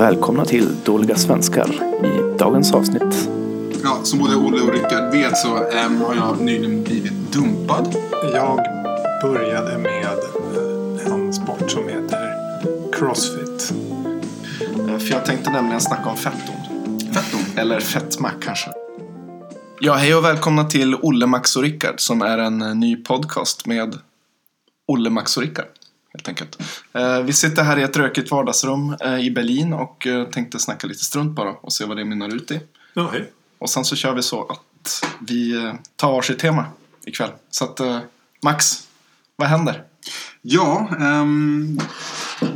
Välkomna 0.00 0.44
till 0.44 0.76
Dåliga 0.84 1.16
Svenskar 1.16 1.70
i 2.04 2.38
dagens 2.38 2.74
avsnitt. 2.74 3.28
Ja, 3.84 4.00
som 4.02 4.18
både 4.18 4.36
Olle 4.36 4.62
och 4.62 4.72
Rickard 4.72 5.12
vet 5.12 5.36
så 5.36 5.56
äm, 5.56 6.00
har 6.00 6.14
jag 6.14 6.40
nyligen 6.40 6.84
blivit 6.84 7.12
dumpad. 7.32 7.94
Jag 8.34 8.56
började 9.22 9.78
med 9.78 10.18
eh, 11.06 11.12
en 11.12 11.32
sport 11.32 11.70
som 11.70 11.88
heter 11.88 12.34
Crossfit. 12.92 13.72
Eh, 14.88 14.98
För 14.98 15.10
jag 15.10 15.24
tänkte 15.24 15.50
nämligen 15.50 15.80
snacka 15.80 16.10
om 16.10 16.16
fetton. 16.16 16.54
Fetton. 17.14 17.40
Eller 17.56 17.80
fetma 17.80 18.30
kanske. 18.40 18.70
Ja, 19.80 19.94
hej 19.94 20.14
och 20.14 20.24
välkomna 20.24 20.64
till 20.64 20.94
Olle, 20.94 21.26
Max 21.26 21.56
och 21.56 21.62
Rickard 21.62 22.00
som 22.00 22.22
är 22.22 22.38
en 22.38 22.62
eh, 22.62 22.74
ny 22.74 22.96
podcast 22.96 23.66
med 23.66 23.98
Olle, 24.86 25.10
Max 25.10 25.36
och 25.36 25.42
Rickard. 25.42 25.66
Helt 26.12 26.28
enkelt. 26.28 26.58
Eh, 26.92 27.20
Vi 27.22 27.32
sitter 27.32 27.62
här 27.62 27.78
i 27.78 27.82
ett 27.82 27.96
rökigt 27.96 28.30
vardagsrum 28.30 28.96
eh, 29.00 29.18
i 29.18 29.30
Berlin 29.30 29.72
och 29.72 30.06
eh, 30.06 30.24
tänkte 30.24 30.58
snacka 30.58 30.86
lite 30.86 31.04
strunt 31.04 31.32
bara 31.36 31.50
och 31.50 31.72
se 31.72 31.84
vad 31.84 31.96
det 31.96 32.04
mynnar 32.04 32.34
ut 32.34 32.50
i. 32.50 32.60
Ja, 32.94 33.08
hej. 33.12 33.32
Och 33.58 33.70
sen 33.70 33.84
så 33.84 33.96
kör 33.96 34.14
vi 34.14 34.22
så 34.22 34.44
att 34.46 35.04
vi 35.20 35.64
eh, 35.64 35.74
tar 35.96 36.12
varsitt 36.12 36.38
tema 36.38 36.64
ikväll. 37.04 37.30
Så 37.50 37.64
att 37.64 37.80
eh, 37.80 37.98
Max, 38.42 38.88
vad 39.36 39.48
händer? 39.48 39.84
Ja, 40.42 40.88
äm, 41.00 41.80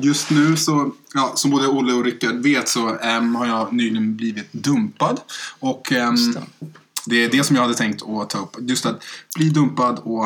just 0.01 0.31
nu 0.31 0.57
så, 0.57 0.91
ja, 1.15 1.33
som 1.37 1.51
både 1.51 1.69
Olle 1.69 1.93
och 1.93 2.05
Rickard 2.05 2.35
vet 2.35 2.69
så 2.69 2.99
äm, 2.99 3.35
har 3.35 3.47
jag 3.47 3.73
nyligen 3.73 4.17
blivit 4.17 4.53
dumpad. 4.53 5.21
Och 5.61 5.93
Just 5.93 6.35
det. 6.35 6.67
det 7.07 7.25
är 7.25 7.31
det 7.31 7.45
som 7.45 7.57
jag 7.57 7.63
hade 7.63 7.75
tänkt 7.75 8.03
att 8.03 8.31
ta 8.31 8.39
upp. 8.39 8.57
Just 8.61 8.87
att 8.87 9.05
bli 9.37 9.49
dumpad 9.49 9.99
och 9.99 10.25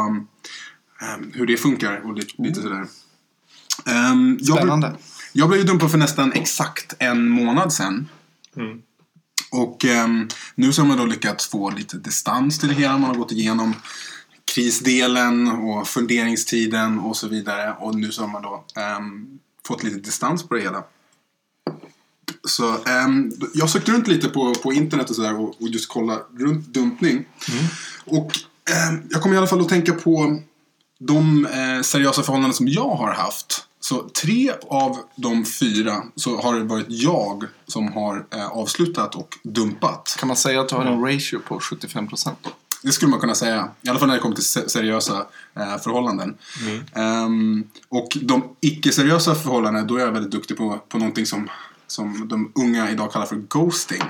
hur 1.33 1.47
det 1.47 1.56
funkar 1.56 2.00
och 2.06 2.14
lite, 2.14 2.42
lite 2.42 2.62
sådär. 2.62 2.86
Jag, 3.87 4.27
blev- 4.37 4.56
Spännande. 4.56 4.96
jag 5.32 5.48
blev 5.48 5.60
ju 5.60 5.66
dumpad 5.66 5.91
för 5.91 5.98
nästan 5.98 6.32
exakt 6.32 6.95
en 6.98 7.28
månad 7.28 7.73
sedan. 7.73 8.09
Mm. 8.56 8.83
Och 9.50 9.84
ehm, 9.84 10.28
nu 10.55 10.72
så 10.72 10.83
har 10.83 10.89
man 10.89 10.97
då 10.98 11.05
lyckats 11.05 11.47
få 11.47 11.70
lite 11.70 11.97
distans 11.97 12.58
till 12.58 12.69
det 12.69 12.75
hela. 12.75 12.98
Man 12.98 13.11
har 13.11 13.17
gått 13.17 13.33
igenom 13.33 13.75
krisdelen 14.55 15.48
och 15.48 15.89
funderingstiden 15.89 16.98
och 16.98 17.17
så 17.17 17.28
vidare. 17.28 17.75
Och 17.78 17.94
nu 17.94 18.12
så 18.12 18.22
har 18.22 18.28
man 18.28 18.42
då 18.42 18.64
ehm, 18.77 19.27
fått 19.67 19.83
lite 19.83 19.97
distans 19.98 20.42
på 20.48 20.55
det 20.55 20.61
hela. 20.61 20.84
Så 22.48 22.84
ehm, 22.84 23.33
jag 23.55 23.70
sökte 23.70 23.92
runt 23.92 24.08
lite 24.08 24.28
på, 24.28 24.55
på 24.55 24.72
internet 24.72 25.11
och 25.11 25.17
sådär 25.17 25.41
och, 25.41 25.62
och 25.62 25.69
just 25.69 25.89
kolla 25.89 26.19
runt 26.39 26.67
dumpning. 26.67 27.24
Och 28.05 28.33
ehm, 28.70 29.02
jag 29.11 29.22
kommer 29.22 29.34
i 29.34 29.39
alla 29.39 29.47
fall 29.47 29.61
att 29.61 29.69
tänka 29.69 29.92
på 29.92 30.41
de 30.98 31.47
eh, 31.47 31.83
seriösa 31.83 32.22
förhållanden 32.22 32.55
som 32.55 32.69
jag 32.69 32.91
har 32.97 33.12
haft. 33.14 33.64
Så 33.89 34.08
tre 34.22 34.53
av 34.70 34.97
de 35.17 35.44
fyra 35.44 36.03
så 36.14 36.41
har 36.41 36.55
det 36.55 36.64
varit 36.64 36.86
jag 36.89 37.44
som 37.67 37.92
har 37.92 38.27
eh, 38.34 38.47
avslutat 38.48 39.14
och 39.14 39.39
dumpat. 39.42 40.17
Kan 40.19 40.27
man 40.28 40.36
säga 40.36 40.61
att 40.61 40.69
du 40.69 40.75
har 40.75 40.84
en 40.84 41.00
ratio 41.05 41.39
på 41.39 41.58
75% 41.58 42.30
då? 42.42 42.50
Det 42.83 42.92
skulle 42.92 43.11
man 43.11 43.20
kunna 43.20 43.34
säga. 43.34 43.69
I 43.83 43.89
alla 43.89 43.98
fall 43.98 44.08
när 44.08 44.14
det 44.14 44.20
kommer 44.20 44.34
till 44.34 44.45
se- 44.45 44.69
seriösa 44.69 45.27
eh, 45.56 45.78
förhållanden. 45.78 46.34
Ehm, 46.95 47.64
och 47.89 48.19
de 48.22 48.42
icke-seriösa 48.61 49.34
förhållanden, 49.34 49.86
då 49.86 49.97
är 49.97 50.00
jag 50.00 50.12
väldigt 50.12 50.33
duktig 50.33 50.56
på, 50.56 50.78
på 50.89 50.98
någonting 50.98 51.27
som, 51.27 51.48
som 51.86 52.28
de 52.28 52.52
unga 52.55 52.91
idag 52.91 53.12
kallar 53.12 53.27
för 53.27 53.36
ghosting. 53.36 54.02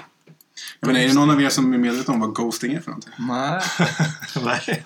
Jag 0.81 0.87
menar, 0.87 1.01
är 1.01 1.09
det 1.09 1.15
någon 1.15 1.31
av 1.31 1.43
er 1.43 1.49
som 1.49 1.73
är 1.75 1.79
medveten 1.79 2.15
om 2.15 2.21
vad 2.21 2.35
ghosting 2.35 2.73
är 2.73 2.81
för 2.81 2.91
någonting? 2.91 3.13
Nej. 3.19 3.61
Nej, 4.45 4.85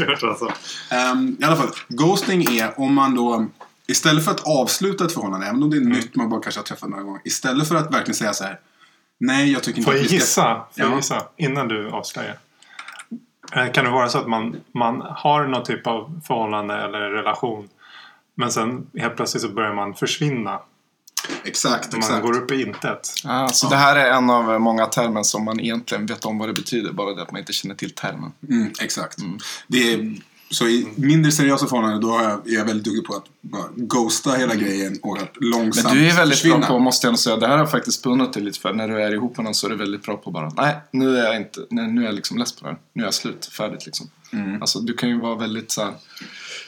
jag 0.00 0.06
har 0.06 0.46
hört. 0.46 0.58
Ehm, 0.90 1.36
I 1.40 1.44
alla 1.44 1.56
fall, 1.56 1.70
ghosting 1.88 2.56
är 2.58 2.80
om 2.80 2.94
man 2.94 3.14
då 3.14 3.46
istället 3.88 4.24
för 4.24 4.30
att 4.30 4.46
avsluta 4.46 5.04
ett 5.04 5.12
förhållande, 5.12 5.46
även 5.46 5.62
om 5.62 5.70
det 5.70 5.76
är 5.76 5.80
nytt, 5.80 6.14
man 6.16 6.28
bara 6.30 6.40
kanske 6.40 6.58
har 6.60 6.64
träffat 6.64 6.88
några 6.90 7.02
gånger. 7.02 7.20
Istället 7.24 7.68
för 7.68 7.74
att 7.74 7.94
verkligen 7.94 8.14
säga 8.14 8.32
så 8.32 8.44
här. 8.44 8.60
Nej, 9.20 9.52
jag 9.52 9.62
tycker 9.62 9.78
inte 9.78 9.90
Får 9.90 9.94
jag 9.94 10.04
att 10.04 10.12
vi 10.12 10.18
ska... 10.20 10.24
gissa? 10.24 10.54
Får 10.54 10.84
jag 10.84 10.90
Ja. 10.92 10.96
gissa? 10.96 11.22
Innan 11.36 11.68
du 11.68 11.90
avslöjar. 11.90 12.38
Eh, 13.52 13.72
Kan 13.72 13.84
det 13.84 13.90
vara 13.90 14.08
så 14.08 14.18
att 14.18 14.28
man, 14.28 14.56
man 14.74 15.00
har 15.16 15.46
någon 15.46 15.64
typ 15.64 15.86
av 15.86 16.20
förhållande 16.26 16.74
eller 16.74 17.00
relation 17.00 17.68
men 18.34 18.50
sen 18.52 18.86
helt 18.98 19.16
plötsligt 19.16 19.42
så 19.42 19.48
börjar 19.48 19.74
man 19.74 19.94
försvinna. 19.94 20.60
Exakt, 21.44 21.92
Man 21.92 21.98
exakt. 21.98 22.22
går 22.22 22.36
upp 22.36 22.50
i 22.52 22.62
intet. 22.62 23.08
Ah, 23.24 23.48
så 23.48 23.68
det 23.68 23.76
här 23.76 23.96
är 23.96 24.10
en 24.10 24.30
av 24.30 24.60
många 24.60 24.86
termer 24.86 25.22
som 25.22 25.44
man 25.44 25.60
egentligen 25.60 26.06
vet 26.06 26.24
om 26.24 26.38
vad 26.38 26.48
det 26.48 26.52
betyder, 26.52 26.92
bara 26.92 27.14
det 27.14 27.22
att 27.22 27.30
man 27.32 27.38
inte 27.40 27.52
känner 27.52 27.74
till 27.74 27.90
termen. 27.94 28.32
Mm, 28.48 28.72
exakt. 28.80 29.18
Det 29.66 29.92
är, 29.92 30.16
så 30.50 30.66
i 30.68 30.88
mindre 30.96 31.32
seriösa 31.32 31.66
förhållanden 31.66 32.00
då 32.00 32.18
är 32.18 32.38
jag 32.44 32.64
väldigt 32.64 32.84
duktig 32.84 33.04
på 33.04 33.14
att 33.14 33.24
bara 33.40 33.68
ghosta 33.76 34.30
hela 34.32 34.54
grejen 34.54 34.98
och 35.02 35.18
att 35.18 35.32
långsamt 35.40 35.86
Men 35.86 35.96
du 35.96 36.08
är 36.10 36.16
väldigt 36.16 36.38
försvinna. 36.38 36.58
bra 36.58 36.66
på, 36.68 36.78
måste 36.78 37.06
jag 37.06 37.18
säga, 37.18 37.36
det 37.36 37.46
här 37.46 37.52
har 37.52 37.58
jag 37.58 37.70
faktiskt 37.70 38.02
beundrat 38.02 38.32
dig 38.32 38.42
lite 38.42 38.58
för. 38.60 38.72
När 38.72 38.88
du 38.88 39.02
är 39.02 39.12
ihop 39.14 39.36
med 39.36 39.44
någon 39.44 39.54
så 39.54 39.66
är 39.66 39.70
du 39.70 39.76
väldigt 39.76 40.02
bra 40.02 40.16
på 40.16 40.30
bara, 40.30 40.52
nej, 40.56 40.76
nu 40.90 41.16
är 41.18 41.24
jag 41.24 41.36
inte, 41.36 41.60
nej, 41.70 41.88
nu 41.92 42.00
är 42.00 42.06
jag 42.06 42.14
liksom 42.14 42.38
less 42.38 42.52
på 42.52 42.64
det 42.64 42.70
här. 42.70 42.78
Nu 42.92 43.02
är 43.02 43.06
jag 43.06 43.14
slut, 43.14 43.46
färdigt 43.46 43.86
liksom. 43.86 44.10
Mm. 44.32 44.60
Alltså 44.62 44.80
du 44.80 44.94
kan 44.94 45.08
ju 45.08 45.20
vara 45.20 45.34
väldigt 45.34 45.70
så 45.70 45.82
här, 45.84 45.92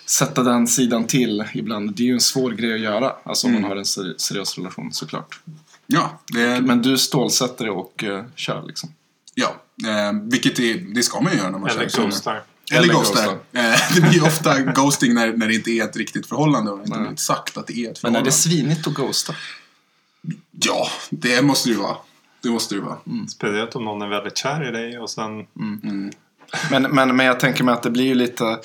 sätta 0.06 0.42
den 0.42 0.66
sidan 0.66 1.04
till 1.06 1.44
ibland. 1.54 1.94
Det 1.94 2.02
är 2.02 2.06
ju 2.06 2.12
en 2.12 2.20
svår 2.20 2.50
grej 2.50 2.74
att 2.74 2.80
göra, 2.80 3.12
alltså 3.24 3.46
om 3.46 3.50
Mm. 3.50 3.62
man 3.62 3.70
har 3.70 3.76
en 3.78 3.84
seri- 3.84 4.14
seriös 4.18 4.58
relation 4.58 4.92
såklart. 4.92 5.40
Ja, 5.86 6.20
det, 6.32 6.40
är- 6.42 6.60
Men 6.60 6.82
du 6.82 6.98
stålsätter 6.98 7.64
det 7.64 7.70
och 7.70 8.04
uh, 8.08 8.22
kör 8.34 8.62
liksom. 8.66 8.90
ja 9.34 9.54
eh, 9.88 10.12
vilket 10.22 10.58
är, 10.58 10.74
det 10.94 11.02
ska 11.02 11.20
man 11.20 11.32
ju 11.32 11.38
göra 11.38 11.50
när 11.50 11.58
man 11.58 11.70
Eller 11.70 11.88
kör 11.88 12.02
ghostar. 12.04 12.42
Eller 12.70 12.82
Eller 12.82 12.94
ghostar. 12.94 13.38
Eh, 13.52 13.74
det 13.94 14.00
blir 14.00 14.12
ju 14.12 14.22
ofta 14.22 14.60
ghosting 14.60 15.14
när, 15.14 15.32
när 15.32 15.48
det 15.48 15.54
inte 15.54 15.70
är 15.70 15.84
ett 15.84 15.96
riktigt 15.96 16.26
förhållande 16.26 16.70
och 16.70 16.78
det 16.78 16.82
inte 16.84 16.96
Nej. 16.96 17.02
blivit 17.06 17.20
sagt 17.20 17.56
att 17.56 17.66
det 17.66 17.72
är 17.72 17.76
ett 17.76 17.86
Men 17.86 17.94
förhållande. 17.94 18.20
är 18.20 18.24
det 18.24 18.32
svinigt 18.32 18.86
att 18.86 18.94
ghosta? 18.94 19.34
Ja, 20.50 20.88
det 21.10 21.42
måste 21.42 21.68
det 21.68 21.72
ju 21.72 21.78
vara. 21.80 21.96
Det 22.42 22.48
måste 22.48 22.74
det 22.74 22.78
ju 22.78 22.84
vara. 22.84 22.98
Speciellt 23.28 23.76
om 23.76 23.84
någon 23.84 24.02
är 24.02 24.08
väldigt 24.08 24.38
kär 24.38 24.68
i 24.68 24.70
dig 24.70 24.98
och 24.98 25.10
sen... 25.10 25.30
Mm. 25.32 26.10
Men, 26.70 26.82
men, 26.82 27.16
men 27.16 27.26
jag 27.26 27.40
tänker 27.40 27.64
mig 27.64 27.74
att 27.74 27.82
det 27.82 27.90
blir 27.90 28.04
ju 28.04 28.14
lite, 28.14 28.58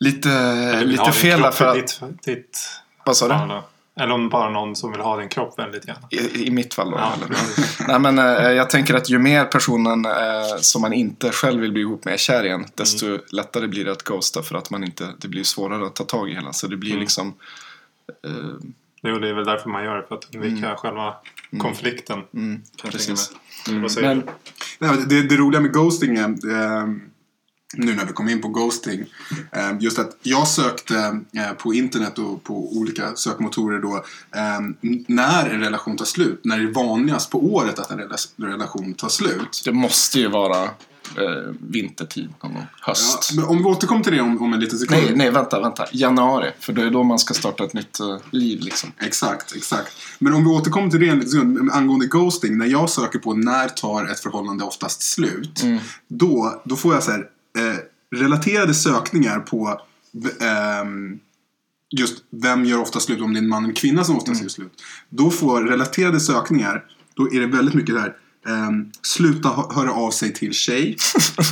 lite, 0.00 0.84
lite 0.84 1.12
fel 1.12 1.52
för 1.52 1.66
att... 1.66 1.74
Ditt, 1.74 2.00
ditt, 2.24 2.58
Vad 3.04 3.16
sa 3.16 3.28
du? 3.28 3.62
Eller 4.00 4.14
om 4.14 4.28
bara 4.28 4.50
någon 4.50 4.76
som 4.76 4.92
vill 4.92 5.00
ha 5.00 5.16
din 5.16 5.28
kropp 5.28 5.58
väldigt 5.58 5.86
gärna. 5.88 6.00
I, 6.10 6.46
I 6.46 6.50
mitt 6.50 6.74
fall 6.74 6.90
då? 6.90 6.96
Ja. 6.98 7.12
Nej 7.88 7.98
men 8.00 8.18
eh, 8.18 8.24
jag 8.52 8.70
tänker 8.70 8.94
att 8.94 9.10
ju 9.10 9.18
mer 9.18 9.44
personen 9.44 10.04
eh, 10.06 10.12
som 10.60 10.82
man 10.82 10.92
inte 10.92 11.30
själv 11.32 11.60
vill 11.60 11.72
bli 11.72 11.80
ihop 11.80 12.04
med 12.04 12.14
är 12.14 12.18
kär 12.18 12.44
igen, 12.44 12.64
desto 12.74 13.06
Mm. 13.06 13.20
lättare 13.32 13.66
blir 13.68 13.84
det 13.84 13.92
att 13.92 14.02
ghosta 14.02 14.42
för 14.42 14.54
att 14.54 14.70
man 14.70 14.84
inte, 14.84 15.06
det 15.18 15.28
blir 15.28 15.44
svårare 15.44 15.86
att 15.86 15.94
ta 15.96 16.04
tag 16.04 16.30
i 16.30 16.34
hela. 16.34 16.52
Så 16.52 16.66
det 16.66 16.76
blir 16.76 16.90
Mm. 16.90 17.00
liksom, 17.00 17.34
eh, 18.24 18.32
Jo, 19.02 19.18
det 19.18 19.28
är 19.28 19.34
väl 19.34 19.44
därför 19.44 19.70
man 19.70 19.84
gör 19.84 19.96
det. 19.96 20.06
För 20.08 20.14
att 20.14 20.34
undvika 20.34 20.76
själva 20.76 21.14
konflikten. 21.58 22.18
mm, 22.34 22.56
kan 22.56 22.62
jag 22.82 22.92
precis. 22.92 23.30
Men? 24.00 24.22
Nej, 24.78 24.96
det, 25.06 25.22
det 25.22 25.36
roliga 25.36 25.60
med 25.60 25.72
ghosting 25.72 26.16
är, 26.16 26.24
eh, 26.28 26.86
nu 27.74 27.94
när 27.94 28.04
vi 28.04 28.12
kom 28.12 28.28
in 28.28 28.40
på 28.42 28.48
ghosting, 28.48 29.04
eh, 29.52 29.70
just 29.80 29.98
att 29.98 30.16
jag 30.22 30.48
sökte 30.48 31.20
eh, 31.32 31.52
på 31.58 31.74
internet 31.74 32.18
och 32.18 32.44
på 32.44 32.72
olika 32.76 33.16
sökmotorer 33.16 33.78
då, 33.78 34.04
eh, 34.36 34.56
n- 34.56 35.04
när 35.08 35.50
en 35.50 35.60
relation 35.60 35.96
tar 35.96 36.04
slut, 36.04 36.40
när 36.44 36.58
det 36.58 36.64
är 36.64 36.72
vanligast 36.74 37.30
på 37.30 37.44
året 37.54 37.78
att 37.78 37.90
en 37.90 37.98
rela- 37.98 38.16
relation 38.36 38.94
tar 38.94 39.08
slut. 39.08 39.62
det 39.64 39.72
måste 39.72 40.18
ju 40.20 40.28
vara 40.28 40.64
eh, 41.16 41.54
vintertid 41.60 42.28
någon 42.42 42.52
gång, 42.54 42.66
Ja, 42.80 42.86
höst. 42.86 43.32
men 43.36 43.44
om 43.44 43.58
vi 43.58 43.64
återkommer 43.64 44.04
till 44.04 44.12
det 44.12 44.20
om, 44.20 44.42
om 44.42 44.52
en 44.52 44.60
liten 44.60 44.78
sekund. 44.78 45.00
Nej, 45.02 45.16
nej, 45.16 45.30
vänta, 45.30 45.60
vänta. 45.60 45.84
Januari. 45.92 46.50
För 46.60 46.72
det 46.72 46.82
är 46.82 46.90
då 46.90 47.02
man 47.02 47.18
ska 47.18 47.34
starta 47.34 47.64
ett 47.64 47.72
nytt 47.74 48.00
eh, 48.00 48.16
liv 48.30 48.60
liksom. 48.60 48.92
Exakt, 48.98 49.56
exakt. 49.56 49.92
Men 50.18 50.34
om 50.34 50.44
vi 50.44 50.50
återkommer 50.50 50.90
till 50.90 51.00
det 51.00 51.08
en 51.08 51.14
liten 51.18 51.30
sekund, 51.30 51.70
angående 51.72 52.06
ghosting. 52.06 52.58
När 52.58 52.66
jag 52.66 52.90
söker 52.90 53.18
på 53.18 53.34
när 53.34 53.68
tar 53.68 54.04
ett 54.04 54.20
förhållande 54.20 54.64
oftast 54.64 55.02
slut. 55.02 55.64
Då, 56.08 56.62
då 56.64 56.76
får 56.76 56.94
jag 56.94 57.02
så 57.02 57.10
här, 57.10 57.26
eh, 57.58 57.76
relaterade 58.18 58.74
sökningar 58.74 59.40
på 59.40 59.80
ehm, 60.40 61.18
just 61.98 62.18
vem 62.42 62.64
gör 62.64 62.78
ofta 62.78 63.00
slut, 63.00 63.20
om 63.20 63.32
det 63.32 63.38
är 63.38 63.42
en 63.42 63.48
man 63.48 63.64
eller 63.64 63.74
kvinna 63.74 64.04
som 64.04 64.16
oftast 64.16 64.42
gör 64.42 64.48
slut. 64.48 64.72
Då 65.08 65.30
får 65.30 65.62
relaterade 65.62 66.20
sökningar, 66.20 66.84
då 67.14 67.32
är 67.32 67.40
det 67.40 67.46
väldigt 67.46 67.74
mycket 67.74 67.94
där. 67.94 68.14
ehm, 68.46 68.90
sluta 69.02 69.48
hö- 69.48 69.74
höra 69.74 69.92
av 69.92 70.10
sig 70.10 70.32
till 70.34 70.52
tjej. 70.52 70.96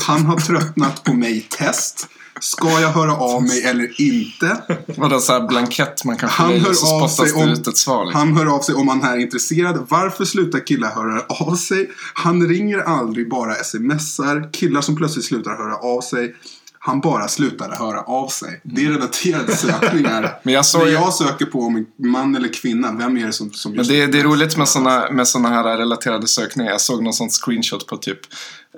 Han 0.06 0.26
har 0.26 0.36
tröttnat 0.40 1.04
på 1.04 1.14
mig 1.14 1.40
test. 1.50 2.08
Ska 2.40 2.80
jag 2.80 2.88
höra 2.88 3.16
av 3.16 3.42
mig 3.42 3.62
eller 3.64 4.00
inte? 4.00 4.62
Vadå 4.96 5.20
sån 5.20 5.40
här 5.40 5.48
blankett 5.48 6.04
man 6.04 6.16
kan 6.16 6.28
fylla 6.30 6.54
i 6.56 6.60
och 6.72 6.76
så 6.76 6.86
spottas 6.86 7.16
det 7.34 7.42
om- 7.42 7.48
ut 7.48 7.66
ett 7.68 7.76
svar 7.76 8.04
liksom. 8.04 8.20
Han 8.20 8.36
hör 8.36 8.46
av 8.54 8.60
sig 8.60 8.74
om 8.74 8.88
han 8.88 9.02
är 9.02 9.16
intresserad. 9.18 9.86
Varför 9.88 10.24
slutar 10.24 10.66
killar 10.66 10.88
höra 10.90 11.22
av 11.28 11.56
sig? 11.56 11.90
Han 12.14 12.48
ringer 12.48 12.78
aldrig, 12.78 13.30
bara 13.30 13.54
smsar. 13.54 14.52
Killar 14.52 14.80
som 14.80 14.96
plötsligt 14.96 15.24
slutar 15.24 15.50
höra 15.50 15.76
av 15.76 16.00
sig. 16.00 16.34
Han 16.78 17.00
bara 17.00 17.28
slutade 17.28 17.76
höra 17.76 18.00
av 18.02 18.28
sig. 18.28 18.60
Det 18.62 18.84
är 18.84 18.90
relaterade 18.90 19.56
sökningar. 19.56 20.40
Men 20.42 20.54
jag 20.54 20.66
såg 20.66 20.84
När 20.84 20.92
jag 20.92 21.14
söker 21.14 21.46
på 21.46 21.60
om 21.60 21.86
man 21.96 22.36
eller 22.36 22.52
kvinna, 22.52 22.92
vem 22.92 23.16
är 23.16 23.26
det 23.26 23.32
som, 23.32 23.52
som 23.52 23.72
Men 23.72 23.86
det, 23.86 24.06
det 24.06 24.20
är 24.20 24.24
roligt 24.24 24.56
med 24.56 24.68
såna, 24.68 25.10
med 25.10 25.28
såna 25.28 25.48
här 25.48 25.76
relaterade 25.76 26.28
sökningar. 26.28 26.70
Jag 26.70 26.80
såg 26.80 27.02
någon 27.02 27.12
sån 27.12 27.30
screenshot 27.30 27.86
på 27.86 27.96
typ 27.96 28.20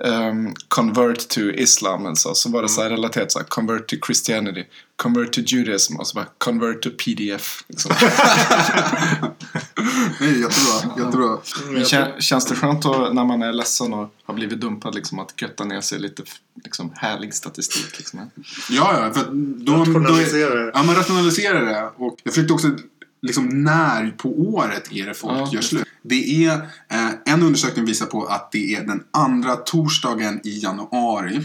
ehm, 0.05 0.53
convert 0.67 1.27
to 1.27 1.41
Islam. 1.41 2.05
Alltså. 2.05 2.33
Så 2.33 2.49
var 2.49 2.61
det 2.61 2.69
så 2.69 2.81
här 2.81 2.89
relaterat 2.89 3.31
så 3.31 3.39
här, 3.39 3.45
convert 3.45 3.87
to 3.87 3.95
Christianity, 4.05 4.63
convert 5.01 5.33
to 5.33 5.41
Judaism 5.41 5.95
och 5.95 6.07
så 6.07 6.15
bara 6.15 6.27
convert 6.37 6.81
to 6.81 6.89
PDF. 6.89 7.63
Liksom. 7.67 7.91
Det 10.19 10.25
är 10.25 10.29
jättebra. 10.29 11.05
jättebra. 11.05 11.37
Men 11.71 11.85
kän, 11.85 12.21
känns 12.21 12.45
det 12.45 12.55
skönt 12.55 12.83
då, 12.83 13.09
när 13.13 13.25
man 13.25 13.41
är 13.41 13.53
ledsen 13.53 13.93
och 13.93 14.15
har 14.23 14.33
blivit 14.33 14.61
dumpad 14.61 14.95
liksom, 14.95 15.19
att 15.19 15.41
götta 15.41 15.63
ner 15.63 15.81
sig 15.81 15.99
lite 15.99 16.23
liksom, 16.63 16.91
härlig 16.95 17.33
statistik? 17.33 17.97
Liksom. 17.97 18.19
Ja, 18.69 18.99
ja. 18.99 19.13
För 19.13 19.21
att 19.21 19.31
då, 19.65 19.73
Rationalisera 19.73 20.49
då, 20.49 20.55
det. 20.55 20.71
Ja, 20.73 20.83
man 20.83 20.95
rationaliserar 20.95 21.65
det. 21.65 21.89
Och 21.97 22.17
jag 22.23 22.33
försökte 22.33 22.53
också 22.53 22.67
liksom 23.21 23.63
när 23.63 24.11
på 24.11 24.29
året 24.29 24.91
är 24.91 25.05
det 25.05 25.13
folk 25.13 25.33
Ja, 25.33 25.49
gör 25.53 25.61
slut. 25.61 25.87
Det 26.03 26.45
är, 26.45 26.55
eh, 26.87 27.09
en 27.25 27.43
undersökning 27.43 27.85
visar 27.85 28.05
på 28.05 28.25
att 28.25 28.51
det 28.51 28.75
är 28.75 28.85
den 28.85 29.03
andra 29.11 29.55
torsdagen 29.55 30.39
i 30.43 30.59
januari 30.59 31.41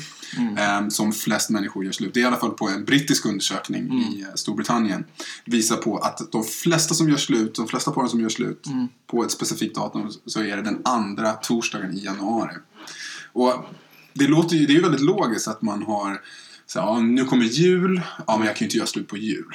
eh, 0.58 0.88
som 0.88 1.12
flest 1.12 1.50
människor 1.50 1.84
gör 1.84 1.93
slut. 1.93 2.14
Det 2.14 2.20
är 2.20 2.23
i 2.23 2.26
alla 2.26 2.37
fall 2.37 2.50
på 2.50 2.69
en 2.69 2.84
brittisk 2.84 3.26
undersökning 3.26 3.93
i 3.93 4.23
eh, 4.23 4.28
Storbritannien. 4.34 5.05
Visar 5.44 5.76
på 5.76 5.99
att 5.99 6.32
de 6.32 6.44
flesta 6.44 6.94
som 6.94 7.08
gör 7.08 7.17
slut, 7.17 7.55
de 7.55 7.69
flesta 7.69 7.90
paren 7.90 8.08
som 8.08 8.20
gör 8.20 8.28
slut 8.28 8.64
på 9.06 9.25
ett 9.25 9.31
specifikt 9.31 9.75
datum 9.75 10.11
så 10.26 10.40
är 10.43 10.56
det 10.56 10.62
den 10.62 10.81
andra 10.84 11.32
torsdagen 11.32 11.99
i 11.99 12.05
januari. 12.05 12.55
Och 13.32 13.55
det, 14.12 14.28
låter 14.28 14.56
ju, 14.56 14.67
det 14.67 14.73
är 14.73 14.75
ju 14.75 14.82
väldigt 14.82 15.00
logiskt 15.00 15.49
att 15.49 15.62
man 15.62 15.82
har 15.82 16.20
så, 16.68 16.78
ja, 16.78 17.00
nu 17.00 17.24
kommer 17.24 17.44
jul, 17.44 18.00
ja 18.26 18.36
men 18.36 18.46
jag 18.46 18.56
kan 18.56 18.64
ju 18.64 18.66
inte 18.66 18.76
göra 18.76 18.86
slut 18.86 19.08
på 19.08 19.16
jul. 19.16 19.52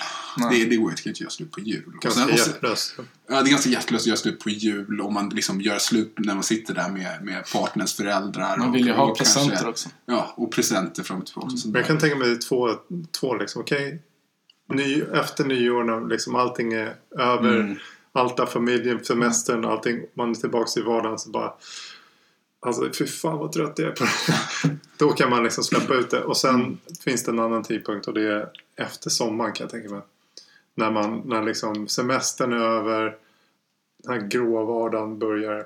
Det, 0.52 0.66
det 0.66 0.66
går 0.66 0.70
ju 0.70 0.76
inte, 0.76 0.90
jag 0.90 0.98
kan 0.98 1.10
inte 1.10 1.24
göra 1.24 1.32
slut 1.32 1.52
på 1.52 1.60
jul. 1.60 1.84
Ganska 2.02 2.30
hjärtlöst. 2.30 2.96
Ja, 3.30 3.42
det 3.42 3.50
är 3.50 3.52
ganska 3.52 3.70
hjärtlöst 3.70 4.04
att 4.04 4.08
göra 4.08 4.18
slut 4.18 4.40
på 4.40 4.50
jul 4.50 5.02
om 5.02 5.14
man 5.14 5.30
liksom 5.30 5.62
gör 5.62 5.78
slut 5.78 6.14
när 6.18 6.34
man 6.34 6.44
sitter 6.44 6.74
där 6.74 6.90
med, 6.90 7.24
med 7.24 7.44
partners 7.54 7.94
föräldrar. 7.94 8.58
Man 8.58 8.72
vill 8.72 8.86
ju 8.86 8.92
och, 8.92 8.98
ha 8.98 9.12
och 9.12 9.18
presenter 9.18 9.50
kanske, 9.50 9.70
också. 9.70 9.90
Ja, 10.06 10.34
och 10.38 10.52
presenter 10.52 11.04
fram 11.04 11.20
och 11.20 11.26
tillbaka. 11.26 11.50
sånt 11.50 11.66
Men 11.66 11.80
jag 11.80 11.88
kan 11.88 12.00
tänka 12.00 12.16
mig 12.16 12.40
två, 12.40 12.70
två 13.20 13.36
liksom, 13.36 13.62
okej. 13.62 14.02
Ny, 14.74 15.02
efter 15.02 15.46
nyår 15.46 15.84
när 15.84 16.10
liksom 16.10 16.36
allting 16.36 16.74
är 16.74 16.96
över. 17.20 17.60
Mm. 17.60 17.78
Allt 18.14 18.50
familjen, 18.50 19.04
semestern, 19.04 19.66
allting. 19.66 20.00
Man 20.14 20.32
är 20.32 20.36
tillbaka 20.36 20.80
i 20.80 20.84
vardagen 20.84 21.20
så 21.20 21.30
bara. 21.30 21.54
Alltså 22.64 22.90
fy 23.00 23.06
fan 23.08 23.38
vad 23.38 23.52
trött 23.52 23.80
jag 23.80 23.88
är 23.88 23.92
på 23.96 24.04
det. 24.04 24.78
Då 24.98 25.10
kan 25.10 25.30
man 25.30 25.44
liksom 25.44 25.64
släppa 25.64 25.94
ut 25.94 26.10
det. 26.10 26.24
Och 26.24 26.38
sen 26.38 26.56
Mm. 26.56 26.78
finns 27.04 27.24
det 27.24 27.32
en 27.32 27.40
annan 27.40 27.64
tidpunkt 27.64 28.08
och 28.08 28.14
det 28.14 28.22
är 28.34 28.50
efter 28.76 29.10
sommaren 29.10 29.54
kan 29.54 29.64
jag 29.64 29.72
tänka 29.72 29.90
mig. 29.90 30.02
När 30.76 30.92
man, 30.92 31.22
när 31.26 31.44
liksom 31.44 31.88
semestern 31.88 32.54
är 32.54 32.58
över. 32.58 33.18
Den 34.04 34.14
här 34.14 34.28
grå 34.28 34.66
vardagen 34.66 35.20
börjar. 35.20 35.66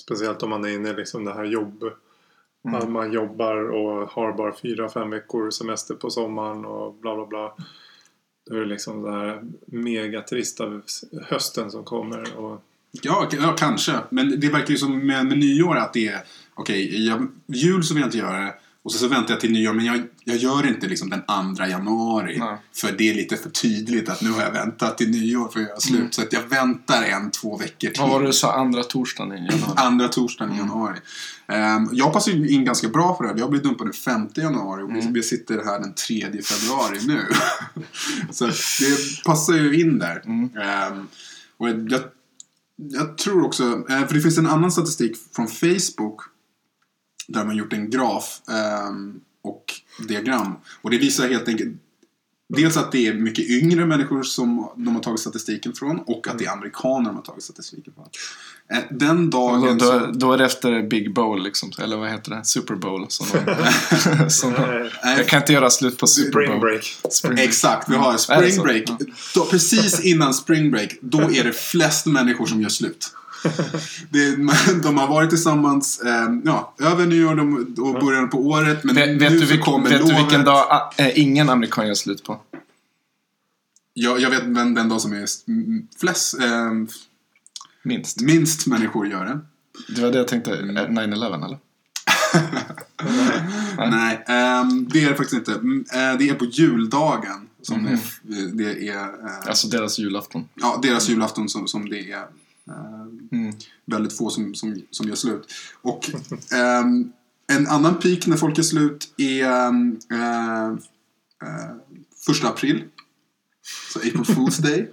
Speciellt 0.00 0.42
om 0.42 0.50
man 0.50 0.64
är 0.64 0.68
inne 0.68 0.90
i 0.90 0.94
liksom 0.94 1.24
det 1.24 1.32
här 1.32 1.44
jobb. 1.44 1.84
Att 2.62 2.88
man 2.90 3.12
jobbar 3.12 3.56
och 3.56 4.10
har 4.10 4.32
bara 4.32 4.56
fyra, 4.56 4.88
fem 4.88 5.10
veckor 5.10 5.50
semester 5.50 5.94
på 5.94 6.10
sommaren 6.10 6.64
och 6.64 6.94
bla 6.94 7.14
bla 7.16 7.26
bla. 7.26 7.56
Då 8.46 8.56
är 8.56 8.60
det 8.60 8.66
liksom 8.66 9.02
den 9.02 9.14
här 9.14 9.42
megatrista 9.66 10.80
hösten 11.22 11.70
som 11.70 11.84
kommer. 11.84 12.36
Och 12.38 12.62
Ja, 12.92 13.28
ja, 13.32 13.56
kanske. 13.58 13.94
Men 14.10 14.40
det 14.40 14.48
verkar 14.48 14.70
ju 14.70 14.76
som 14.76 15.06
med, 15.06 15.26
med 15.26 15.38
nyår 15.38 15.76
att 15.76 15.92
det 15.92 16.08
är 16.08 16.22
okej, 16.54 17.12
okay, 17.12 17.26
jul 17.46 17.84
så 17.84 17.94
vill 17.94 18.00
jag 18.00 18.08
inte 18.08 18.18
göra 18.18 18.40
det. 18.40 18.54
Och 18.82 18.92
så, 18.92 18.98
så 18.98 19.08
väntar 19.08 19.34
jag 19.34 19.40
till 19.40 19.52
nyår, 19.52 19.72
men 19.72 19.84
jag, 19.84 20.02
jag 20.24 20.36
gör 20.36 20.66
inte 20.66 20.86
liksom 20.88 21.10
den 21.10 21.22
andra 21.26 21.68
januari. 21.68 22.38
Nej. 22.38 22.56
För 22.76 22.92
det 22.92 23.10
är 23.10 23.14
lite 23.14 23.36
för 23.36 23.50
tydligt 23.50 24.08
att 24.08 24.22
nu 24.22 24.30
har 24.30 24.42
jag 24.42 24.52
väntat 24.52 24.98
till 24.98 25.10
nyår 25.10 25.48
för 25.48 25.60
att 25.60 25.66
göra 25.66 25.80
slut. 25.80 26.14
Så 26.14 26.22
att 26.22 26.32
jag 26.32 26.42
väntar 26.42 27.02
en, 27.02 27.30
två 27.30 27.56
veckor 27.56 27.88
till. 27.88 28.00
Vad 28.00 28.10
var 28.10 28.20
det 28.20 28.26
du 28.26 28.32
sa, 28.32 28.52
andra 28.52 28.82
torsdagen 28.82 29.32
i 29.32 29.36
januari? 29.36 29.72
Andra 29.76 30.08
torsdagen 30.08 30.54
i 30.54 30.58
januari. 30.58 30.96
Ehm, 31.46 31.88
jag 31.92 32.12
passar 32.12 32.32
ju 32.32 32.48
in 32.48 32.64
ganska 32.64 32.88
bra 32.88 33.16
för 33.16 33.24
det 33.24 33.30
här. 33.30 33.38
Jag 33.38 33.50
blir 33.50 33.60
dumpad 33.60 33.86
den 33.86 33.92
5 33.94 34.28
januari 34.34 34.82
och 34.82 34.96
vi- 34.96 35.08
vi 35.12 35.22
sitter 35.22 35.64
här 35.64 35.80
den 35.80 35.94
3 35.94 36.42
februari 36.42 36.98
nu. 37.06 37.20
så 38.30 38.46
det 38.46 39.24
passar 39.24 39.54
ju 39.54 39.80
in 39.80 39.98
där. 39.98 40.22
Ehm, 40.26 41.06
och 41.56 41.68
jag, 41.68 42.00
jag 42.88 43.18
tror 43.18 43.44
också, 43.44 43.84
eh, 43.88 44.06
för 44.06 44.14
det 44.14 44.20
finns 44.20 44.38
en 44.38 44.46
annan 44.46 44.72
statistik 44.72 45.16
från 45.32 45.48
Facebook 45.48 46.20
där 47.28 47.44
man 47.44 47.56
gjort 47.56 47.72
en 47.72 47.90
graf 47.90 48.42
ehm, 48.48 49.20
och 49.42 49.64
diagram. 50.08 50.54
Och 50.82 50.90
det 50.90 50.98
visar 50.98 51.28
helt 51.28 51.48
enkelt 51.48 51.76
Dels 52.56 52.76
att 52.76 52.92
det 52.92 53.06
är 53.06 53.14
mycket 53.14 53.50
yngre 53.50 53.86
människor 53.86 54.22
som 54.22 54.68
de 54.76 54.94
har 54.94 55.02
tagit 55.02 55.20
statistiken 55.20 55.72
från 55.72 55.98
och 55.98 56.28
att 56.28 56.38
det 56.38 56.44
är 56.44 56.50
amerikaner 56.52 57.06
de 57.06 57.16
har 57.16 57.22
tagit 57.22 57.42
statistiken 57.44 57.92
från. 57.94 58.06
Eh, 58.72 58.84
Den 58.90 59.30
då, 59.30 59.38
dagen 59.48 59.80
så... 59.80 59.98
då, 59.98 60.06
då 60.12 60.32
är 60.32 60.38
det 60.38 60.44
efter 60.44 60.88
Big 60.88 61.14
Bowl, 61.14 61.42
liksom, 61.42 61.72
eller 61.78 61.96
vad 61.96 62.10
heter 62.10 62.30
det? 62.30 62.44
Super 62.44 62.74
Bowl. 62.74 63.06
Som 63.08 63.26
de, 63.32 64.30
som 64.30 64.52
de, 64.52 64.90
jag 65.02 65.28
kan 65.28 65.40
inte 65.40 65.52
göra 65.52 65.70
slut 65.70 65.98
på 65.98 66.06
Super 66.06 66.30
spring 66.30 66.50
Bowl. 66.50 66.60
break. 66.60 66.96
Spring 67.10 67.34
break. 67.34 67.48
Exakt, 67.48 67.90
vi 67.90 67.94
har 67.96 68.16
spring 68.16 68.62
break. 68.62 68.84
Då, 69.34 69.44
precis 69.44 70.00
innan 70.00 70.34
spring 70.34 70.70
break, 70.70 70.98
då 71.00 71.20
är 71.20 71.44
det 71.44 71.52
flest 71.52 72.06
människor 72.06 72.46
som 72.46 72.62
gör 72.62 72.68
slut. 72.68 73.12
Det, 74.10 74.36
de 74.82 74.98
har 74.98 75.08
varit 75.08 75.30
tillsammans 75.30 76.00
eh, 76.00 76.28
ja, 76.44 76.74
över 76.78 77.06
nyår 77.06 77.40
och 77.80 78.00
början 78.00 78.30
på 78.30 78.38
året. 78.46 78.84
Men 78.84 78.94
Vet, 78.94 79.08
nu 79.08 79.18
vet, 79.18 79.30
du, 79.32 79.38
så 79.38 79.44
vilken, 79.46 79.60
kommer 79.64 79.88
vet 79.90 79.98
du 79.98 80.04
lovet. 80.04 80.18
vilken 80.24 80.44
dag 80.44 80.92
eh, 80.96 81.18
ingen 81.20 81.50
amerikan 81.50 81.86
gör 81.86 81.94
slut 81.94 82.24
på? 82.24 82.40
Jag, 83.94 84.20
jag 84.20 84.30
vet 84.30 84.54
den, 84.54 84.74
den 84.74 84.88
dag 84.88 85.00
som 85.00 85.12
är 85.12 85.26
mm, 85.48 85.86
flest, 86.00 86.40
eh, 86.40 86.70
Minst. 87.82 88.20
minst 88.20 88.66
människor 88.66 89.06
gör 89.06 89.24
det. 89.24 89.40
Det 89.94 90.02
var 90.02 90.10
det 90.12 90.18
jag 90.18 90.28
tänkte. 90.28 90.56
Mm. 90.56 90.76
eh, 90.76 90.82
9-11 91.02 91.44
eller? 91.44 91.58
Nej, 93.90 94.24
ehm, 94.26 94.88
det 94.88 95.04
är 95.04 95.08
det 95.10 95.14
faktiskt 95.16 95.32
inte. 95.38 95.52
Mm, 95.54 95.84
eh, 95.92 96.18
det 96.18 96.28
är 96.28 96.34
på 96.34 96.44
juldagen 96.44 97.48
som 97.62 97.98
det, 98.22 98.46
det 98.52 98.88
är. 98.88 99.02
eh, 99.04 99.46
Alltså 99.48 99.68
deras 99.68 99.98
julafton. 99.98 100.48
ja, 100.54 100.78
deras 100.82 101.08
julafton 101.08 101.48
som, 101.48 101.68
som 101.68 101.88
det 101.88 102.12
är 102.12 102.24
Eh, 102.70 103.38
mm. 103.38 103.54
väldigt 103.84 104.16
få 104.16 104.30
som, 104.30 104.54
som, 104.54 104.82
som 104.90 105.08
gör 105.08 105.14
slut. 105.14 105.52
Och 105.82 106.10
um, 106.82 107.12
en 107.46 107.66
annan 107.66 107.98
peak 107.98 108.26
när 108.26 108.36
folk 108.36 108.58
gör 108.58 108.64
slut 108.64 109.14
är 109.16 109.66
um, 109.68 110.00
uh, 110.12 110.72
uh, 111.42 111.76
första 112.26 112.48
april. 112.48 112.84
Så 113.92 113.98
April 113.98 114.22
Fool's 114.22 114.62
Day. 114.62 114.90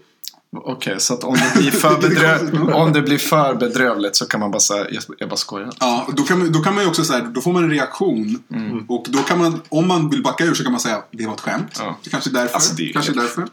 Okej, 0.51 0.99
så 0.99 1.13
att 1.13 1.23
om 1.23 1.33
det, 1.33 1.59
blir 1.59 1.71
för 1.81 2.01
bedröv, 2.01 2.69
om 2.73 2.93
det 2.93 3.01
blir 3.01 3.17
för 3.17 3.55
bedrövligt 3.55 4.15
så 4.15 4.25
kan 4.25 4.39
man 4.39 4.51
bara 4.51 4.59
säga 4.59 4.87
jag, 4.91 5.03
jag 5.17 5.29
bara 5.29 5.35
skojar. 5.37 5.73
Ja, 5.79 6.07
då 6.17 6.23
kan 6.23 6.39
man, 6.39 6.51
då 6.51 6.59
kan 6.59 6.75
man 6.75 6.83
ju 6.83 6.89
också 6.89 7.03
säga, 7.03 7.21
då 7.23 7.41
får 7.41 7.53
man 7.53 7.63
en 7.63 7.69
reaktion. 7.69 8.43
Och 8.87 9.05
då 9.09 9.19
kan 9.19 9.39
man, 9.39 9.61
om 9.69 9.87
man 9.87 10.09
vill 10.09 10.23
backa 10.23 10.43
ur 10.45 10.53
så 10.53 10.63
kan 10.63 10.71
man 10.71 10.81
säga 10.81 11.03
det 11.11 11.25
var 11.27 11.33
ett 11.33 11.41
skämt. 11.41 11.75
Ja. 11.79 11.97
Det 12.03 12.09
kanske 12.09 12.29
är 12.29 12.33
därför. 12.33 12.53
Alltså, 12.53 12.75
det 12.75 12.89
är 12.89 12.93
kanske 12.93 13.11
därför. 13.11 13.47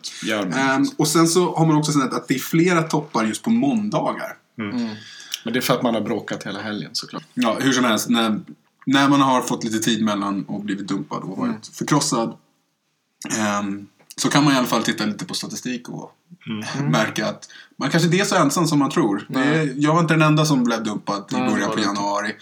Ehm, 0.52 0.84
och 0.96 1.08
sen 1.08 1.28
så 1.28 1.54
har 1.56 1.66
man 1.66 1.76
också 1.76 1.92
sett 1.92 2.12
att 2.12 2.28
det 2.28 2.34
är 2.34 2.38
flera 2.38 2.82
toppar 2.82 3.24
just 3.24 3.42
på 3.42 3.50
måndagar. 3.50 4.36
Men 5.44 5.52
det 5.52 5.58
är 5.58 5.60
för 5.60 5.74
att 5.74 5.82
man 5.82 5.94
har 5.94 6.00
bråkat 6.00 6.46
hela 6.46 6.60
helgen 6.60 6.90
såklart. 6.92 7.24
Ja, 7.34 7.56
hur 7.60 7.72
som 7.72 7.84
helst. 7.84 8.08
När, 8.08 8.40
när 8.86 9.08
man 9.08 9.20
har 9.20 9.42
fått 9.42 9.64
lite 9.64 9.78
tid 9.78 10.04
mellan 10.04 10.44
och 10.44 10.60
blivit 10.60 10.88
dumpad 10.88 11.22
och 11.22 11.38
varit 11.38 11.66
förkrossad. 11.72 12.36
ehm, 13.38 13.86
så 14.16 14.28
kan 14.30 14.44
man 14.44 14.52
i 14.54 14.56
alla 14.56 14.66
fall 14.66 14.82
titta 14.82 15.04
lite 15.04 15.24
på 15.24 15.34
statistik 15.34 15.88
och 15.88 16.10
märka 16.90 17.26
att 17.26 17.48
man 17.78 17.90
kanske 17.90 18.06
inte 18.06 18.18
är 18.20 18.24
så 18.24 18.36
ensam 18.36 18.66
som 18.66 18.78
man 18.78 18.90
tror. 18.90 19.26
Det 19.28 19.40
är, 19.40 19.72
jag 19.76 19.94
var 19.94 20.00
inte 20.00 20.14
den 20.14 20.22
enda 20.22 20.44
som 20.44 20.64
blev 20.64 20.82
dumpad 20.84 21.24
i 21.30 21.34
det 21.34 21.40
början 21.40 21.70
på 21.70 21.76
det 21.76 21.82
januari. 21.82 22.34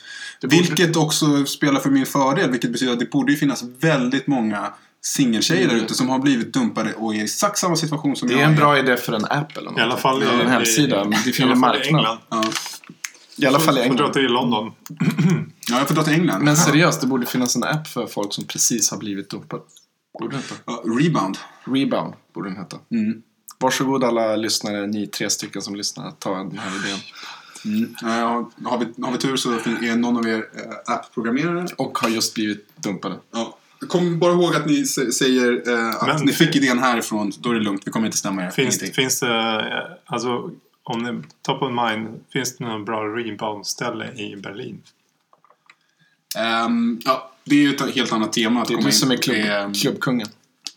borde- 0.43 0.57
Vilket 0.57 0.97
också 0.97 1.45
spelar 1.47 1.81
för 1.81 1.91
min 1.91 2.07
fördel. 2.07 2.51
Vilket 2.51 2.73
betyder 2.73 2.93
att 2.93 2.99
det 2.99 3.11
borde 3.11 3.33
ju 3.33 3.39
finnas 3.39 3.63
väldigt 3.81 4.27
många 4.27 4.73
singeltjejer 5.05 5.69
där 5.69 5.77
ute 5.77 5.95
som 5.95 6.09
har 6.09 6.19
blivit 6.19 6.53
dumpade 6.55 6.95
och 6.95 7.15
är 7.15 7.19
i 7.19 7.23
exakt 7.25 7.59
samma 7.59 7.77
situation 7.77 8.17
som 8.17 8.29
Det 8.29 8.35
jag 8.35 8.43
är 8.43 8.47
en 8.47 8.57
bra 8.57 8.79
idé 8.79 8.97
för 8.97 9.13
en 9.13 9.25
app 9.25 9.57
eller 9.57 9.71
något. 9.71 9.79
I 9.79 9.83
alla 9.83 9.97
fall 9.97 10.23
i, 10.23 10.27
en 10.27 10.49
hemsida. 10.51 11.05
Det 11.05 11.17
finns 11.33 11.41
alla 11.41 11.53
en 11.53 11.61
marknad. 11.61 11.87
England. 12.01 12.19
Ja. 12.29 12.45
I 13.37 13.47
alla 13.47 13.61
fall 13.61 13.79
i 13.79 13.81
Får 13.81 13.85
dra 13.89 13.93
England. 13.93 14.13
till 14.13 14.23
London. 14.33 14.73
ja, 15.71 15.79
jag 15.79 15.89
får 15.89 15.95
dra 15.95 16.03
till 16.03 16.13
England. 16.15 16.43
Men 16.45 16.57
seriöst, 16.57 17.01
det 17.01 17.07
borde 17.07 17.27
finnas 17.27 17.57
en 17.57 17.65
app 17.65 17.89
för 17.89 18.07
folk 18.07 18.33
som 18.35 18.45
precis 18.45 18.91
har 18.91 18.99
blivit 18.99 19.31
dumpade. 19.31 19.63
Borde 20.19 20.37
det 20.37 20.43
inte? 20.43 20.55
Ja, 20.67 20.83
Rebound. 21.01 21.39
Rebound 21.65 22.15
borde 22.33 22.49
den 22.49 22.59
heta. 22.59 22.77
Mm. 22.91 23.23
Varsågod 23.59 24.05
alla 24.05 24.37
lyssnare, 24.37 24.87
ni 24.87 25.07
tre 25.07 25.31
stycken 25.31 25.63
som 25.63 25.75
lyssnar, 25.77 26.11
ta 26.11 26.35
den 26.39 26.59
här 26.59 26.87
idén. 26.87 26.99
Mm. 27.65 27.95
Ja, 28.03 28.51
har, 28.65 28.79
vi, 28.79 29.03
har 29.05 29.13
vi 29.13 29.19
tur 29.19 29.37
så 29.37 29.51
är 29.53 29.97
någon 29.97 30.17
av 30.17 30.29
er 30.29 30.37
eh, 30.57 30.95
app-programmerare. 30.95 31.67
Och 31.79 31.99
har 31.99 32.09
just 32.09 32.35
blivit 32.35 32.77
dumpade. 32.77 33.17
Ja. 33.33 33.59
Kom 33.89 34.19
bara 34.19 34.33
ihåg 34.33 34.57
att 34.57 34.67
ni 34.67 34.83
sä- 34.83 35.11
säger 35.11 35.69
eh, 35.73 35.89
att 35.97 36.07
Men- 36.07 36.27
ni 36.27 36.33
fick 36.33 36.57
idén 36.57 36.79
härifrån. 36.79 37.33
Då 37.39 37.51
är 37.51 37.55
det 37.55 37.61
lugnt. 37.61 37.83
Vi 37.87 37.91
kommer 37.91 38.07
inte 38.07 38.19
stämma 38.19 38.43
er. 38.45 38.51
Finns, 38.51 38.77
Ingenting. 38.83 38.95
finns 38.95 39.21
det, 39.21 39.61
eh, 39.61 39.97
alltså 40.15 40.51
om 40.83 41.03
ni, 41.03 41.23
top 41.43 41.63
of 41.63 41.71
mind, 41.73 42.09
finns 42.33 42.57
det 42.57 42.65
något 42.65 42.87
bra 42.87 43.03
rebound-ställe 43.05 44.13
i 44.13 44.37
Berlin? 44.37 44.83
Ehm, 46.39 47.01
ja, 47.05 47.33
det 47.45 47.55
är 47.57 47.61
ju 47.61 47.75
ett 47.75 47.95
helt 47.95 48.13
annat 48.13 48.33
tema. 48.33 48.63
Att 48.63 48.69
Det 48.69 48.75
är 48.75 48.77
komma 48.77 48.83
du 48.89 48.89
in 48.91 48.99
som 48.99 49.11
är 49.11 49.17
klubb, 49.17 49.75
klubbkungen. 49.77 50.29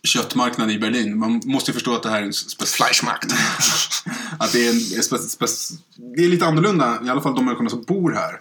Köttmarknad 0.06 0.70
i 0.70 0.78
Berlin. 0.78 1.18
Man 1.18 1.40
måste 1.44 1.70
ju 1.70 1.72
förstå 1.72 1.94
att 1.94 2.02
det 2.02 2.10
här 2.10 2.22
är 2.22 2.26
en 2.26 2.32
speciell... 2.32 2.76
Fleischmarkt. 2.76 3.34
att 4.38 4.52
det 4.52 4.66
är, 4.66 4.70
en, 4.70 5.02
spe, 5.02 5.18
spe, 5.18 5.46
det 6.16 6.24
är 6.24 6.28
lite 6.28 6.46
annorlunda. 6.46 6.98
I 7.04 7.08
alla 7.08 7.20
fall 7.20 7.34
de 7.34 7.44
människorna 7.44 7.70
som 7.70 7.82
bor 7.82 8.12
här. 8.12 8.40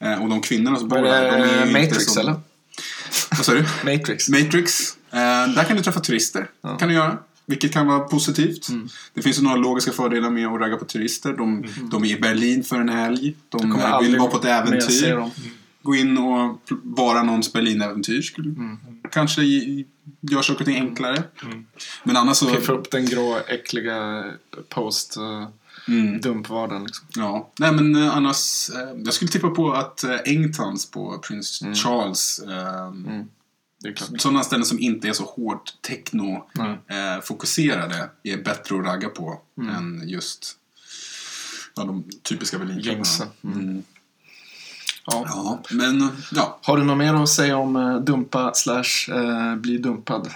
Eh, 0.00 0.22
och 0.22 0.28
de 0.28 0.40
kvinnorna 0.40 0.76
som 0.78 0.88
bor 0.88 0.96
här. 0.96 1.38
De 1.38 1.44
är 1.44 1.66
Matrix 1.66 2.04
som, 2.04 2.20
eller? 2.20 2.40
Vad 3.30 3.44
sa 3.44 3.52
du? 3.52 3.64
Matrix. 3.84 4.28
Matrix. 4.28 4.96
Eh, 5.10 5.18
där 5.54 5.64
kan 5.64 5.76
du 5.76 5.82
träffa 5.82 6.00
turister. 6.00 6.46
kan 6.78 6.88
du 6.88 6.94
göra. 6.94 7.18
vilket 7.46 7.72
kan 7.72 7.86
vara 7.86 8.00
positivt. 8.00 8.68
Mm. 8.68 8.88
Det 9.14 9.22
finns 9.22 9.38
ju 9.38 9.42
några 9.42 9.56
logiska 9.56 9.92
fördelar 9.92 10.30
med 10.30 10.46
att 10.46 10.60
ragga 10.60 10.76
på 10.76 10.84
turister. 10.84 11.32
De, 11.32 11.64
de 11.90 12.04
är 12.04 12.08
i 12.08 12.20
Berlin 12.20 12.64
för 12.64 12.76
en 12.76 12.88
helg. 12.88 13.36
De 13.48 13.60
kommer 13.60 14.02
vill 14.02 14.18
vara 14.18 14.30
på 14.30 14.36
ett 14.36 14.44
äventyr. 14.44 15.30
Gå 15.82 15.94
in 15.94 16.18
och 16.18 16.60
vara 16.82 17.22
någons 17.22 17.52
Berlin-äventyr. 17.52 18.22
Skulle 18.22 18.48
Mm. 18.50 18.78
kanske 19.10 19.42
gör 20.20 20.42
saker 20.42 20.60
och 20.60 20.66
ting 20.66 20.76
enklare. 20.76 21.22
Men 22.04 22.16
annars 22.16 22.36
så... 22.36 22.46
Piffa 22.54 22.72
upp 22.72 22.90
den 22.90 23.06
grå, 23.06 23.38
äckliga 23.48 24.24
post 24.68 25.16
uh, 25.16 25.48
Mm. 25.88 26.20
dumpvardagen 26.20 26.84
liksom. 26.84 27.06
Ja, 27.16 27.50
nej 27.58 27.72
men 27.72 27.96
eh, 27.96 28.16
annars. 28.16 28.70
Eh, 28.70 29.02
jag 29.04 29.14
skulle 29.14 29.30
tippa 29.30 29.50
på 29.50 29.72
att 29.72 30.04
eh, 30.04 30.16
Engtons 30.24 30.90
på 30.90 31.18
Prince 31.18 31.64
Mm. 31.64 31.74
Charles. 31.74 32.38
Eh, 32.38 33.92
klart. 33.94 34.20
Sådana 34.20 34.42
ställen 34.42 34.64
som 34.64 34.78
inte 34.80 35.08
är 35.08 35.12
så 35.12 35.24
hårt 35.24 35.72
techno 35.80 36.46
Nej. 36.52 36.78
eh, 36.88 37.20
fokuserade 37.22 38.10
är 38.22 38.36
bättre 38.36 38.78
att 38.78 38.84
ragga 38.86 39.08
på 39.08 39.40
Mm. 39.58 39.74
än 39.74 40.08
just 40.08 40.56
ja, 41.74 41.84
de 41.84 42.04
typiska 42.22 42.58
Berlinklubbarna. 42.58 43.04
Ja. 45.06 45.24
Ja, 45.26 45.62
men 45.70 46.10
ja. 46.32 46.58
Har 46.62 46.76
du 46.76 46.84
något 46.84 46.98
mer 46.98 47.14
att 47.14 47.28
säga 47.28 47.56
om 47.56 47.76
eh, 47.76 47.96
dumpa 47.96 48.54
slash 48.54 49.08
eh, 49.08 49.56
bli 49.56 49.78
dumpad? 49.78 50.30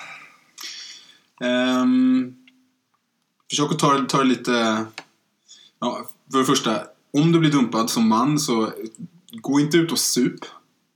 Ehm, 1.41 2.35
försök 3.51 3.73
att 3.73 3.79
ta, 3.79 4.07
ta 4.09 4.19
det 4.19 4.25
lite... 4.25 4.87
Ja, 5.81 6.07
för 6.33 6.39
det 6.39 6.45
första, 6.45 6.83
om 7.13 7.33
du 7.33 7.39
blir 7.39 7.51
dumpad 7.51 7.91
som 7.91 8.09
man 8.09 8.39
så 8.39 8.73
gå 9.33 9.61
inte 9.61 9.77
ut 9.77 9.93
och 9.93 9.99
sup. 9.99 10.41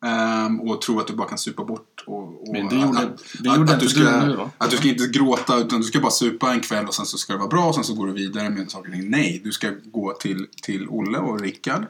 Ehm, 0.06 0.60
och 0.60 0.82
tro 0.82 1.00
att 1.00 1.06
du 1.06 1.12
bara 1.12 1.28
kan 1.28 1.38
supa 1.38 1.64
bort. 1.64 2.04
Och, 2.06 2.42
och 2.42 2.52
Men 2.52 2.68
det 2.68 2.74
gjorde- 2.76 2.98
att, 2.98 3.18
det 3.38 3.48
gjorde 3.48 3.62
att, 3.62 3.70
inte 3.82 3.84
du 3.84 3.88
ska, 3.88 4.00
du 4.00 4.26
nu, 4.26 4.36
va? 4.36 4.50
Att 4.58 4.70
du 4.70 4.76
ska 4.76 4.88
inte 4.88 5.06
gråta 5.06 5.56
utan 5.58 5.80
du 5.80 5.86
ska 5.86 6.00
bara 6.00 6.10
supa 6.10 6.52
en 6.52 6.60
kväll 6.60 6.86
och 6.86 6.94
sen 6.94 7.06
så 7.06 7.18
ska 7.18 7.32
det 7.32 7.38
vara 7.38 7.48
bra 7.48 7.64
och 7.64 7.74
sen 7.74 7.84
så 7.84 7.94
går 7.94 8.06
du 8.06 8.12
vidare 8.12 8.50
med 8.50 8.70
saker 8.70 8.88
och 8.88 8.94
ting. 8.94 9.10
Nej, 9.10 9.40
du 9.44 9.52
ska 9.52 9.70
gå 9.84 10.12
till, 10.12 10.46
till 10.62 10.86
Olle 10.88 11.18
och 11.18 11.40
Rickard. 11.40 11.82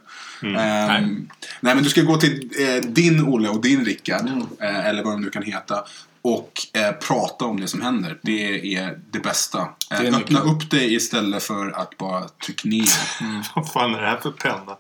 Ehm, 0.43 1.29
nej. 1.61 1.75
men 1.75 1.83
du 1.83 1.88
ska 1.90 2.02
gå 2.02 2.17
till 2.17 2.50
eh, 2.59 2.90
din 2.90 3.25
Olle 3.29 3.49
och 3.49 3.61
din 3.61 3.85
Rickard. 3.85 4.21
Mm. 4.29 4.43
Eh, 4.61 4.87
eller 4.87 5.05
vad 5.05 5.12
de 5.12 5.21
nu 5.21 5.31
kan 5.31 5.43
heta. 5.43 5.85
Och 6.23 6.52
eh, 6.73 6.93
prata 6.93 7.45
om 7.45 7.61
det 7.61 7.67
som 7.69 7.81
händer. 7.81 8.19
Det 8.23 8.75
är 8.76 8.99
det 9.11 9.21
bästa. 9.21 9.59
Eh, 9.90 10.00
är 10.00 10.05
öppna 10.05 10.19
nyckeln. 10.19 10.38
upp 10.38 10.71
det 10.71 10.85
istället 10.85 11.43
för 11.43 11.71
att 11.71 11.99
bara 11.99 12.29
trycka 12.29 12.69
ner. 12.69 12.88
Vad 13.55 13.73
fan 13.73 13.95
är 13.95 14.00
det 14.00 14.07
här 14.07 14.17
för 14.17 14.31
penna? 14.31 14.76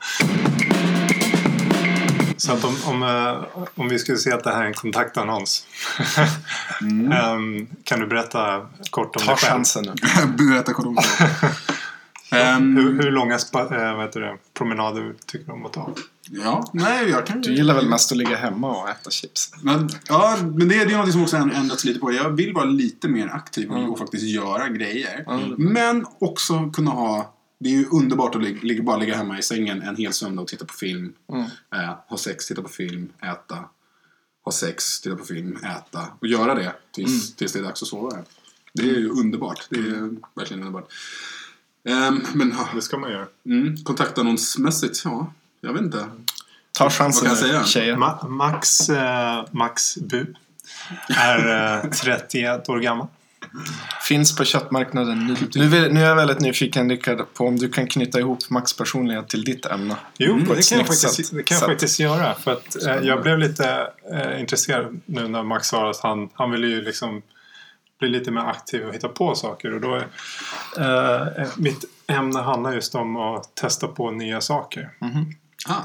Så 2.40 2.52
att 2.52 2.64
om, 2.64 2.76
om, 2.84 3.02
eh, 3.02 3.64
om 3.74 3.88
vi 3.88 3.98
skulle 3.98 4.18
se 4.18 4.32
att 4.32 4.44
det 4.44 4.50
här 4.50 4.62
är 4.62 4.66
en 4.66 4.74
kontaktannons. 4.74 5.66
Ehm, 7.12 7.66
kan 7.84 8.00
du 8.00 8.06
berätta 8.06 8.66
kort 8.90 9.16
om 9.16 9.22
Ta 9.22 9.28
dig 9.30 9.36
själv? 9.36 9.52
chansen 9.52 9.84
nu. 9.84 9.92
Berätta 10.50 10.72
kort 10.72 10.86
om 10.86 10.94
det. 10.94 11.02
Ehm, 12.36 12.76
Hur, 12.76 13.02
hur 13.02 13.10
långa 13.10 13.38
spa, 13.38 13.64
vad 13.64 14.02
heter 14.06 14.20
det, 14.20 14.36
promenader 14.54 15.14
tycker 15.26 15.46
du 15.46 15.52
om 15.52 15.66
att 15.66 15.72
ta? 15.72 15.90
Ja, 16.30 16.70
nej 16.72 17.08
jag 17.08 17.26
kan 17.26 17.40
Du 17.40 17.54
gillar 17.54 17.74
väl 17.74 17.88
mest 17.88 18.12
att 18.12 18.18
ligga 18.18 18.36
hemma 18.36 18.68
och 18.82 18.88
äta 18.88 19.10
chips? 19.10 19.50
Men, 19.62 19.88
ja, 20.08 20.36
men 20.56 20.68
det 20.68 20.74
är 20.74 20.86
det 20.86 20.92
är 20.94 20.98
något 20.98 21.12
som 21.12 21.22
också 21.22 21.36
har 21.36 21.50
ändrats 21.50 21.84
lite 21.84 22.00
på. 22.00 22.12
Jag 22.12 22.30
vill 22.30 22.52
vara 22.52 22.64
lite 22.64 23.08
mer 23.08 23.28
aktiv 23.34 23.70
och, 23.70 23.78
Mm. 23.78 23.96
faktiskt 23.96 24.24
göra 24.24 24.68
grejer. 24.68 25.24
Mm. 25.28 25.54
Men 25.58 26.06
också 26.20 26.70
kunna 26.70 26.90
ha... 26.90 27.34
Det 27.60 27.68
är 27.68 27.72
ju 27.72 27.86
underbart 27.92 28.34
att 28.34 28.42
ligga- 28.42 28.82
bara 28.82 28.96
ligga 28.96 29.16
hemma 29.16 29.38
i 29.38 29.42
sängen 29.42 29.82
en 29.82 29.96
hel 29.96 30.12
söndag 30.12 30.42
och 30.42 30.48
titta 30.48 30.64
på 30.64 30.74
film. 30.74 31.12
Mm. 31.32 31.44
Eh, 31.74 31.94
ha 32.08 32.16
sex, 32.18 32.46
titta 32.46 32.62
på 32.62 32.68
film, 32.68 33.08
äta. 33.22 33.64
Ha 34.44 34.52
sex, 34.52 35.00
titta 35.00 35.16
på 35.16 35.24
film, 35.24 35.56
äta. 35.64 36.06
Och 36.20 36.26
göra 36.26 36.54
det 36.54 36.72
tills, 36.92 37.08
Mm. 37.24 37.36
tills 37.36 37.52
det 37.52 37.58
är 37.58 37.62
dags 37.62 37.82
att 37.82 37.88
sova. 37.88 38.18
Det 38.74 38.82
är 38.82 38.86
ju 38.98 39.08
underbart. 39.10 39.66
Det 39.70 39.76
är 39.78 40.10
verkligen 40.34 40.62
underbart. 40.62 40.92
Ehm, 41.88 42.22
men 42.34 42.50
ja, 42.58 42.68
Det 42.74 42.82
ska 42.82 42.98
man 42.98 43.10
göra. 43.10 43.26
mm, 43.46 43.76
kontaktannonsmässigt, 43.84 45.02
ja. 45.04 45.32
Jag 45.60 45.72
vet 45.72 45.82
inte. 45.82 46.06
Ta 46.72 46.90
chansen 46.90 47.28
Vad 47.28 47.38
kan 47.38 47.48
jag 47.48 47.66
säga? 47.66 47.82
tjejer. 47.82 47.96
Ma- 47.96 48.28
Max, 48.28 48.88
eh, 48.90 49.44
Max 49.50 49.96
Bu 49.96 50.34
är 51.08 51.78
eh, 51.84 51.90
31 52.02 52.68
år 52.68 52.78
gammal. 52.80 53.06
Finns 54.08 54.36
på 54.36 54.44
köttmarknaden 54.44 55.26
nu. 55.26 55.36
Nu, 55.54 55.66
vill, 55.68 55.92
nu 55.92 56.00
är 56.00 56.08
jag 56.08 56.16
väldigt 56.16 56.40
nyfiken 56.40 56.90
Rickard 56.90 57.34
på 57.34 57.46
om 57.46 57.56
du 57.56 57.68
kan 57.68 57.86
knyta 57.86 58.18
ihop 58.20 58.38
Max 58.50 58.76
personlighet 58.76 59.28
till 59.28 59.44
ditt 59.44 59.66
ämne. 59.66 59.96
Jo, 60.18 60.32
Mm, 60.32 60.48
det 60.48 60.68
kan 60.68 60.78
jag 60.78 60.86
faktiskt, 60.86 61.14
sätt. 61.14 61.30
det 61.36 61.42
kan 61.42 61.54
jag 61.54 61.60
Sätt. 61.60 61.68
faktiskt 61.68 62.00
göra. 62.00 62.34
För 62.34 62.52
att, 62.52 62.82
eh, 62.86 62.94
jag 62.94 63.22
blev 63.22 63.38
lite 63.38 63.90
eh, 64.12 64.40
intresserad 64.40 65.00
nu 65.06 65.28
när 65.28 65.42
Max 65.42 65.68
sa 65.68 65.90
att 65.90 66.00
han, 66.00 66.28
han 66.34 66.50
ville 66.50 66.66
ju 66.66 66.82
liksom 66.82 67.22
bli 67.98 68.08
lite 68.08 68.30
mer 68.30 68.40
aktiv 68.40 68.86
och 68.86 68.94
hitta 68.94 69.08
på 69.08 69.34
saker. 69.34 69.74
Och 69.74 69.80
då 69.80 69.94
är, 70.76 71.40
eh, 71.40 71.48
mitt 71.56 71.84
ämne 72.06 72.38
handlar 72.38 72.72
just 72.72 72.94
om 72.94 73.16
att 73.16 73.54
testa 73.54 73.88
på 73.88 74.10
nya 74.10 74.40
saker. 74.40 74.90
Ah, 75.68 75.82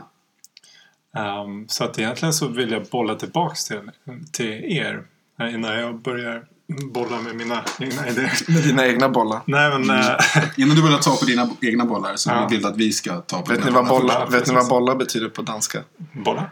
Ehm, 1.18 1.68
så 1.68 1.84
att 1.84 2.00
egentligen 2.00 2.34
så 2.34 2.48
vill 2.48 2.72
jag 2.72 2.86
bolla 2.86 3.16
tillbaks 3.16 3.66
till, 3.66 3.92
till 4.32 4.52
er 4.78 5.04
eh, 5.40 5.54
innan 5.54 5.80
jag 5.80 6.02
börjar 6.02 6.46
bolla 6.68 7.22
med 7.22 7.36
mina 7.36 7.64
egna 7.80 8.08
idéer. 8.08 8.52
Med 8.52 8.64
dina 8.64 8.86
egna 8.88 9.10
bollar. 9.10 9.42
Nej 9.46 9.80
men 9.80 9.90
eh, 10.00 10.16
Innan 10.58 10.76
du 10.76 10.82
börjar 10.82 10.98
ta 10.98 11.16
på 11.16 11.26
dina 11.26 11.50
egna 11.62 11.86
bollar 11.86 12.16
så 12.16 12.30
Ja. 12.30 12.48
vill 12.48 12.62
du 12.62 12.68
att 12.68 12.78
vi 12.78 12.92
ska 12.92 13.22
ta 13.22 13.42
på 13.42 13.52
Vet 13.52 13.60
dina 13.60 13.70
ni, 13.70 13.76
vad 13.76 13.88
bollar. 13.88 14.02
bollar, 14.02 14.20
Ja, 14.20 14.26
vet 14.40 14.48
ni 14.48 14.54
vad 14.54 14.68
bollar 14.68 14.96
betyder 14.96 15.30
på 15.30 15.42
danska? 15.42 15.84
bolla? 16.14 16.50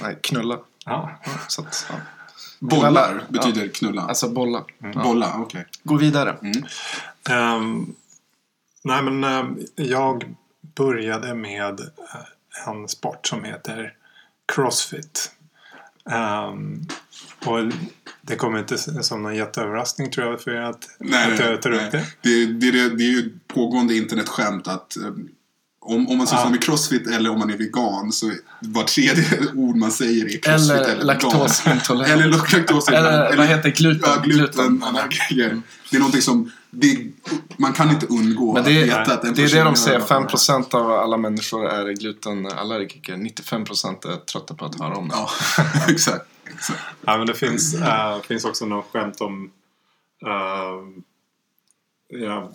Nej, 0.00 0.18
knulla. 0.22 0.58
Ja. 0.86 1.10
Så 1.48 1.62
att, 1.62 1.86
ja. 1.90 1.94
Bollar 2.60 3.14
Ja. 3.14 3.20
betyder 3.28 3.68
knulla. 3.68 4.02
Alltså 4.02 4.28
bolla. 4.28 4.64
Ja. 4.78 5.02
Bolla, 5.02 5.34
okej. 5.38 5.66
Gå 5.82 5.96
vidare. 5.96 6.36
Ehm, 7.30 7.94
nej 8.84 9.02
men 9.02 9.24
ehm, 9.24 9.58
jag 9.76 10.34
började 10.76 11.34
med 11.34 11.80
eh, 11.80 12.68
en 12.68 12.88
sport 12.88 13.26
som 13.26 13.44
heter 13.44 13.92
Crossfit. 14.54 15.32
Ehm, 16.10 16.86
och 17.46 17.72
det 18.22 18.36
kommer 18.36 18.58
inte 18.58 18.78
som 18.78 19.22
någon 19.22 19.36
jätteöverraskning 19.36 20.10
tror 20.10 20.30
jag 20.30 20.40
för 20.40 20.50
er 20.50 20.60
att, 20.60 20.88
Nej, 20.98 21.32
att 21.32 21.38
jag 21.40 21.62
tar 21.62 21.70
upp 21.70 21.90
det. 21.92 22.06
Det, 22.22 22.46
det, 22.46 22.70
det, 22.70 22.96
det 22.96 23.04
är 23.04 23.10
ju 23.10 23.38
pågående 23.46 23.96
internetskämt 23.96 24.68
att 24.68 24.96
eh, 24.96 25.12
om, 25.86 26.08
om 26.08 26.18
man 26.18 26.26
sysslar 26.26 26.44
Ja. 26.44 26.50
med 26.50 26.62
crossfit 26.62 27.06
eller 27.06 27.30
om 27.30 27.38
man 27.38 27.50
är 27.50 27.56
vegan 27.56 28.12
så 28.12 28.30
var 28.60 28.82
tredje 28.84 29.24
ord 29.54 29.76
man 29.76 29.92
säger 29.92 30.24
är 30.24 30.38
crossfit 30.38 30.70
eller, 30.70 30.84
Eller 30.90 31.04
laktosintolerant. 31.04 32.10
Eller 32.10 32.26
laktosintolerant. 32.28 33.28
Eller 33.32 33.36
vad 33.36 33.46
heter 33.46 33.70
gluten? 33.70 34.10
Ja, 34.16 34.22
gluten. 34.24 34.82
gluten. 35.30 35.62
Det 35.90 35.96
är 35.96 36.00
någonting 36.00 36.22
som 36.22 36.50
det, 36.70 36.98
man 37.56 37.72
kan 37.72 37.90
inte 37.90 38.06
undgå 38.06 38.52
Men 38.52 38.60
att 38.60 38.66
det, 38.68 38.84
veta 38.84 39.00
att 39.00 39.24
är, 39.24 39.28
en 39.28 39.34
det 39.34 39.42
är 39.42 39.48
det 39.56 39.62
de 39.64 39.76
säger. 39.76 39.98
har- 40.00 40.06
5% 40.06 40.74
av 40.74 40.90
alla 40.92 41.16
människor 41.16 41.66
är 41.66 41.92
glutenallergiker. 41.92 43.12
95% 43.16 44.12
är 44.12 44.16
trötta 44.16 44.54
på 44.54 44.64
att 44.64 44.80
höra 44.80 44.94
om 44.94 45.08
det. 45.08 45.14
Ja, 45.16 45.28
exakt. 45.88 46.24
exakt. 46.54 46.80
Ja, 47.04 47.16
men 47.18 47.26
det 47.26 47.34
finns, 47.34 47.74
eh, 47.74 48.20
finns 48.22 48.44
också 48.44 48.66
något 48.66 48.86
skämt 48.92 49.20
om 49.20 49.50
eh, 50.26 51.00
ja, 52.20 52.52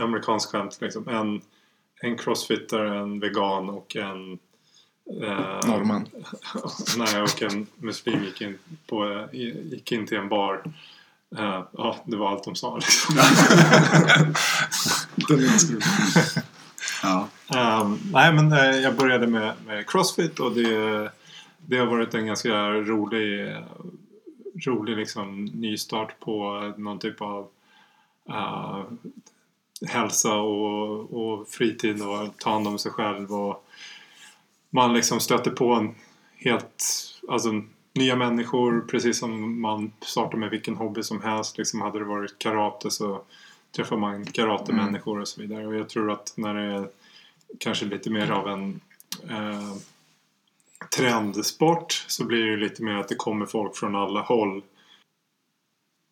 amerikanskt 0.00 0.50
skämt. 0.52 0.78
Liksom. 0.80 1.08
En, 1.08 1.40
en 2.00 2.18
crossfittare, 2.18 2.98
en 2.98 3.20
vegan 3.20 3.70
och 3.70 3.96
en 3.96 4.38
eh, 5.22 5.60
Norrman. 5.66 6.08
Nej, 6.96 7.22
och 7.22 7.42
en 7.42 7.66
muslim 7.76 8.24
gick 8.24 8.40
in, 8.40 8.58
på, 8.86 9.28
gick 9.32 9.92
in 9.92 10.06
till 10.06 10.18
en 10.18 10.28
bar. 10.28 10.72
Eh, 11.38 11.62
ja, 11.72 11.96
det 12.04 12.16
var 12.16 12.30
allt 12.30 12.44
de 12.44 12.56
sa. 12.56 12.76
Liksom. 12.76 13.16
Ja. 17.02 17.28
Ehm, 17.54 17.98
nej, 18.12 18.32
men 18.32 18.52
eh, 18.52 18.80
jag 18.80 18.96
började 18.96 19.26
med, 19.26 19.52
med 19.66 19.90
Crossfit 19.90 20.40
och 20.40 20.52
det, 20.52 21.10
det 21.58 21.76
har 21.76 21.86
varit 21.86 22.14
en 22.14 22.26
ganska 22.26 22.70
rolig, 22.70 23.56
rolig 24.66 24.96
liksom, 24.96 25.44
nystart 25.44 26.20
på 26.20 26.60
någon 26.76 26.98
typ 26.98 27.20
av 27.20 27.48
eh, 28.28 28.84
hälsa 29.88 30.34
och, 30.34 31.12
och 31.12 31.48
fritid 31.48 32.02
och 32.02 32.38
ta 32.38 32.50
hand 32.50 32.68
om 32.68 32.78
sig 32.78 32.92
själv. 32.92 33.32
Och 33.32 33.64
man 34.70 34.94
liksom 34.94 35.20
stöter 35.20 35.50
på 35.50 35.72
en 35.72 35.94
helt, 36.36 36.84
alltså, 37.28 37.62
nya 37.94 38.16
människor 38.16 38.80
precis 38.80 39.18
som 39.18 39.60
man 39.60 39.92
startar 40.00 40.38
med 40.38 40.50
vilken 40.50 40.76
hobby 40.76 41.02
som 41.02 41.22
helst. 41.22 41.58
Liksom 41.58 41.80
hade 41.80 41.98
det 41.98 42.04
varit 42.04 42.38
karate 42.38 42.90
så 42.90 43.22
träffar 43.76 43.96
man 43.96 44.24
karatemänniskor 44.24 45.20
och 45.20 45.28
så 45.28 45.40
vidare. 45.40 45.66
Och 45.66 45.74
jag 45.74 45.88
tror 45.88 46.10
att 46.10 46.32
när 46.36 46.54
det 46.54 46.74
är 46.74 46.88
kanske 47.58 47.84
lite 47.84 48.10
mer 48.10 48.30
av 48.30 48.48
en 48.48 48.80
eh, 49.30 49.76
trendsport 50.96 52.04
så 52.08 52.24
blir 52.24 52.44
det 52.44 52.56
lite 52.56 52.82
mer 52.82 52.94
att 52.94 53.08
det 53.08 53.14
kommer 53.14 53.46
folk 53.46 53.76
från 53.76 53.96
alla 53.96 54.20
håll. 54.20 54.62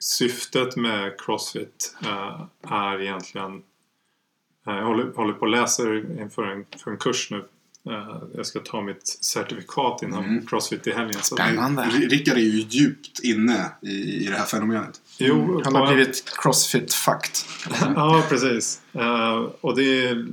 Syftet 0.05 0.77
med 0.77 1.21
Crossfit 1.21 1.95
eh, 2.03 2.41
är 2.73 3.01
egentligen 3.03 3.63
eh, 4.67 4.75
jag 4.75 4.85
håller, 4.87 5.13
håller 5.17 5.33
på 5.33 5.41
och 5.41 5.49
läser 5.49 6.21
inför 6.21 6.43
en, 6.43 6.65
för 6.85 6.91
en 6.91 6.97
kurs 6.97 7.31
nu 7.31 7.45
Eh, 7.91 8.17
jag 8.35 8.47
ska 8.47 8.61
ta 8.61 8.81
mitt 8.83 9.07
certifikat 9.21 10.03
innan 10.03 10.25
Mm. 10.25 10.47
Crossfit 10.47 10.87
i 10.87 10.93
helgen. 10.93 11.23
Så 11.23 11.35
Spännande. 11.37 11.83
Rickard 11.83 12.37
är 12.37 12.41
ju 12.41 12.61
djupt 12.61 13.21
inne 13.25 13.71
i, 13.83 13.91
i 14.25 14.27
det 14.27 14.37
här 14.37 14.45
fenomenet. 14.47 15.01
jo, 15.19 15.61
Han 15.65 15.73
på- 15.73 15.79
har 15.79 15.95
blivit 15.95 16.25
crossfit-fucked. 16.39 17.47
Ja, 17.97 18.25
precis. 18.29 18.81
Eh, 18.93 19.35
och 19.61 19.77
det 19.77 20.07
är 20.09 20.27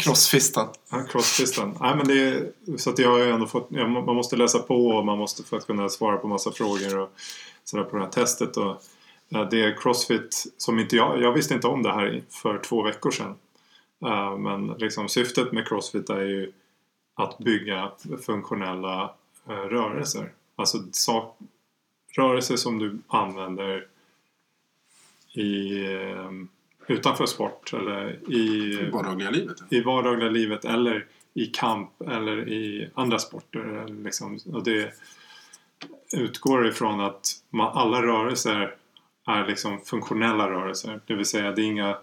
Crossfistad. 0.00 0.68
Ja, 0.90 1.02
Crossfisten. 1.10 1.74
Nej, 1.80 1.96
men 1.96 2.08
det 2.08 2.20
är, 2.28 2.46
så 2.76 2.90
att 2.90 2.98
jag 2.98 3.10
har 3.10 3.18
ju 3.18 3.30
ändå 3.30 3.46
fått, 3.46 3.66
ja, 3.70 3.86
man 3.88 4.04
man 4.04 4.16
måste 4.16 4.36
läsa 4.36 4.58
på 4.58 4.86
och 4.86 5.04
man 5.06 5.18
måste 5.18 5.42
för 5.42 5.56
att 5.56 5.66
kunna 5.66 5.88
svara 5.88 6.16
på 6.16 6.28
massa 6.28 6.52
frågor 6.52 6.98
och 6.98 7.12
sådär 7.64 7.84
på 7.84 7.96
det 7.96 8.02
här 8.02 8.10
testet. 8.10 8.56
Och, 8.56 8.82
ja, 9.28 9.44
det 9.50 9.64
är 9.64 9.76
Crossfit 9.76 10.54
som 10.56 10.78
inte 10.78 10.96
jag, 10.96 11.22
jag 11.22 11.32
visste 11.32 11.54
inte 11.54 11.66
om 11.66 11.82
det 11.82 11.92
här 11.92 12.22
för 12.30 12.58
två 12.58 12.82
veckor 12.82 13.10
sedan. 13.10 13.34
Eh, 14.06 14.38
men 14.38 14.66
liksom 14.66 15.08
syftet 15.08 15.52
med 15.52 15.68
Crossfit 15.68 16.10
är 16.10 16.22
ju 16.22 16.52
att 17.14 17.38
bygga 17.38 17.90
funktionella 18.26 19.14
eh, 19.48 19.52
rörelser. 19.52 20.32
Alltså 20.56 20.78
sak, 20.92 21.38
rörelser 22.16 22.56
som 22.56 22.78
du 22.78 22.98
använder 23.06 23.86
i, 25.32 25.84
eh, 25.84 26.30
utanför 26.86 27.26
sport 27.26 27.72
eller 27.72 28.18
i 28.28 28.36
I 28.36 28.90
vardagliga 28.90 29.30
livet. 29.30 29.56
i 29.70 29.80
vardagliga 29.80 30.30
livet 30.30 30.64
eller 30.64 31.06
i 31.34 31.46
kamp 31.46 32.00
eller 32.00 32.48
i 32.48 32.90
andra 32.94 33.18
sporter. 33.18 33.86
Liksom. 34.04 34.38
Och 34.52 34.64
det 34.64 34.94
utgår 36.12 36.68
ifrån 36.68 37.00
att 37.00 37.30
man, 37.50 37.70
alla 37.74 38.02
rörelser 38.02 38.76
är 39.26 39.46
liksom 39.46 39.80
funktionella 39.80 40.50
rörelser. 40.50 41.00
Det 41.06 41.14
vill 41.14 41.26
säga 41.26 41.52
det 41.52 41.62
är 41.62 41.66
inga 41.66 41.98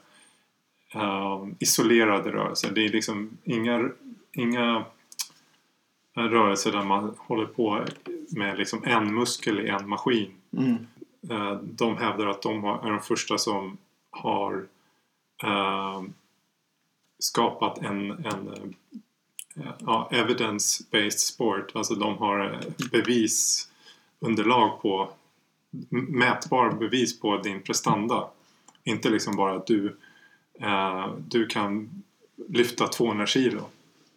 eh, 0.94 1.46
isolerade 1.60 2.32
rörelser. 2.32 2.72
Det 2.72 2.86
är 2.86 2.90
liksom 2.90 3.38
inga, 3.44 3.90
inga 4.32 4.86
rörelser 6.14 6.72
där 6.72 6.84
man 6.84 7.16
håller 7.18 7.46
på 7.46 7.86
med 8.30 8.58
liksom 8.58 8.84
en 8.84 9.16
muskel 9.16 9.60
i 9.60 9.70
en 9.70 9.90
maskin. 9.90 10.32
Mm. 10.58 10.88
Eh, 11.30 11.54
de 11.62 11.98
hävdar 11.98 12.28
att 12.28 12.42
de 12.42 12.64
har, 12.64 12.88
är 12.88 12.92
de 12.92 13.00
första 13.00 13.38
som 13.38 13.78
har 14.10 14.68
eh, 15.44 16.02
skapat 17.20 17.78
en, 17.78 18.12
en 18.12 18.76
ja, 19.80 20.10
evidence-based 20.12 21.18
sport. 21.18 21.72
Alltså 21.76 21.96
de 21.96 22.18
har 22.18 22.60
bevisunderlag 22.92 24.82
på 24.82 25.10
mätbar 25.90 26.72
bevis 26.72 27.20
på 27.20 27.38
din 27.38 27.62
prestanda. 27.62 28.28
Inte 28.84 29.10
liksom 29.10 29.36
bara 29.36 29.56
att 29.56 29.68
du, 29.68 29.98
eh, 30.60 31.14
du 31.28 31.48
kan 31.48 32.04
lyfta 32.50 32.88
200 32.88 33.26
kilo. 33.26 33.62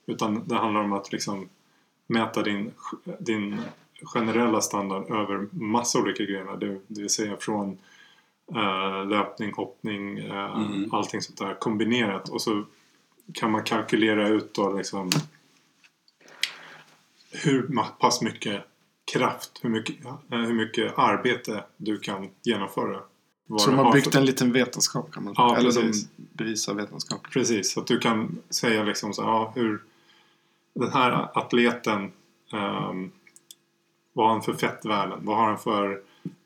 Utan 0.07 0.49
det 0.49 0.55
handlar 0.55 0.81
om 0.81 0.93
att 0.93 1.13
liksom 1.13 1.49
mäta 2.07 2.43
din, 2.43 2.73
din 3.19 3.61
generella 4.03 4.61
standard 4.61 5.11
över 5.11 5.49
massa 5.51 5.99
olika 5.99 6.23
grejer. 6.25 6.57
Det, 6.61 6.81
det 6.87 7.01
vill 7.01 7.11
säga 7.11 7.37
från 7.37 7.79
eh, 8.55 9.07
löpning, 9.07 9.53
hoppning, 9.53 10.19
eh, 10.19 10.57
Mm. 10.57 10.95
allting 10.95 11.23
sånt 11.23 11.39
där 11.39 11.55
kombinerat. 11.55 12.29
Och 12.29 12.43
så 12.43 12.65
kan 13.35 13.51
man 13.51 13.65
kalkylera 13.65 14.29
ut 14.29 14.55
då 14.55 14.73
liksom 14.73 15.11
hur 17.31 17.69
pass 17.99 18.23
mycket 18.23 18.63
kraft, 19.13 19.51
hur 19.63 19.71
mycket, 19.71 20.05
eh, 20.05 20.13
hur 20.29 20.55
mycket 20.55 20.99
arbete 20.99 21.65
du 21.77 21.99
kan 21.99 22.29
genomföra. 22.43 23.01
Så 23.59 23.71
de 23.71 23.79
har 23.79 23.93
byggt 23.93 24.13
för- 24.13 24.19
en 24.19 24.25
liten 24.27 24.53
vetenskap 24.53 25.13
kan 25.13 25.25
man 25.25 25.35
Ja, 25.37 25.57
Eller 25.57 25.73
de 25.73 25.93
bevisar 26.33 26.75
vetenskap. 26.75 27.21
Precis, 27.33 27.73
så 27.73 27.81
att 27.81 27.87
du 27.87 27.99
kan 27.99 28.39
säga 28.51 28.83
liksom 28.85 29.13
så 29.15 29.23
ja, 29.23 29.53
hur 29.55 29.83
den 30.75 30.93
här 30.93 31.39
atleten 31.39 32.13
ehm, 32.53 33.11
vad 34.13 34.27
har 34.27 34.33
han 34.33 34.43
för 34.43 34.53
fettvärden? 34.55 35.19
Vad 35.23 35.37
har 35.37 35.47
han 35.47 35.59
för 35.59 36.01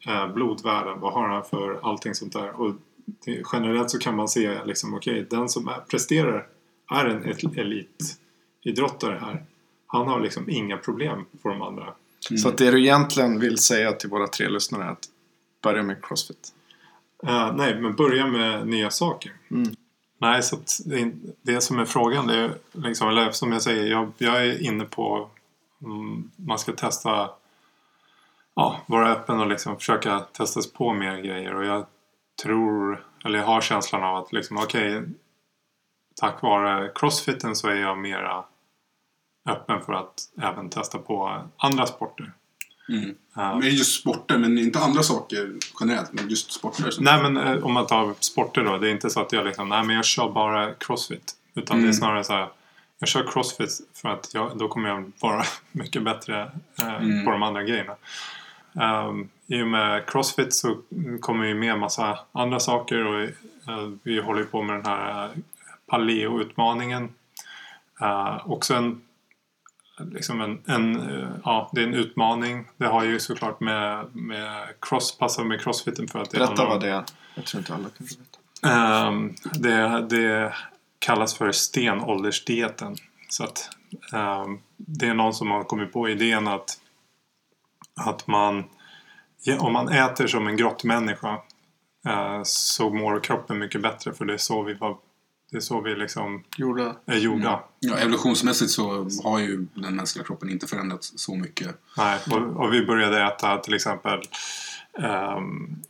eh, 0.07 0.33
blodvärden? 0.33 1.01
Vad 1.01 1.13
har 1.13 1.29
han 1.29 1.45
för 1.45 1.81
allting 1.83 2.15
sånt 2.15 2.33
där? 2.33 2.61
Och 2.61 2.75
det, 3.25 3.43
generellt 3.53 3.91
så 3.91 3.99
kan 3.99 4.17
man 4.17 4.29
se 4.29 4.65
liksom, 4.65 4.95
okej, 4.95 5.27
den 5.31 5.49
som 5.49 5.69
är, 5.69 5.81
presterar 5.89 6.47
är 6.91 7.05
en 7.05 7.25
el- 7.25 7.59
elitidrottare 7.59 9.19
här. 9.21 9.45
Han 9.87 10.09
har 10.09 10.21
liksom 10.21 10.51
inga 10.51 10.77
problem 10.77 11.25
på 11.43 11.49
de 11.49 11.63
andra. 11.63 11.95
Så 12.21 12.49
att 12.49 12.59
det 12.59 12.71
du 12.71 12.81
egentligen 12.81 13.41
vill 13.41 13.59
säga 13.59 13.93
till 13.93 14.11
våra 14.11 14.27
tre 14.27 14.49
lyssnare 14.49 14.85
är 14.85 14.89
att 14.89 15.09
börja 15.63 15.83
med 15.83 16.05
crossfit. 16.05 16.53
Eh, 17.27 17.53
nej, 17.57 17.81
men 17.81 17.97
börja 17.97 18.27
med 18.27 18.67
nya 18.67 18.91
saker. 18.91 19.33
Mm. 19.51 19.75
Nej, 20.19 20.43
så 20.43 20.57
det, 20.85 21.13
det 21.43 21.61
som 21.61 21.79
är 21.79 21.85
frågan, 21.85 22.27
det 22.27 22.37
är 22.37 22.55
liksom, 22.73 23.09
eller 23.09 23.31
som 23.31 23.53
jag 23.53 23.63
säger, 23.63 23.87
jag, 23.87 24.13
jag 24.19 24.47
är 24.47 24.63
inne 24.63 24.85
på 24.85 25.31
mm, 25.83 26.31
man 26.37 26.59
ska 26.59 26.73
testa, 26.73 27.31
ja, 28.55 28.81
vara 28.87 29.13
öppen 29.13 29.41
och 29.41 29.47
liksom 29.47 29.77
försöka 29.77 30.21
testas 30.21 30.73
på 30.73 30.93
mer 30.93 31.17
grejer. 31.17 31.55
Och 31.55 31.65
jag 31.65 31.87
tror, 32.43 33.05
eller 33.25 33.39
jag 33.39 33.47
har 33.47 33.61
känslan 33.61 34.05
av 34.05 34.17
att 34.17 34.33
liksom, 34.33 34.57
okej, 34.57 35.03
tack 36.17 36.43
vare 36.43 36.91
crossfiten 36.95 37.57
så 37.57 37.69
är 37.69 37.75
jag 37.75 37.99
mera 37.99 38.45
öppen 39.51 39.81
för 39.87 39.93
att 39.93 40.15
även 40.43 40.69
testa 40.71 40.99
på 40.99 41.43
andra 41.57 41.87
sporter. 41.87 42.33
Mm. 42.89 43.11
Eh, 43.37 43.59
Men 43.59 43.63
just 43.71 44.01
sporter, 44.01 44.39
men 44.39 44.59
inte 44.59 44.79
andra 44.79 45.03
saker 45.03 45.53
generellt. 45.81 46.13
Men 46.13 46.29
just 46.29 46.53
sporter. 46.53 46.95
Nej 47.01 47.23
men 47.23 47.37
eh, 47.37 47.65
om 47.67 47.73
man 47.73 47.87
tar 47.87 48.15
sporter 48.21 48.65
då. 48.65 48.79
Det 48.79 48.89
är 48.89 48.93
inte 48.93 49.11
så 49.11 49.21
att 49.21 49.33
jag 49.33 49.47
liksom, 49.47 49.69
nej 49.69 49.85
men 49.85 49.97
jag 49.97 50.05
kör 50.05 50.31
bara 50.31 50.75
crossfit. 50.75 51.33
Utan 51.55 51.77
det 51.77 51.81
är 51.81 51.85
Mm. 51.85 51.95
snarare 51.95 52.25
så 52.25 52.33
här. 52.33 52.49
Jag 52.99 53.09
kör 53.09 53.27
crossfit 53.33 53.81
för 53.95 54.09
att 54.09 54.35
jag, 54.35 54.59
då 54.59 54.69
kommer 54.69 54.89
jag 54.89 55.13
vara 55.21 55.45
mycket 55.73 56.03
bättre 56.03 56.51
eh, 56.81 56.95
Mm. 56.95 57.25
på 57.25 57.31
de 57.31 57.43
andra 57.43 57.63
grejerna. 57.63 57.95
Um, 58.73 59.29
I 59.47 59.63
och 59.63 59.67
med 59.67 60.07
crossfit 60.07 60.55
så 60.55 60.77
kommer 61.21 61.47
ju 61.47 61.55
med 61.55 61.79
massa 61.79 62.19
andra 62.33 62.61
saker 62.61 63.07
och 63.07 63.21
eh, 63.23 63.89
vi 64.03 64.21
håller 64.21 64.41
ju 64.41 64.47
på 64.47 64.63
med 64.63 64.77
den 64.77 64.87
här 64.87 65.25
uh, 65.25 65.31
paleo-utmaningen. 65.87 67.09
Uh, 68.03 68.51
också 68.51 68.75
en, 68.75 69.01
liksom 70.13 70.41
en, 70.41 70.63
en, 70.67 71.01
eh, 71.01 71.29
ja, 71.45 71.71
det 71.73 71.81
är 71.81 71.87
en 71.87 71.95
utmaning. 71.95 72.69
Det 72.77 72.87
har 72.87 73.05
ju 73.05 73.21
såklart 73.21 73.61
med, 73.61 74.17
med 74.17 74.69
cross, 74.81 75.19
passar 75.19 75.45
med 75.45 75.61
crossfiten 75.61 76.09
för 76.09 76.19
att 76.19 76.31
det 76.31 76.39
Berätta 76.39 76.67
vad 76.67 76.81
det 76.81 76.89
är. 76.89 77.05
Jag 77.35 77.45
tror 77.45 77.59
inte 77.59 77.75
alla 77.75 77.89
kanske 77.99 78.17
vet. 78.19 78.39
Ehm, 78.73 79.35
det, 79.43 80.07
det 80.11 80.55
kallas 80.99 81.35
för 81.35 81.53
stenåldersdieten. 81.53 82.97
Så 83.29 83.45
att 83.45 83.71
ehm, 84.13 84.59
det 84.77 85.07
är 85.07 85.15
någon 85.15 85.35
som 85.35 85.51
har 85.51 85.65
kommit 85.65 85.93
på 85.93 86.09
idén 86.09 86.49
att, 86.49 86.79
att 87.97 88.27
man 88.27 88.65
om 89.59 89.73
man 89.73 89.89
äter 89.89 90.27
som 90.27 90.47
en 90.47 90.57
grottmänniska 90.57 91.39
eh, 92.07 92.41
så 92.45 92.91
mår 92.91 93.21
kroppen 93.21 93.59
mycket 93.59 93.83
bättre 93.83 94.13
för 94.13 94.25
det 94.25 94.33
är 94.33 94.39
så 94.39 94.63
vi, 94.63 94.75
var, 94.75 94.97
det 95.51 95.57
är 95.57 95.61
så 95.61 95.81
vi 95.81 95.95
liksom 95.95 96.45
Gjorda. 96.57 96.97
är 97.07 97.17
gjorda. 97.17 97.65
Ja, 97.81 97.97
evolutionsmässigt 97.97 98.71
så 98.71 99.09
har 99.25 99.39
ju 99.39 99.67
den 99.75 99.97
mänskliga 99.97 100.25
kroppen 100.25 100.51
inte 100.51 100.67
förändrats 100.67 101.13
så 101.17 101.35
mycket. 101.35 101.77
Nej, 101.97 102.19
och, 102.31 102.65
och 102.65 102.73
vi 102.73 102.87
började 102.87 103.23
äta 103.23 103.59
till 103.59 103.75
exempel 103.75 104.21
ehm, 104.99 105.83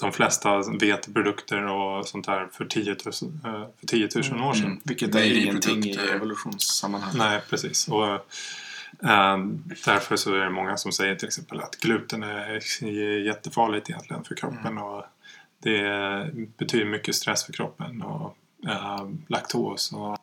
de 0.00 0.12
flesta 0.12 0.62
veteprodukter 0.80 1.66
och 1.66 2.08
sånt 2.08 2.26
där 2.26 2.48
för 2.52 2.64
10 2.64 2.84
000, 2.84 2.96
eh, 3.44 3.68
för 3.80 3.86
10 3.86 4.08
000 4.32 4.48
år 4.48 4.54
sedan. 4.54 4.66
Mm. 4.66 4.80
Vilket 4.84 5.14
är 5.14 5.36
ingenting 5.36 5.84
i 5.84 5.96
evolutionssammanhang. 5.96 7.12
Nej, 7.16 7.40
precis. 7.50 7.88
Och, 7.88 8.06
eh, 8.06 9.38
därför 9.84 10.16
så 10.16 10.34
är 10.34 10.44
det 10.44 10.50
många 10.50 10.76
som 10.76 10.92
säger 10.92 11.14
till 11.14 11.28
exempel 11.28 11.60
att 11.60 11.76
gluten 11.76 12.22
är 12.22 12.82
jättefarligt 13.26 13.90
egentligen 13.90 14.24
för 14.24 14.34
kroppen. 14.34 14.78
Och 14.78 15.04
det 15.62 16.30
betyder 16.58 16.84
mycket 16.84 17.14
stress 17.14 17.44
för 17.44 17.52
kroppen 17.52 18.02
och 18.02 18.36
eh, 18.68 19.08
laktos. 19.28 19.92
Och 19.92 20.16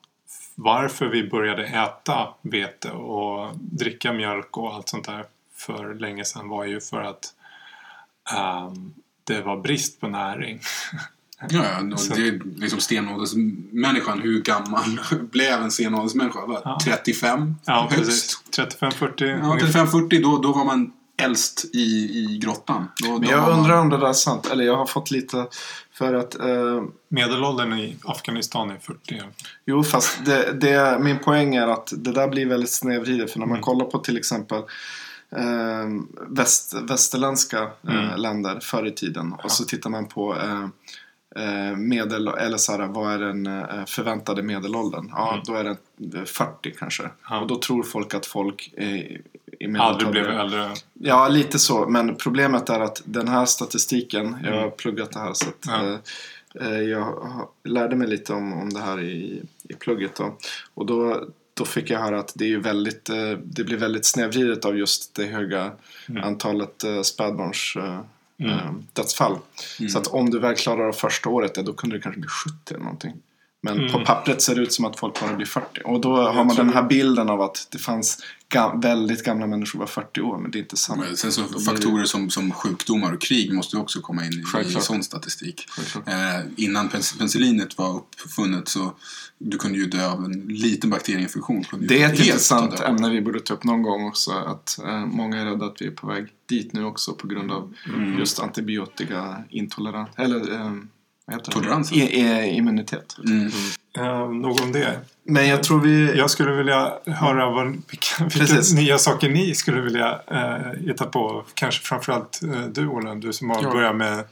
varför 0.56 1.06
vi 1.06 1.30
började 1.30 1.66
äta 1.66 2.28
vete 2.42 2.92
och 2.92 3.52
dricka 3.56 4.14
mjölk 4.14 4.58
och 4.58 4.74
allt 4.76 4.90
sånt 4.90 5.06
där 5.06 5.26
för 5.56 5.94
länge 5.96 6.26
sedan 6.26 6.50
var 6.50 6.66
ju 6.66 6.82
för 6.82 7.02
att 7.02 7.34
ehm, 8.34 8.94
det 9.24 9.42
var 9.42 9.58
brist 9.58 10.00
på 10.02 10.08
näring. 10.08 10.60
Ja, 11.50 11.66
ja, 11.90 11.98
Så- 11.98 12.14
det 12.14 12.28
är 12.28 12.42
liksom 12.60 12.80
stenåldersmänniskan. 12.80 14.22
Hur 14.22 14.42
gammal 14.42 15.00
blev 15.32 15.62
en 15.62 15.72
stenåldersmänniska? 15.72 16.40
Ja. 16.64 16.80
35 16.84 17.56
Ja, 17.66 17.88
högst? 17.92 18.06
precis. 18.06 18.42
35-40. 18.80 19.40
Ja, 19.44 19.58
35-40 19.62 20.22
då, 20.24 20.38
då 20.38 20.52
var 20.54 20.66
man 20.66 20.94
äldst 21.18 21.66
i, 21.74 21.80
i 21.80 22.40
grottan. 22.42 22.88
Då, 23.04 23.12
Men 23.12 23.22
då 23.22 23.32
jag 23.32 23.42
var 23.42 23.52
undrar 23.54 23.76
man, 23.76 23.80
om 23.80 23.90
det 23.90 23.98
där 23.98 24.08
är 24.08 24.14
sant. 24.14 24.48
Eller 24.52 24.64
jag 24.64 24.76
har 24.78 24.86
fått 24.86 25.12
lite 25.12 25.48
för 26.02 26.14
att 26.14 26.40
eh, 26.40 26.84
Medelåldern 27.08 27.74
i 27.74 27.96
Afghanistan 28.04 28.72
är 28.72 28.78
40. 28.78 29.22
Jo, 29.66 29.84
fast 29.84 30.26
det, 30.26 30.54
det, 30.54 30.98
min 31.00 31.20
poäng 31.20 31.56
är 31.56 31.68
att 31.68 31.94
det 31.98 32.12
där 32.12 32.28
blir 32.28 32.46
väldigt 32.46 32.70
snedvridet. 32.70 33.32
För 33.32 33.40
när 33.40 33.46
man 33.46 33.56
Mm. 33.58 33.64
kollar 33.64 33.86
på 33.86 33.98
till 34.00 34.18
exempel 34.18 34.62
eh, 35.36 35.88
väst, 36.30 36.74
västerländska 36.82 37.60
eh, 37.88 38.04
Mm. 38.06 38.20
länder 38.20 38.60
förr 38.62 38.88
i 38.88 38.92
tiden. 38.92 39.36
Ja. 39.38 39.44
Och 39.44 39.52
så 39.52 39.64
tittar 39.64 39.90
man 39.90 40.06
på 40.08 40.36
eh, 40.38 40.68
eh, 41.44 41.78
medel, 41.78 42.28
eller 42.28 42.58
så 42.58 42.72
här, 42.72 42.88
vad 42.88 43.14
är 43.14 43.20
den 43.20 43.48
eh, 43.48 43.86
förväntade 43.88 44.44
medelåldern? 44.44 45.08
Ja, 45.12 45.32
Mm. 45.34 45.44
då 45.46 45.54
är 45.56 45.66
eh, 45.66 46.24
40 46.26 46.72
kanske. 46.80 47.04
Ja. 47.30 47.40
Och 47.42 47.48
då 47.48 47.56
tror 47.60 47.84
folk 47.84 48.14
att 48.14 48.26
folk 48.26 48.74
i 49.64 49.68
medeltal 49.68 49.94
Aldrig 49.94 50.12
blev 50.12 50.26
äldre. 50.40 50.70
Ja, 50.94 51.28
lite 51.28 51.60
så. 51.60 51.88
Men 51.90 52.16
problemet 52.16 52.70
är 52.70 52.80
att 52.80 53.02
den 53.06 53.28
här 53.28 53.46
statistiken, 53.46 54.38
jag 54.44 54.52
har 54.52 54.58
Mm. 54.58 54.72
pluggat 54.78 55.12
det 55.12 55.20
här 55.20 55.34
så 55.34 55.50
att 55.50 55.66
Ja. 55.68 56.00
eh, 56.62 56.68
eh, 56.68 56.80
jag 56.82 57.48
lärde 57.64 57.96
mig 57.96 58.08
lite 58.08 58.34
om, 58.34 58.54
om 58.54 58.70
det 58.70 58.80
här 58.80 59.02
i, 59.02 59.42
i 59.70 59.74
plugget. 59.74 60.16
Då. 60.16 60.38
Och 60.74 60.86
då, 60.86 61.24
då 61.54 61.66
fick 61.66 61.90
jag 61.90 62.00
höra 62.00 62.20
att 62.20 62.32
det, 62.36 62.44
är 62.46 62.50
ju 62.50 62.60
väldigt, 62.60 63.10
eh, 63.10 63.32
det 63.44 63.64
blir 63.64 63.78
väldigt 63.78 64.06
snedvridet 64.06 64.66
av 64.66 64.78
just 64.78 65.16
det 65.16 65.26
höga 65.26 65.72
Mm. 66.10 66.24
antalet 66.24 66.84
eh, 66.84 67.02
spädbarns 67.02 67.74
eh, 67.78 68.00
Mm. 68.40 68.52
eh, 68.54 68.72
dödsfall. 68.94 69.38
Mm. 69.80 69.90
Så 69.90 70.00
att 70.00 70.08
om 70.08 70.30
du 70.30 70.40
väl 70.40 70.56
klarar 70.56 70.88
av 70.88 70.94
första 70.94 71.30
året, 71.30 71.52
ja, 71.56 71.64
då 71.64 71.74
kunde 71.74 71.96
det 71.96 72.02
kanske 72.02 72.20
bli 72.22 72.30
70 72.30 72.74
eller 72.74 72.84
någonting. 72.84 73.14
Men 73.64 73.78
Mm. 73.80 73.92
på 73.92 74.00
pappret 74.06 74.42
ser 74.42 74.56
det 74.56 74.62
ut 74.62 74.74
som 74.74 74.86
att 74.86 75.00
folk 75.00 75.20
bara 75.22 75.34
blir 75.36 75.46
40. 75.46 75.82
Och 75.86 76.02
då 76.02 76.16
har 76.16 76.46
man 76.46 76.56
den 76.56 76.70
här 76.74 76.84
bilden 76.84 77.30
av 77.30 77.42
att 77.42 77.68
det 77.72 77.78
fanns 77.78 78.24
ga- 78.54 78.82
väldigt 78.82 79.24
gamla 79.26 79.48
människor 79.48 79.80
var 79.80 79.86
40 79.88 80.22
år, 80.22 80.38
men 80.38 80.52
det 80.52 80.58
är 80.58 80.62
inte 80.62 80.78
sant. 80.78 81.02
Men 81.08 81.18
Sen 81.18 81.32
så 81.32 81.44
faktorer 81.60 82.04
som, 82.06 82.30
som 82.30 82.52
sjukdomar 82.52 83.14
och 83.14 83.22
krig 83.22 83.54
måste 83.54 83.78
också 83.78 84.02
komma 84.02 84.26
in 84.26 84.32
i, 84.34 84.68
i 84.68 84.72
sån 84.72 85.04
statistik. 85.04 85.66
Eh, 86.08 86.14
innan 86.58 86.90
pens- 86.90 87.18
penicillinet 87.18 87.78
var 87.78 87.96
uppfunnet 87.96 88.68
så 88.68 88.94
du 89.38 89.58
kunde 89.58 89.78
ju 89.78 89.86
dö 89.86 90.08
av 90.12 90.26
en 90.26 90.32
liten 90.48 90.90
bakterieinfektion. 90.90 91.64
Det 91.80 92.02
är 92.04 92.14
ett 92.14 92.20
intressant 92.20 92.80
ämne 92.80 93.10
vi 93.10 93.22
borde 93.22 93.40
ta 93.40 93.54
upp 93.54 93.64
någon 93.64 93.82
gång 93.84 94.08
också. 94.08 94.32
Att 94.32 94.80
eh, 94.84 95.06
många 95.06 95.42
är 95.42 95.46
rädda 95.46 95.66
att 95.66 95.82
vi 95.82 95.88
är 95.88 95.92
på 95.92 96.08
väg 96.08 96.28
dit 96.50 96.74
nu 96.74 96.84
också 96.86 97.14
på 97.14 97.28
grund 97.28 97.52
av 97.52 97.74
Mm. 97.88 98.20
just 98.20 98.40
antibiotikaintolerans. 98.40 100.10
Eller 100.18 100.52
eh? 100.54 100.72
Tolerans. 101.40 101.92
I, 101.92 102.00
i, 102.02 102.48
immunitet. 102.58 103.16
Mm. 103.26 103.52
Eh, 103.98 104.30
nog 104.30 104.62
om 104.64 104.72
det. 104.72 105.00
Men 105.24 105.48
jag 105.48 105.64
tror 105.64 105.80
vi... 105.80 106.18
Jag 106.18 106.30
skulle 106.30 106.52
vilja 106.52 106.94
höra 107.06 107.50
vad, 107.50 107.68
vilka, 107.68 108.26
vilka 108.40 108.62
nya 108.76 108.98
saker 108.98 109.30
ni 109.30 109.56
skulle 109.56 109.82
vilja 109.82 110.22
eh, 110.28 110.80
hitta 110.88 111.06
på. 111.06 111.46
Kanske 111.54 111.82
framförallt 111.86 112.44
eh, 112.44 112.62
du, 112.62 112.88
Olen. 112.88 113.20
Du 113.20 113.34
som 113.34 113.50
har 113.50 113.64
Ja. 113.64 113.72
börjat 113.72 113.96
med, 113.96 114.24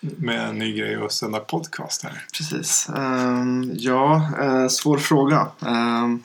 med 0.00 0.48
en 0.48 0.58
ny 0.58 0.72
grej 0.78 0.98
och 0.98 1.12
sända 1.12 1.38
podcast 1.40 2.02
här. 2.02 2.24
Precis. 2.38 2.88
Ehm, 2.96 3.70
ja, 3.74 4.30
eh, 4.40 4.68
svår 4.68 4.98
fråga. 4.98 5.48
Ehm, 5.66 6.22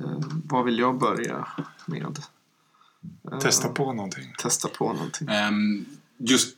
eh, 0.00 0.10
vad 0.44 0.64
vill 0.64 0.78
jag 0.78 0.98
börja 0.98 1.46
med? 1.86 2.18
Ehm, 3.32 3.40
Testa 3.40 3.68
på 3.68 3.92
någonting. 3.92 4.34
Testa 4.42 4.68
på 4.68 4.92
någonting. 4.92 5.28
Ehm, 5.28 5.84
just 6.18 6.56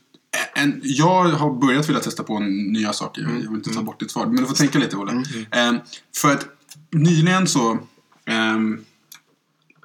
en, 0.55 0.81
jag 0.85 1.25
har 1.25 1.55
börjat 1.55 1.89
vilja 1.89 2.01
testa 2.01 2.23
på 2.23 2.39
nya 2.41 2.93
saker. 2.93 3.23
Jag 3.23 3.29
vill 3.33 3.47
inte 3.55 3.71
ta 3.71 3.83
bort 3.83 4.01
ditt 4.01 4.11
svar. 4.11 4.27
Men 4.27 4.37
du 4.37 4.47
får 4.47 4.55
tänka 4.55 4.79
lite, 4.79 4.97
Olle. 4.97 5.25
Ehm, 5.51 5.79
för 6.17 6.33
att 6.33 6.47
nyligen 6.91 7.47
så... 7.47 7.79
ehm, 8.27 8.85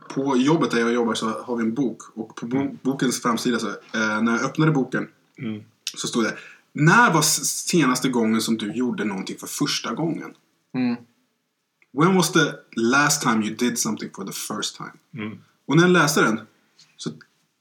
på 0.10 0.38
jobbet 0.38 0.71
där 0.71 0.79
jag 0.79 0.93
jobbar 0.93 1.13
så 1.13 1.29
har 1.43 1.56
vi 1.58 1.63
en 1.63 1.73
bok. 1.73 2.01
Och 2.15 2.36
på 2.36 2.45
bo- 2.45 2.77
bokens 2.82 3.21
framsida 3.21 3.60
så... 3.60 3.67
eh, 3.69 4.21
när 4.21 4.32
jag 4.32 4.41
öppnade 4.43 4.71
boken 4.71 5.08
Mm. 5.38 5.63
så 5.97 6.08
stod 6.08 6.23
det 6.23 6.38
När 6.73 7.13
var 7.13 7.21
senaste 7.21 8.10
gången 8.10 8.41
som 8.41 8.58
du 8.58 8.73
gjorde 8.73 9.03
någonting 9.06 9.38
för 9.39 9.47
första 9.47 9.93
gången? 9.93 10.34
Mm. 10.75 10.95
When 11.97 12.15
was 12.15 12.32
the 12.32 12.51
last 12.75 13.21
time 13.21 13.45
you 13.45 13.56
did 13.56 13.79
something 13.79 14.10
for 14.15 14.25
the 14.25 14.32
first 14.32 14.77
time? 14.77 14.91
Mm. 15.25 15.38
Och 15.67 15.75
när 15.75 15.84
jag 15.84 15.91
läste 15.91 16.21
den 16.21 16.39
så 16.97 17.12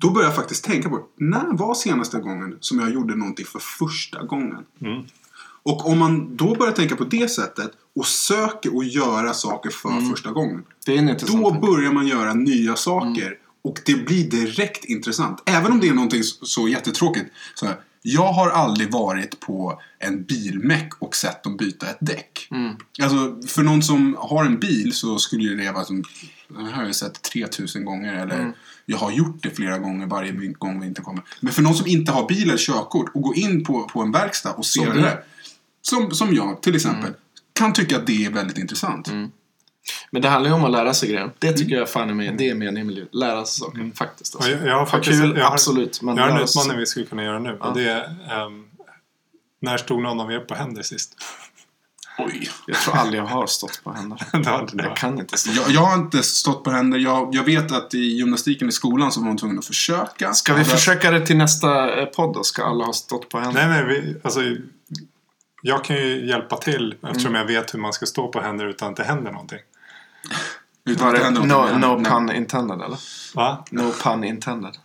då 0.03 0.11
började 0.11 0.29
jag 0.29 0.37
faktiskt 0.37 0.65
tänka 0.65 0.89
på 0.89 1.01
när 1.17 1.57
var 1.57 1.75
senaste 1.75 2.19
gången 2.19 2.57
som 2.61 2.81
jag 2.81 2.93
gjorde 2.93 3.15
någonting 3.17 3.47
för 3.47 3.59
första 3.59 4.23
gången? 4.23 4.65
Mm. 4.81 5.03
Och 5.63 5.87
om 5.89 5.99
man 5.99 6.37
då 6.37 6.55
börjar 6.55 6.73
tänka 6.73 6.97
på 6.97 7.05
det 7.05 7.29
sättet 7.29 7.71
och 7.97 8.07
söker 8.07 8.77
och 8.77 8.85
göra 8.85 9.35
saker 9.35 9.71
för 9.71 9.89
första 10.11 10.31
gången. 10.31 10.65
Då 11.27 11.51
börjar 11.51 11.93
man 11.93 12.07
göra 12.07 12.35
nya 12.35 12.77
saker. 12.77 13.39
Och 13.65 13.81
det 13.87 14.07
blir 14.07 14.31
direkt 14.31 14.85
intressant. 14.85 15.43
Även 15.47 15.73
om 15.73 15.81
det 15.81 15.89
är 15.89 15.95
någonting 15.95 16.23
så, 16.23 16.47
så 16.47 16.69
jättetråkigt. 16.69 17.27
Så 17.55 17.67
här, 17.67 17.77
jag 18.03 18.33
har 18.33 18.51
aldrig 18.51 18.93
varit 18.93 19.41
på 19.41 19.81
en 19.99 20.25
bilmäck 20.25 20.93
och 20.99 21.17
sett 21.17 21.43
dem 21.43 21.57
byta 21.57 21.91
ett 21.91 21.99
däck. 22.01 22.49
Mm. 22.51 22.77
Alltså, 23.03 23.49
för 23.49 23.63
någon 23.63 23.83
som 23.83 24.17
har 24.19 24.45
en 24.45 24.61
bil 24.61 24.93
så 24.93 25.19
skulle 25.19 25.43
ju 25.43 25.57
det 25.57 25.73
vara 25.73 25.85
som... 25.85 26.05
Det 26.49 26.63
här 26.65 26.73
har 26.73 26.85
jag 26.85 26.95
sett 26.95 27.23
3000 27.23 27.85
gånger. 27.85 28.15
Eller 28.15 28.41
Mm. 28.41 28.53
jag 28.87 28.99
har 28.99 29.11
gjort 29.11 29.43
det 29.43 29.51
flera 29.51 29.79
gånger 29.79 30.07
varje 30.07 30.33
gång 30.33 30.81
vi 30.81 30.87
inte 30.87 31.03
kommer. 31.03 31.23
Men 31.41 31.53
för 31.53 31.63
någon 31.63 31.75
som 31.75 31.87
inte 31.87 32.13
har 32.13 32.29
bil 32.29 32.43
eller 32.43 32.59
körkort 32.59 33.11
och 33.15 33.23
går 33.23 33.39
in 33.39 33.65
på, 33.65 33.83
på 33.83 34.01
en 34.03 34.13
verkstad 34.13 34.53
och 34.53 34.67
ser 34.67 34.85
Som 34.85 34.95
det 34.95 35.01
där. 35.03 35.25
Som, 35.83 36.11
som 36.11 36.35
jag 36.35 36.63
till 36.63 36.75
exempel. 36.75 37.13
Kan 37.53 37.73
tycka 37.73 37.97
att 37.97 38.07
det 38.07 38.25
är 38.25 38.31
väldigt 38.31 38.59
intressant. 38.59 39.09
Mm. 39.09 39.31
Men 40.11 40.23
det 40.23 40.29
handlar 40.29 40.51
ju 40.51 40.55
om 40.57 40.65
att 40.65 40.71
lära 40.71 40.95
sig 40.95 41.09
grejer. 41.09 41.31
Det 41.39 41.53
tycker 41.53 41.77
jag 41.77 41.89
fan 41.89 42.11
är 42.11 42.15
med. 42.15 42.35
Det 42.39 42.51
är 42.51 42.55
meningen 42.55 42.87
med 42.87 42.95
livet. 42.97 43.15
Lära 43.15 43.45
sig 43.45 43.61
saker. 43.61 43.91
Faktiskt. 43.95 44.35
Och 44.35 44.41
Alltså. 44.41 44.57
jag, 44.57 44.67
jag 44.67 44.73
har 44.73 44.79
Ha 44.79 44.87
faktiskt 44.87 45.21
kul, 45.21 45.35
jag 45.37 45.45
har, 45.45 45.53
absolut. 45.53 46.03
Men 46.03 46.17
jag 46.17 46.23
har 46.25 46.31
en 46.31 46.45
utmaning 46.45 46.79
vi 46.79 46.87
skulle 46.87 47.07
kunna 47.07 47.25
göra 47.25 47.39
nu. 47.39 47.57
Ja. 47.61 47.69
Och 47.69 47.77
det 47.77 47.91
är, 47.91 48.05
ehm, 48.31 48.65
när 49.61 49.77
stod 49.77 50.03
någon 50.03 50.21
av 50.21 50.33
er 50.33 50.39
på 50.41 50.55
händer 50.55 50.83
sist? 50.83 51.15
Oj. 52.19 52.51
Jag 52.67 52.77
tror 52.77 52.97
aldrig 52.97 53.21
jag 53.21 53.27
har 53.27 53.47
stått 53.47 53.81
på 53.85 53.93
händer. 53.93 54.19
Jag 54.85 54.97
kan 54.97 55.19
inte 55.19 55.39
stå. 55.39 55.51
Jag, 55.53 55.71
jag 55.71 55.81
har 55.81 55.95
inte 55.95 56.23
stått 56.23 56.65
på 56.65 56.71
händer. 56.71 56.99
Jag, 56.99 57.35
jag 57.35 57.45
vet 57.45 57.73
att 57.73 57.95
i 57.95 57.99
gymnastiken 57.99 58.69
i 58.69 58.73
skolan 58.73 59.13
så 59.13 59.21
var 59.21 59.27
man 59.27 59.37
tvungen 59.37 59.59
att 59.59 59.65
försöka. 59.67 60.33
Ska 60.33 60.55
vi 60.55 60.59
där- 60.63 60.71
försöka 60.71 61.11
det 61.11 61.27
till 61.27 61.37
nästa 61.37 62.01
eh, 62.01 62.07
podd 62.07 62.35
då? 62.35 62.43
Ska 62.43 62.65
alla 62.65 62.85
ha 62.85 62.93
stått 62.93 63.29
på 63.29 63.39
händer? 63.39 63.69
Nej, 63.69 63.85
nej. 63.85 64.01
Vi, 64.03 64.17
alltså, 64.25 64.41
jag 65.63 65.85
kan 65.85 65.97
ju 65.97 66.27
hjälpa 66.29 66.57
till 66.57 66.95
eftersom 67.07 67.35
jag 67.35 67.45
vet 67.45 67.75
hur 67.75 67.79
man 67.79 67.93
ska 67.93 68.07
stå 68.07 68.29
på 68.29 68.41
händer 68.41 68.67
utan 68.67 68.91
att 68.91 68.97
det 68.97 69.05
händer 69.05 69.33
någonting. 69.33 69.59
Utan 70.85 71.07
Var 71.07 71.15
att 71.15 71.21
det 71.21 71.25
händer 71.25 71.41
no, 71.41 71.47
någonting. 71.47 71.81
no 71.81 71.97
Nej. 71.97 72.11
pun 72.11 72.37
intended 72.37 72.81
eller? 72.81 72.99
Va? 73.35 73.65
No 73.71 73.93
pun 74.03 74.25
intended. 74.25 74.77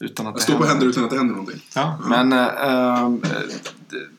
Utan 0.00 0.26
att 0.26 0.34
det 0.34 0.40
Stå 0.40 0.58
på 0.58 0.64
händer. 0.64 0.86
utan 0.86 1.04
att 1.04 1.10
det 1.10 1.16
händer 1.16 1.34
någonting. 1.34 1.60
Ja. 1.74 1.98
Men 2.08 2.32
äh, 2.32 2.46
äh, 2.46 3.10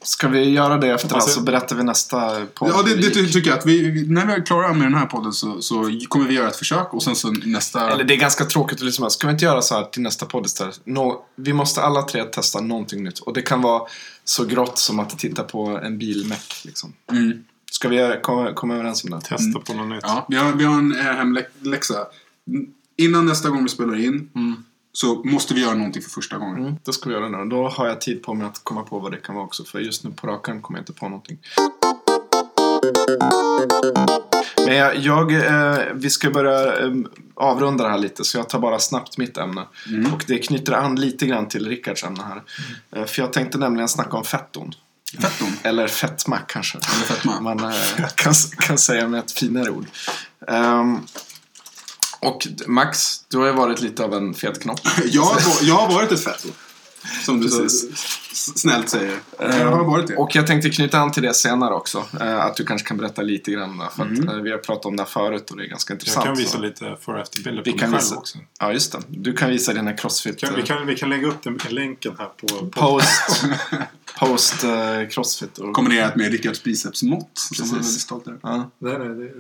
ska 0.02 0.28
vi 0.28 0.50
göra 0.50 0.78
det 0.78 0.88
efter 0.88 1.16
det 1.16 1.22
så 1.22 1.42
berättar 1.42 1.76
vi 1.76 1.84
nästa 1.84 2.46
podd. 2.46 2.70
Ja, 2.70 2.84
det, 2.84 2.96
det 2.96 3.10
tycker 3.10 3.50
jag. 3.50 3.60
Att 3.60 3.66
vi, 3.66 4.08
när 4.08 4.26
vi 4.26 4.34
är 4.34 4.46
klara 4.46 4.74
med 4.74 4.88
den 4.88 4.96
här 4.96 5.06
podden 5.06 5.34
så, 5.34 5.62
så 5.62 6.00
kommer 6.08 6.28
vi 6.28 6.34
göra 6.34 6.48
ett 6.48 6.56
försök 6.56 6.94
och 6.94 7.04
sen 7.04 7.16
så 7.16 7.32
nästa... 7.32 7.92
Eller 7.92 8.04
det 8.04 8.14
är 8.14 8.18
ganska 8.18 8.46
tråkigt 8.46 8.78
att 8.78 8.86
lyssna. 8.86 9.10
Ska 9.10 9.28
vi 9.28 9.34
inte 9.34 9.46
göra 9.46 9.62
så 9.62 9.76
här 9.76 9.84
till 9.84 10.02
nästa 10.02 10.26
podd 10.26 10.46
istället? 10.46 10.82
Nå, 10.84 11.26
vi 11.36 11.54
måste 11.54 11.82
alla 11.82 12.02
tre 12.02 12.24
testa 12.24 12.62
någonting 12.62 13.04
nytt. 13.04 13.20
Och 13.20 13.34
det 13.34 13.42
kan 13.42 13.62
vara 13.62 13.82
så 14.24 14.46
grått 14.46 14.78
som 14.78 15.00
att 15.00 15.20
titta 15.20 15.44
på 15.44 15.80
en 15.84 15.98
bilmäck. 15.98 16.62
Liksom. 16.66 16.94
Mm. 17.12 17.44
Ska 17.72 17.90
vi 17.90 18.20
komma, 18.22 18.54
komma 18.54 18.74
överens 18.76 19.04
om 19.04 19.10
det? 19.10 19.22
Testa 19.22 19.60
på 19.60 19.74
något 19.74 19.90
nytt. 19.90 20.00
Ja, 20.04 20.26
vi 20.30 20.36
har, 20.36 20.52
vi 20.54 20.64
har 20.64 20.78
en 20.78 20.92
eh, 20.92 21.04
hemläxa. 21.04 21.96
Innan 22.98 23.26
nästa 23.26 23.50
gång 23.50 23.64
vi 23.64 23.70
spelar 23.70 23.96
in 24.06 24.30
Mm. 24.36 24.64
så 24.92 25.16
måste 25.24 25.54
vi 25.54 25.62
göra 25.62 25.76
någonting 25.76 26.02
för 26.02 26.10
första 26.10 26.38
gången. 26.38 26.58
Mm, 26.60 26.76
det 26.84 26.94
ska 26.94 27.10
vi 27.10 27.16
göra 27.16 27.30
nu. 27.30 27.50
Då 27.50 27.68
har 27.68 27.88
jag 27.88 28.02
tid 28.02 28.24
på 28.24 28.34
mig 28.34 28.48
att 28.48 28.62
komma 28.64 28.84
på 28.84 29.00
vad 29.00 29.12
det 29.12 29.18
kan 29.18 29.36
vara 29.36 29.46
också. 29.46 29.64
För 29.64 29.80
just 29.80 30.04
nu 30.04 30.12
på 30.12 30.28
rak 30.28 30.50
arm 30.50 30.62
kommer 30.62 30.80
jag 30.80 30.82
inte 30.82 30.94
på 30.94 31.10
någonting. 31.10 31.38
Men 34.66 34.76
jag, 34.76 34.98
jag 34.98 35.34
eh, 35.34 35.80
vi 35.94 36.10
ska 36.10 36.30
börja 36.30 36.80
eh, 36.86 36.94
avrunda 37.36 37.84
det 37.84 37.90
här 37.90 37.98
lite. 37.98 38.24
Så 38.24 38.38
jag 38.38 38.50
tar 38.50 38.60
bara 38.60 38.80
snabbt 38.80 39.18
mitt 39.18 39.38
ämne. 39.38 39.68
Mm. 39.90 40.14
Och 40.14 40.24
det 40.28 40.38
knyter 40.38 40.74
an 40.74 40.96
lite 40.96 41.26
grann 41.26 41.48
till 41.48 41.68
Rickards 41.68 42.04
ämne 42.04 42.24
här. 42.24 42.42
Eh, 42.96 43.06
för 43.06 43.22
jag 43.22 43.34
tänkte 43.34 43.58
nämligen 43.58 43.88
snacka 43.90 44.18
om 44.18 44.24
fetton. 44.24 44.74
Fetton. 45.20 45.54
Eller 45.64 45.88
fetma 45.88 46.38
kanske. 46.38 46.78
Eller 46.78 47.06
fetma. 47.06 47.40
Man 47.42 47.64
eh, 47.64 48.08
kan, 48.16 48.34
kan 48.60 48.78
säga 48.78 49.08
med 49.08 49.20
ett 49.20 49.32
finare 49.32 49.70
ord. 49.70 49.86
Ehm, 50.48 51.00
och 52.20 52.48
Max, 52.68 53.20
du 53.28 53.38
har 53.38 53.46
ju 53.46 53.52
varit 53.54 53.82
lite 53.82 54.04
av 54.04 54.14
en 54.14 54.34
fet 54.34 54.62
knopp. 54.62 54.80
Jag, 55.06 55.38
jag 55.62 55.76
har 55.76 55.94
varit 55.94 56.12
ett 56.12 56.24
fetto. 56.24 56.48
Som 57.26 57.40
du 57.42 57.50
så 57.50 57.62
Precis. 57.62 57.92
s- 58.32 58.60
snällt 58.60 58.90
säger. 58.90 59.20
Jag 59.40 59.72
har 59.72 59.84
varit 59.84 60.08
det. 60.08 60.16
Och 60.16 60.36
jag 60.36 60.48
tänkte 60.48 60.70
knyta 60.70 61.00
an 61.00 61.12
till 61.12 61.24
det 61.24 61.34
senare 61.34 61.74
också. 61.74 62.06
Eh, 62.22 62.40
att 62.40 62.56
du 62.56 62.66
kanske 62.66 62.88
kan 62.88 62.98
berätta 62.98 63.22
lite 63.22 63.52
grann. 63.52 63.84
För 63.96 64.04
att 64.04 64.10
Mm. 64.10 64.30
eh, 64.30 64.36
vi 64.36 64.52
har 64.52 64.58
pratat 64.58 64.86
om 64.86 64.96
det 64.96 65.04
här 65.04 65.10
förut 65.10 65.52
och 65.52 65.58
det 65.58 65.64
är 65.64 65.68
ganska 65.68 65.94
Jag 65.94 65.96
intressant. 65.96 66.26
kan 66.26 66.36
visa 66.36 66.52
så. 66.52 66.58
lite 66.62 66.98
för 67.02 67.14
och 67.14 67.20
efterbilder 67.20 67.64
Vi 67.66 67.72
på 67.72 67.78
kan 67.78 67.90
mig 67.90 68.00
själv 68.00 68.10
visa- 68.10 68.16
också. 68.20 68.38
Ja, 68.60 68.74
just 68.74 68.92
det. 68.92 69.00
Du 69.08 69.34
kan 69.34 69.50
visa 69.50 69.74
dina 69.74 69.94
crossfit. 69.94 70.40
Kan, 70.40 70.56
vi, 70.56 70.62
kan, 70.64 70.86
vi 70.88 70.96
kan 70.96 71.10
lägga 71.10 71.28
upp 71.28 71.44
den 71.44 71.60
länken 71.70 72.16
här 72.20 72.26
på... 72.42 72.48
på 72.48 72.66
Post, 72.72 73.46
post 74.26 74.64
eh, 74.64 75.08
crossfit. 75.10 75.58
Och, 75.58 75.74
Kombinerat 75.74 76.16
med 76.16 76.32
Rickards 76.32 76.64
bicepsmått. 76.64 77.38
Som 77.38 77.56
Precis. 77.56 77.60
jag 77.60 77.68
är 77.68 77.74
väldigt 77.84 78.02
stolt 78.02 78.28
över. 78.28 78.40
ja. 78.44 78.70
Nej, 78.80 78.98
nej, 79.00 79.08
det 79.10 79.32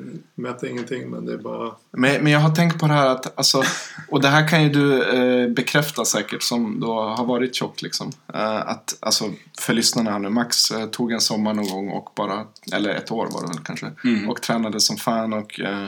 mäter 0.41 0.69
ingenting 0.69 1.09
men 1.09 1.25
det 1.25 1.33
är 1.33 1.37
bara... 1.37 1.71
men, 1.91 2.23
men 2.23 2.31
jag 2.31 2.39
har 2.39 2.55
tänkt 2.55 2.79
på 2.79 2.87
det 2.87 2.93
här 2.93 3.07
att, 3.07 3.37
alltså, 3.37 3.63
och 4.09 4.21
det 4.21 4.27
här 4.27 4.47
kan 4.47 4.63
ju 4.63 4.69
du 4.69 5.03
eh, 5.03 5.49
bekräfta 5.49 6.05
säkert 6.05 6.43
som 6.43 6.79
då 6.79 7.01
har 7.01 7.25
varit 7.25 7.55
tjock 7.55 7.81
liksom. 7.81 8.11
Eh, 8.33 8.55
att, 8.55 8.97
alltså, 8.99 9.31
för 9.59 9.73
lyssnarna 9.73 10.11
här 10.11 10.19
nu, 10.19 10.29
Max 10.29 10.71
eh, 10.71 10.85
tog 10.85 11.11
en 11.11 11.21
sommar 11.21 11.53
någon 11.53 11.67
gång 11.69 11.89
och 11.89 12.09
bara, 12.15 12.45
eller 12.73 12.89
ett 12.89 13.11
år 13.11 13.27
var 13.31 13.41
det 13.41 13.47
väl 13.47 13.63
kanske, 13.63 13.91
Mm. 14.03 14.29
och 14.29 14.41
tränade 14.41 14.79
som 14.79 14.97
fan 14.97 15.33
och 15.33 15.59
eh, 15.59 15.87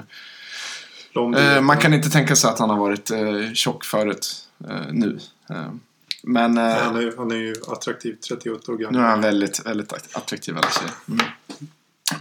Eh, 1.37 1.61
man 1.61 1.77
kan 1.77 1.93
inte 1.93 2.09
tänka 2.09 2.35
sig 2.35 2.49
att 2.49 2.59
han 2.59 2.69
har 2.69 2.77
varit 2.77 3.11
eh, 3.11 3.53
tjock 3.53 3.85
förut 3.85 4.47
eh, 4.69 4.75
nu. 4.91 5.19
Men 6.23 6.57
eh, 6.57 6.63
Han 6.63 6.95
är, 6.95 7.13
han 7.17 7.31
är 7.31 7.35
ju 7.35 7.55
attraktiv, 7.67 8.15
38 8.27 8.71
år 8.71 8.77
nu 8.77 8.83
gammal. 8.83 9.01
är 9.01 9.05
han 9.05 9.21
väldigt, 9.21 9.65
väldigt 9.65 9.93
attraktiv 10.15 10.57
alla 10.57 10.69
tjejer. 10.69 10.93
Mm. 11.09 11.25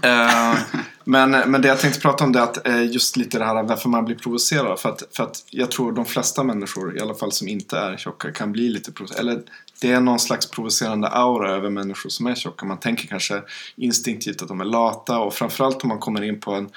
Eh, 0.03 0.59
men, 1.05 1.31
men 1.31 1.63
det 1.63 1.69
jag 1.69 1.81
tänkte 1.81 2.01
prata 2.01 2.25
om 2.25 2.33
det 2.33 2.39
är 2.39 2.43
att 2.43 2.67
eh, 2.67 2.85
just 2.93 3.17
lite 3.17 3.39
det 3.39 3.45
här 3.45 3.63
varför 3.63 3.89
man 3.89 4.05
blir 4.05 4.17
provocerad. 4.17 4.81
För 4.81 4.89
att, 4.89 5.03
för 5.13 5.25
att 5.25 5.45
jag 5.51 5.71
tror 5.71 5.93
de 5.93 6.05
flesta 6.05 6.45
människor, 6.45 6.97
i 6.97 7.01
alla 7.01 7.15
fall 7.15 7.33
som 7.33 7.49
inte 7.49 7.79
är 7.79 7.97
tjocka, 7.97 8.33
kan 8.33 8.53
bli 8.53 8.69
lite 8.69 8.93
provocerade. 8.93 9.31
Eller 9.31 9.43
det 9.81 9.93
är 9.93 10.01
någon 10.01 10.19
slags 10.19 10.51
provocerande 10.51 11.09
aura 11.09 11.51
över 11.51 11.71
människor 11.71 12.11
som 12.11 12.27
är 12.27 12.35
tjocka. 12.35 12.67
Man 12.67 12.79
tänker 12.79 13.09
kanske 13.09 13.43
instinktivt 13.77 14.43
att 14.43 14.49
de 14.49 14.61
är 14.61 14.65
lata 14.65 15.19
och 15.19 15.35
framförallt 15.35 15.83
om 15.83 15.89
man 15.89 15.99
kommer 15.99 16.23
in 16.23 16.41
på 16.41 16.53
en 16.53 16.69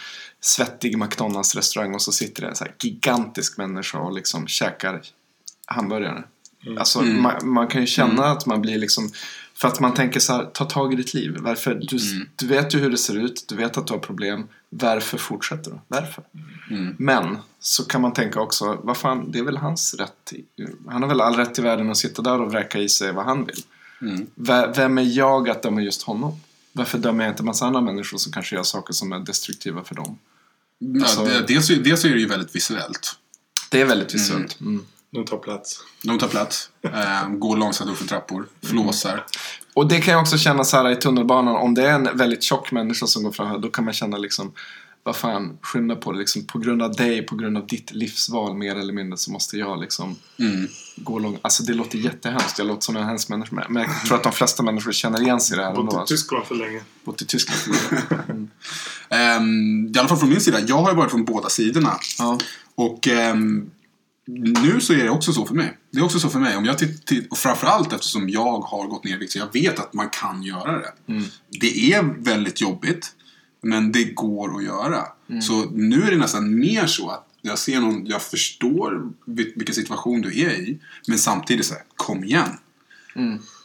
svettig 0.41 0.97
McDonalds 0.97 1.55
restaurang 1.55 1.95
och 1.95 2.01
så 2.01 2.11
sitter 2.11 2.41
det 2.41 2.47
en 2.47 2.55
så 2.55 2.65
gigantisk 2.79 3.57
människa 3.57 3.99
och 3.99 4.13
liksom 4.13 4.47
käkar 4.47 5.01
hamburgare. 5.65 6.23
Alltså 6.80 6.99
Mm. 6.99 7.21
man, 7.21 7.34
man 7.49 7.67
kan 7.67 7.82
ju 7.82 7.88
känna 7.88 8.25
att 8.25 8.45
man 8.45 8.62
blir 8.62 8.78
liksom 8.80 9.12
för 9.58 9.67
att 9.67 9.80
man 9.80 9.93
tänker 9.93 10.19
så 10.19 10.34
här, 10.34 10.45
ta 10.45 10.65
tag 10.65 10.93
i 10.93 10.95
ditt 10.95 11.13
liv. 11.13 11.38
Varför? 11.39 11.75
Du, 11.75 11.97
Mm. 12.15 12.28
du 12.36 12.47
vet 12.47 12.73
ju 12.75 12.80
hur 12.80 12.89
det 12.91 12.97
ser 12.97 13.17
ut, 13.17 13.45
du 13.47 13.56
vet 13.56 13.78
att 13.78 13.88
du 13.88 13.93
har 13.93 13.99
problem. 13.99 14.47
Varför 14.69 15.17
fortsätter 15.17 15.71
du? 15.71 15.78
Varför? 15.88 16.23
Mm. 16.71 16.95
Men 16.99 17.38
så 17.60 17.84
kan 17.86 18.01
man 18.01 18.13
tänka 18.13 18.39
också, 18.41 18.80
vad 18.84 18.97
fan, 18.97 19.32
det 19.32 19.39
är 19.39 19.43
väl 19.43 19.58
hans 19.58 19.93
rätt. 19.93 20.34
i- 20.34 20.45
Han 20.89 21.01
har 21.01 21.10
väl 21.10 21.21
all 21.21 21.36
rätt 21.36 21.60
i 21.60 21.62
världen 21.62 21.89
att 21.91 21.97
sitta 21.97 22.21
där 22.21 22.41
och 22.41 22.51
vräka 22.51 22.80
i 22.80 22.89
sig 22.89 23.12
vad 23.13 23.25
han 23.25 23.45
vill. 23.45 23.62
Mm. 24.01 24.28
Vem 24.75 24.97
är 24.97 25.17
jag 25.17 25.49
att 25.49 25.63
döma 25.63 25.82
just 25.82 26.01
honom? 26.04 26.39
Varför 26.73 26.97
dömer 26.97 27.23
jag 27.23 27.32
inte 27.34 27.43
massa 27.43 27.65
andra 27.65 27.82
människor 27.82 28.17
som 28.17 28.32
kanske 28.32 28.56
gör 28.56 28.63
saker 28.63 28.93
som 28.93 29.12
är 29.12 29.19
destruktiva 29.19 29.84
för 29.84 29.95
dem? 29.95 30.17
Alltså- 31.01 31.21
Ja, 31.28 31.39
det- 31.39 31.47
dels, 31.47 31.67
dels 31.67 32.06
är 32.06 32.10
det 32.10 32.19
ju 32.19 32.28
väldigt 32.28 32.56
visuellt. 32.56 33.15
Det 33.71 33.82
är 33.82 33.86
väldigt 33.86 34.15
visuellt. 34.15 34.62
Mm. 34.62 34.86
De 35.15 35.25
tar 35.25 35.38
plats. 35.38 35.80
De 36.04 36.19
tar 36.19 36.28
plats, 36.28 36.69
eh, 36.82 37.30
går 37.30 37.58
långsamt 37.58 37.91
upp 37.91 37.97
för 37.97 38.08
trappor, 38.08 38.47
flåsar. 38.63 39.25
Och 39.73 39.88
det 39.88 40.01
kan 40.01 40.12
jag 40.13 40.21
också 40.21 40.38
känna 40.38 40.63
så 40.63 40.78
här 40.78 40.89
i 40.91 40.95
tunnelbanan. 40.95 41.56
Om 41.56 41.73
det 41.73 41.88
är 41.89 41.93
en 41.93 42.17
väldigt 42.17 42.43
tjock 42.43 42.71
människa 42.71 43.08
som 43.08 43.23
går 43.23 43.32
fram 43.32 43.47
här, 43.47 43.58
då 43.58 43.69
kan 43.69 43.86
man 43.86 43.93
känna 43.93 44.17
liksom 44.17 44.51
vad 45.04 45.15
fan, 45.15 45.58
skynda 45.62 45.95
på 45.95 46.12
det. 46.12 46.19
Liksom, 46.19 46.45
på 46.45 46.60
grund 46.60 46.82
av 46.82 46.91
dig, 46.95 47.21
på 47.25 47.36
grund 47.36 47.58
av 47.58 47.67
ditt 47.67 47.91
livsval 47.91 48.58
mer 48.58 48.75
eller 48.75 48.93
mindre 48.93 49.17
så 49.17 49.32
måste 49.32 49.58
jag 49.58 49.82
liksom 49.82 50.15
Mm. 50.39 50.67
gå 50.95 51.19
långt. 51.19 51.39
Alltså 51.41 51.63
det 51.63 51.73
låter 51.73 51.97
jättehemskt. 51.97 52.58
Jag 52.60 52.67
låter 52.67 52.82
som 52.82 52.95
en 52.97 53.04
hemsk 53.04 53.30
människa. 53.30 53.65
Men 53.69 53.84
jag 53.84 54.06
tror 54.08 54.17
att 54.17 54.23
de 54.23 54.32
flesta 54.32 54.63
människor 54.63 54.91
känner 54.91 55.21
igen 55.21 55.39
sig 55.39 55.54
i 55.56 55.58
det 55.58 55.63
här 55.63 55.69
ändå. 55.69 55.84
Bott 55.84 55.93
i 55.93 55.97
Alltså. 55.97 56.13
Tyskland 56.13 56.45
för 56.45 56.56
länge. 56.56 56.82
Bott 57.04 57.21
i 57.21 57.25
Tyskland. 57.25 57.78
Mm. 58.30 58.49
Ehm, 59.10 59.91
I 59.95 59.99
alla 59.99 60.08
fall 60.08 60.17
från 60.17 60.30
min 60.30 60.41
sida. 60.41 60.60
Jag 60.67 60.75
har 60.78 60.89
ju 60.91 60.95
varit 60.97 61.12
från 61.12 61.25
båda 61.25 61.49
sidorna. 61.49 61.93
Ja. 62.19 62.38
Och 62.75 63.08
ehm, 63.08 63.69
nu 64.27 64.81
så 64.81 64.93
är 64.93 65.03
det 65.03 65.09
också 65.09 65.33
så 65.33 65.45
för 65.45 65.55
mig. 65.55 65.77
Det 65.91 65.99
är 65.99 66.03
också 66.03 66.19
så 66.19 66.29
för 66.29 66.39
mig. 66.39 66.57
Om 66.57 66.65
jag 66.65 66.77
titt- 66.77 67.31
och 67.31 67.38
framförallt 67.38 67.93
eftersom 67.93 68.29
jag 68.29 68.59
har 68.59 68.88
gått 68.88 69.03
ner 69.03 69.15
i 69.15 69.17
vikt 69.17 69.31
så 69.31 69.39
jag 69.39 69.53
vet 69.53 69.79
att 69.79 69.93
man 69.93 70.09
kan 70.09 70.43
göra 70.43 70.71
det. 70.79 70.91
Det 71.59 71.93
är 71.93 72.03
väldigt 72.19 72.61
jobbigt. 72.61 73.11
Men 73.61 73.91
det 73.91 74.03
går 74.03 74.57
att 74.57 74.63
göra. 74.63 75.03
Så 75.41 75.65
nu 75.71 76.01
är 76.03 76.11
det 76.11 76.17
nästan 76.17 76.59
mer 76.59 76.85
så 76.88 77.09
att 77.09 77.27
jag 77.41 77.59
ser 77.59 77.79
någon, 77.79 78.05
jag 78.05 78.21
förstår 78.21 79.09
vil- 79.25 79.53
vilken 79.55 79.75
situation 79.75 80.21
du 80.21 80.41
är 80.41 80.49
i. 80.51 80.79
Men 81.07 81.17
samtidigt 81.19 81.65
så 81.65 81.73
här, 81.73 81.83
kom 81.95 82.23
igen. 82.23 82.57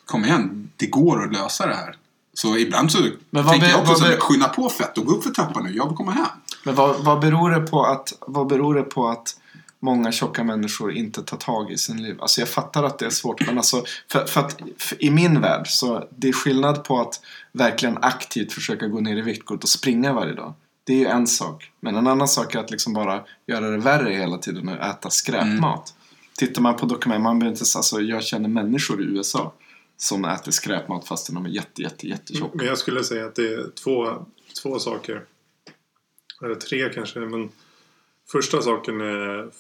Kom 0.04 0.24
igen, 0.24 0.70
det 0.76 0.86
går 0.86 1.24
att 1.24 1.32
lösa 1.32 1.66
det 1.66 1.74
här. 1.74 1.96
Så 2.34 2.58
ibland 2.58 2.92
så 2.92 2.98
Men 3.30 3.46
tänker 3.46 3.68
jag 3.68 3.78
också 3.80 3.92
vad 3.92 3.98
så 3.98 4.04
här, 4.04 4.10
be- 4.14 4.20
skynda 4.20 4.48
på 4.48 4.68
fett 4.68 4.98
och 4.98 5.04
gå 5.06 5.12
upp 5.12 5.22
för 5.24 5.30
trappan 5.30 5.64
nu. 5.64 5.76
Jag 5.76 5.88
vill 5.88 5.96
komma 5.96 6.12
hem. 6.12 6.26
Men 6.64 6.74
vad, 6.74 7.04
vad, 7.04 7.20
beror 7.20 7.50
det 7.50 7.60
på 7.60 7.84
att, 7.84 8.12
vad 8.26 8.46
beror 8.46 8.74
det 8.74 8.82
på 8.82 9.08
att 9.08 9.36
många 9.80 10.12
tjocka 10.12 10.44
människor 10.44 10.92
inte 10.92 11.22
tar 11.22 11.36
tag 11.36 11.72
i 11.72 11.78
sin 11.78 12.02
liv? 12.02 12.16
Alltså 12.20 12.40
jag 12.40 12.48
fattar 12.48 12.84
att 12.84 12.98
det 12.98 13.06
är 13.06 13.10
svårt 13.10 13.46
men 13.46 13.58
alltså 13.58 13.84
för, 14.12 14.24
för 14.24 14.40
att 14.40 14.60
för 14.78 15.04
i 15.04 15.10
min 15.10 15.40
värld 15.40 15.66
så 15.68 16.08
det 16.16 16.28
är 16.28 16.32
skillnad 16.32 16.84
på 16.84 17.00
att 17.00 17.20
verkligen 17.52 17.98
aktivt 18.02 18.52
försöka 18.52 18.86
gå 18.86 19.00
ner 19.00 19.16
i 19.16 19.20
vikt, 19.20 19.44
gå 19.44 19.54
ut 19.54 19.62
och 19.62 19.68
springa 19.68 20.12
varje 20.12 20.34
dag. 20.34 20.54
Det 20.84 20.92
är 20.92 20.98
ju 20.98 21.06
en 21.06 21.26
sak. 21.26 21.70
Men 21.80 21.96
en 21.96 22.06
annan 22.06 22.28
sak 22.28 22.54
är 22.54 22.58
att 22.58 22.70
liksom 22.70 22.92
bara 22.92 23.24
göra 23.46 23.70
det 23.70 23.78
värre 23.78 24.14
hela 24.14 24.38
tiden 24.38 24.68
och 24.68 24.74
äta 24.74 25.10
skräpmat. 25.10 25.94
Tittar 26.38 26.62
man 26.62 26.76
på 26.76 26.86
dokument, 26.86 27.22
man 27.22 27.38
behöver 27.38 27.56
inte, 27.56 27.64
alltså 27.76 28.00
jag 28.00 28.22
känner 28.24 28.48
människor 28.48 29.02
i 29.02 29.04
USA 29.04 29.52
som 29.96 30.24
äter 30.24 30.52
skräpmat 30.52 31.08
fastän 31.08 31.34
de 31.34 31.46
är 31.46 31.50
jätte, 31.50 31.82
jätte, 31.82 32.08
jättetjocka. 32.08 32.56
Men 32.56 32.66
jag 32.66 32.78
skulle 32.78 33.04
säga 33.04 33.26
att 33.26 33.34
det 33.34 33.54
är 33.54 33.70
två, 33.84 34.26
två 34.62 34.78
saker. 34.78 35.22
Eller 36.42 36.54
tre 36.54 36.88
kanske. 36.94 37.18
Men 37.18 37.48
första 38.32 38.62
saken 38.62 39.00
är 39.00 39.50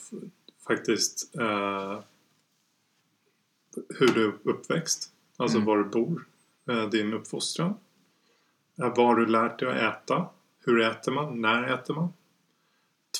faktiskt 0.66 1.36
eh, 1.38 1.98
hur 3.88 4.08
du 4.14 4.24
är 4.24 4.32
uppväxt. 4.42 5.12
Alltså 5.36 5.60
var 5.60 5.78
du 5.78 5.84
bor. 5.84 6.26
Eh, 6.68 6.88
din 6.88 7.12
uppfostran. 7.12 7.74
Eh, 8.78 8.94
vad 8.96 9.06
har 9.06 9.16
du 9.16 9.26
lärt 9.26 9.58
dig 9.58 9.68
att 9.68 9.94
äta? 9.94 10.26
Hur 10.64 10.80
äter 10.80 11.12
man? 11.12 11.40
När 11.40 11.74
äter 11.74 11.94
man? 11.94 12.08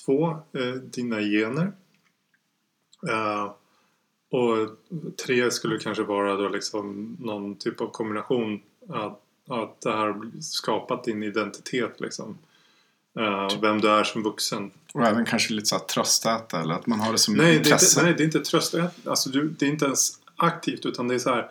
Två, 0.04 0.30
eh, 0.52 0.72
dina 0.72 1.20
gener. 1.20 1.72
Eh, 3.08 3.52
och 4.30 4.68
tre 5.26 5.50
skulle 5.50 5.78
kanske 5.78 6.02
vara 6.02 6.36
då 6.36 6.48
liksom 6.48 7.16
någon 7.20 7.56
typ 7.56 7.80
av 7.80 7.90
kombination. 7.90 8.60
Att, 8.88 9.22
att 9.48 9.80
det 9.80 9.92
här 9.92 10.06
har 10.06 10.40
skapat 10.40 11.04
din 11.04 11.22
identitet 11.22 12.00
liksom. 12.00 12.38
Eh, 13.18 13.60
vem 13.60 13.80
du 13.80 13.90
är 13.90 14.04
som 14.04 14.22
vuxen. 14.22 14.70
Och 14.94 15.06
även 15.06 15.24
kanske 15.24 15.54
lite 15.54 15.66
så 15.66 15.76
här 15.76 15.84
tröstäta 15.84 16.60
eller 16.60 16.74
att 16.74 16.86
man 16.86 17.00
har 17.00 17.12
det 17.12 17.18
som 17.18 17.34
Nej, 17.34 17.46
det 17.46 17.56
intresse. 17.56 18.00
inte, 18.00 18.02
nej, 18.02 18.14
det 18.14 18.22
är 18.22 18.24
inte 18.24 18.40
tröst. 18.40 18.74
Alltså, 19.04 19.30
du, 19.30 19.48
det 19.48 19.66
är 19.66 19.70
inte 19.70 19.84
ens 19.84 20.12
aktivt 20.36 20.86
utan 20.86 21.08
det 21.08 21.14
är 21.14 21.18
så 21.18 21.30
här. 21.30 21.50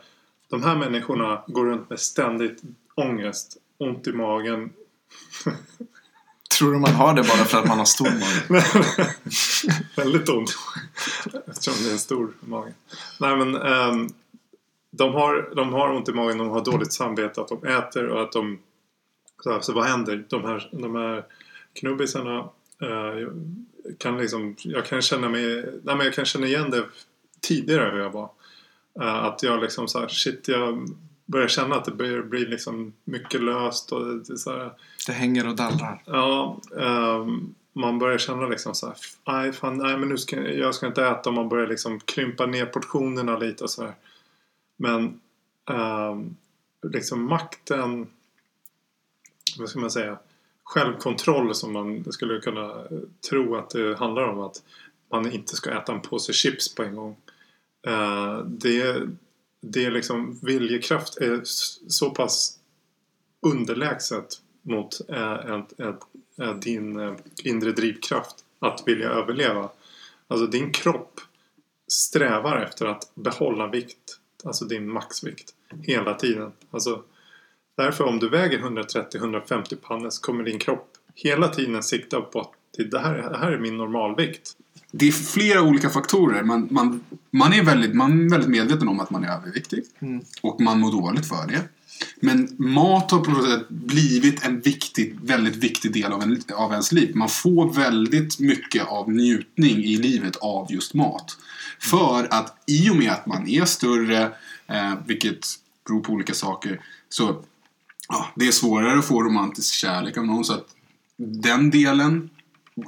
De 0.50 0.63
här 0.63 0.76
människorna 0.76 1.43
går 1.48 1.65
runt 1.65 1.89
med 1.89 2.00
ständigt 2.00 2.62
ångest, 2.95 3.58
ont 3.78 4.08
i 4.08 4.12
magen. 4.12 4.69
Tror 6.58 6.74
du 6.74 6.80
man 6.80 6.93
har 6.93 7.13
det 7.13 7.22
bara 7.24 7.45
för 7.45 7.58
att 7.58 7.67
man 7.67 7.78
har 7.78 7.86
stor 7.86 8.06
mage? 8.06 8.65
Väldigt 9.95 10.30
ont. 10.30 10.56
Eftersom 11.48 11.74
det 11.84 11.89
är 11.89 11.93
en 11.93 12.00
stor 12.00 12.34
mage. 12.39 12.74
Nej 13.19 13.38
men 13.38 13.56
ehm, 13.56 14.10
de, 14.91 15.13
har, 15.13 15.56
de 15.56 15.74
har 15.74 15.89
ont 15.89 16.10
i 16.10 16.13
magen, 16.13 16.38
de 16.38 16.50
har 16.50 16.65
dåligt 16.65 16.93
samvete 16.93 17.41
att 17.41 17.48
de 17.48 17.67
äter 17.67 18.08
och 18.08 18.22
att 18.22 18.32
de... 18.32 18.60
Så, 19.43 19.52
här, 19.52 19.62
så 19.62 19.74
vad 19.74 19.86
händer? 19.86 20.26
De 20.30 20.43
här, 20.43 20.69
de 20.72 20.95
här 20.95 21.26
knubbisarna 21.80 22.38
eh, 22.82 23.30
kan 23.98 24.18
liksom, 24.18 24.56
jag 24.58 24.86
kan 24.86 25.02
känna 25.02 25.30
mig, 25.30 25.44
nej 25.84 25.96
men 25.96 26.00
jag 26.00 26.13
kan 26.13 26.26
känna 26.26 26.48
igen 26.48 26.72
det 26.72 26.86
tidigare 27.42 27.92
hur 27.92 28.00
jag 28.00 28.10
var. 28.10 28.30
Eh, 29.02 29.24
att 29.24 29.44
jag 29.44 29.62
liksom 29.62 29.88
så 29.88 30.00
här, 30.00 30.08
shit 30.08 30.48
jag 30.48 30.88
börjar 31.26 31.48
känna 31.48 31.76
att 31.76 31.86
det 31.86 31.92
börjar 31.92 32.22
bli 32.22 32.46
liksom 32.46 32.94
mycket 33.04 33.44
löst 33.44 33.92
och 33.92 34.06
det 34.06 34.38
så 34.38 34.52
här, 34.52 34.72
Det 35.08 35.13
hänger 35.13 35.48
och 35.48 35.56
dallrar. 35.56 36.04
Ja, 36.06 36.60
ehm, 36.80 37.56
man 37.74 38.00
börjar 38.00 38.18
känna 38.18 38.48
liksom 38.48 38.76
så 38.76 38.88
här, 38.88 38.96
nej, 39.28 39.54
fan, 39.54 39.78
nej 39.78 39.98
men 39.98 40.10
nu 40.10 40.18
ska 40.18 40.42
jag 40.42 40.76
ska 40.76 40.88
inte 40.88 41.06
äta 41.06 41.30
och 41.30 41.36
man 41.36 41.50
börjar 41.50 41.68
liksom 41.68 42.00
krympa 42.00 42.46
ner 42.46 42.65
portionerna 42.65 43.38
lite 43.38 43.63
och 43.63 43.70
så 43.70 43.84
här. 43.84 43.96
Men 44.78 45.20
ehm, 45.70 46.36
liksom 46.82 47.26
makten, 47.26 48.08
vad 49.58 49.70
ska 49.70 49.80
man 49.80 49.92
säga, 49.92 50.18
självkontroll 50.70 51.56
som 51.56 51.74
man 51.74 52.12
skulle 52.12 52.40
kunna 52.40 52.70
eh, 52.70 53.00
tro 53.30 53.56
att 53.56 53.70
det 53.70 53.96
handlar 53.98 54.24
om 54.24 54.40
att 54.40 54.64
man 55.12 55.32
inte 55.32 55.56
ska 55.56 55.72
äta 55.72 55.94
en 55.94 56.02
påse 56.02 56.34
chips 56.34 56.76
på 56.76 56.84
en 56.84 56.96
gång. 56.96 57.18
Eh, 57.88 58.38
det, 58.38 59.08
det 59.62 59.86
är 59.86 59.92
liksom 59.92 60.40
viljekraft 60.42 61.18
är 61.18 61.42
så 61.88 62.10
pass 62.10 62.60
underlägset 63.42 64.42
mot 64.62 65.10
eh, 65.10 65.34
ett, 65.34 65.80
ett, 65.80 66.00
ett, 66.42 66.62
din 66.62 67.18
inre 67.44 67.72
drivkraft 67.72 68.36
att 68.60 68.84
vilja 68.86 69.10
överleva. 69.10 69.70
Alltså 70.28 70.48
din 70.48 70.72
kropp 70.72 71.22
strävar 71.88 72.62
efter 72.62 72.86
att 72.86 73.12
behålla 73.16 73.68
vikt, 73.68 74.20
alltså 74.44 74.66
din 74.66 74.92
maxvikt, 74.92 75.54
hela 75.82 76.14
tiden. 76.14 76.52
Alltså, 76.72 77.04
därför 77.80 78.04
om 78.04 78.20
du 78.20 78.30
väger 78.30 78.60
130-150 78.60 79.76
pannor 79.76 80.10
så 80.10 80.22
kommer 80.22 80.44
din 80.44 80.60
kropp 80.60 80.92
hela 81.15 81.48
tiden 81.48 81.84
sikta 81.84 82.22
på 82.22 82.39
att 82.39 82.52
det 82.92 83.00
här, 83.00 83.15
det 83.15 83.38
här 83.38 83.52
är 83.52 83.60
min 83.60 83.78
normalvikt. 83.78 84.52
Det 84.92 85.08
är 85.08 85.12
flera 85.12 85.62
olika 85.62 85.89
faktorer. 85.89 86.44
Man, 86.44 86.68
man, 86.72 87.04
man, 87.32 87.54
är 87.54 87.63
väldigt, 87.63 87.96
man 87.96 88.26
är 88.26 88.30
väldigt 88.30 88.50
medveten 88.50 88.88
om 88.88 89.00
att 89.00 89.10
man 89.10 89.24
är 89.24 89.38
överviktig. 89.38 89.84
Och 90.42 90.62
man 90.62 90.80
mår 90.80 90.92
dåligt 90.92 91.28
för 91.28 91.48
det. 91.48 91.62
Men 92.20 92.56
mat 92.58 93.12
har 93.12 93.20
på 93.20 93.32
något 93.32 93.50
sätt 93.50 93.70
blivit 93.70 94.46
en 94.46 94.60
viktig, 94.60 95.20
väldigt 95.24 95.56
viktig 95.56 95.94
del 95.94 96.12
av, 96.12 96.22
en, 96.22 96.42
av 96.56 96.72
ens 96.72 96.92
liv. 96.92 97.15
Man 97.15 97.30
får 97.30 97.74
väldigt 97.74 98.39
mycket 98.39 98.88
av 98.88 99.12
njutning 99.12 99.78
i 99.84 99.98
livet 99.98 100.36
av 100.36 100.72
just 100.72 100.94
mat. 100.94 101.38
För 101.80 102.28
att 102.34 102.63
i 102.68 102.89
och 102.89 102.96
med 102.96 103.12
att 103.12 103.26
man 103.26 103.48
är 103.48 103.65
större, 103.65 104.22
eh, 104.68 104.94
vilket 105.06 105.46
beror 105.88 106.02
på 106.02 106.13
olika 106.13 106.34
saker, 106.34 106.82
så 107.10 107.44
ja, 108.10 108.28
det 108.36 108.48
är 108.48 108.52
svårare 108.52 109.00
att 109.00 109.06
få 109.06 109.24
romantisk 109.24 109.74
kärlek 109.74 110.17
av 110.17 110.26
någon. 110.26 110.45
Så 110.45 110.54
att 110.54 110.65
den 111.17 111.72
delen 111.72 112.30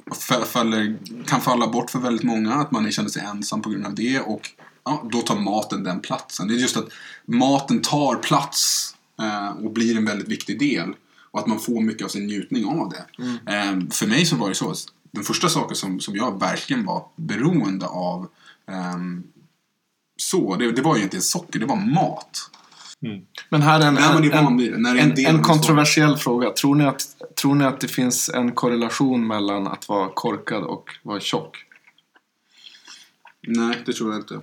fa- 0.09 0.45
faller, 0.45 0.97
kan 1.25 1.41
falla 1.41 1.67
bort 1.67 1.89
för 1.89 1.99
väldigt 1.99 2.23
många. 2.23 2.53
Att 2.53 2.71
man 2.71 2.91
känner 2.91 3.09
sig 3.09 3.23
ensam 3.23 3.61
på 3.61 3.69
grund 3.69 3.85
av 3.85 3.95
det. 3.95 4.19
Och 4.19 4.49
ja, 4.83 5.03
då 5.11 5.21
tar 5.21 5.39
maten 5.39 5.83
den 5.83 5.99
platsen. 5.99 6.47
Det 6.47 6.53
är 6.53 6.57
just 6.57 6.77
att 6.77 6.89
maten 7.25 7.81
tar 7.81 8.15
plats 8.15 8.95
eh, 9.21 9.49
och 9.49 9.71
blir 9.71 9.97
en 9.97 10.05
väldigt 10.05 10.27
viktig 10.27 10.59
del. 10.59 10.93
Och 11.31 11.39
att 11.39 11.47
man 11.47 11.59
får 11.59 11.81
mycket 11.81 12.05
av 12.05 12.09
sin 12.09 12.25
njutning 12.25 12.65
av 12.65 12.89
det. 12.89 13.05
Eh, 13.53 13.79
för 13.91 14.07
mig 14.07 14.25
så 14.25 14.35
var 14.35 14.49
det 14.49 14.55
så. 14.55 14.73
Den 15.11 15.23
första 15.23 15.49
saken 15.49 15.75
som, 15.75 15.99
som 15.99 16.15
jag 16.15 16.39
verkligen 16.39 16.85
var 16.85 17.05
beroende 17.15 17.85
av 17.87 18.27
ehm, 18.71 19.23
så, 20.17 20.55
det, 20.55 20.71
det 20.71 20.81
var 20.81 20.95
ju 20.95 20.99
egentligen 20.99 21.23
socker, 21.23 21.59
det 21.59 21.65
var 21.65 21.75
mat. 21.75 22.49
Men 23.49 23.61
här 23.61 23.79
är 23.79 23.85
en, 23.85 23.93
När 23.93 24.13
man 24.13 24.23
är 24.23 24.31
en, 24.31 24.45
van 24.45 24.59
en 24.59 24.97
en, 24.97 25.25
en 25.35 25.43
kontroversiell 25.43 26.17
fråga. 26.17 26.49
Tror 26.49 26.75
ni, 26.75 26.85
att, 26.85 27.01
tror 27.41 27.55
ni 27.55 27.65
att 27.65 27.79
det 27.79 27.87
finns 27.87 28.29
en 28.29 28.51
korrelation 28.51 29.27
mellan 29.27 29.67
att 29.67 29.89
vara 29.89 30.09
korkad 30.09 30.63
och 30.63 30.89
vara 31.03 31.19
tjock? 31.19 31.57
Nej, 33.47 33.77
det 33.85 33.93
tror 33.93 34.11
jag 34.11 34.21
inte. 34.21 34.39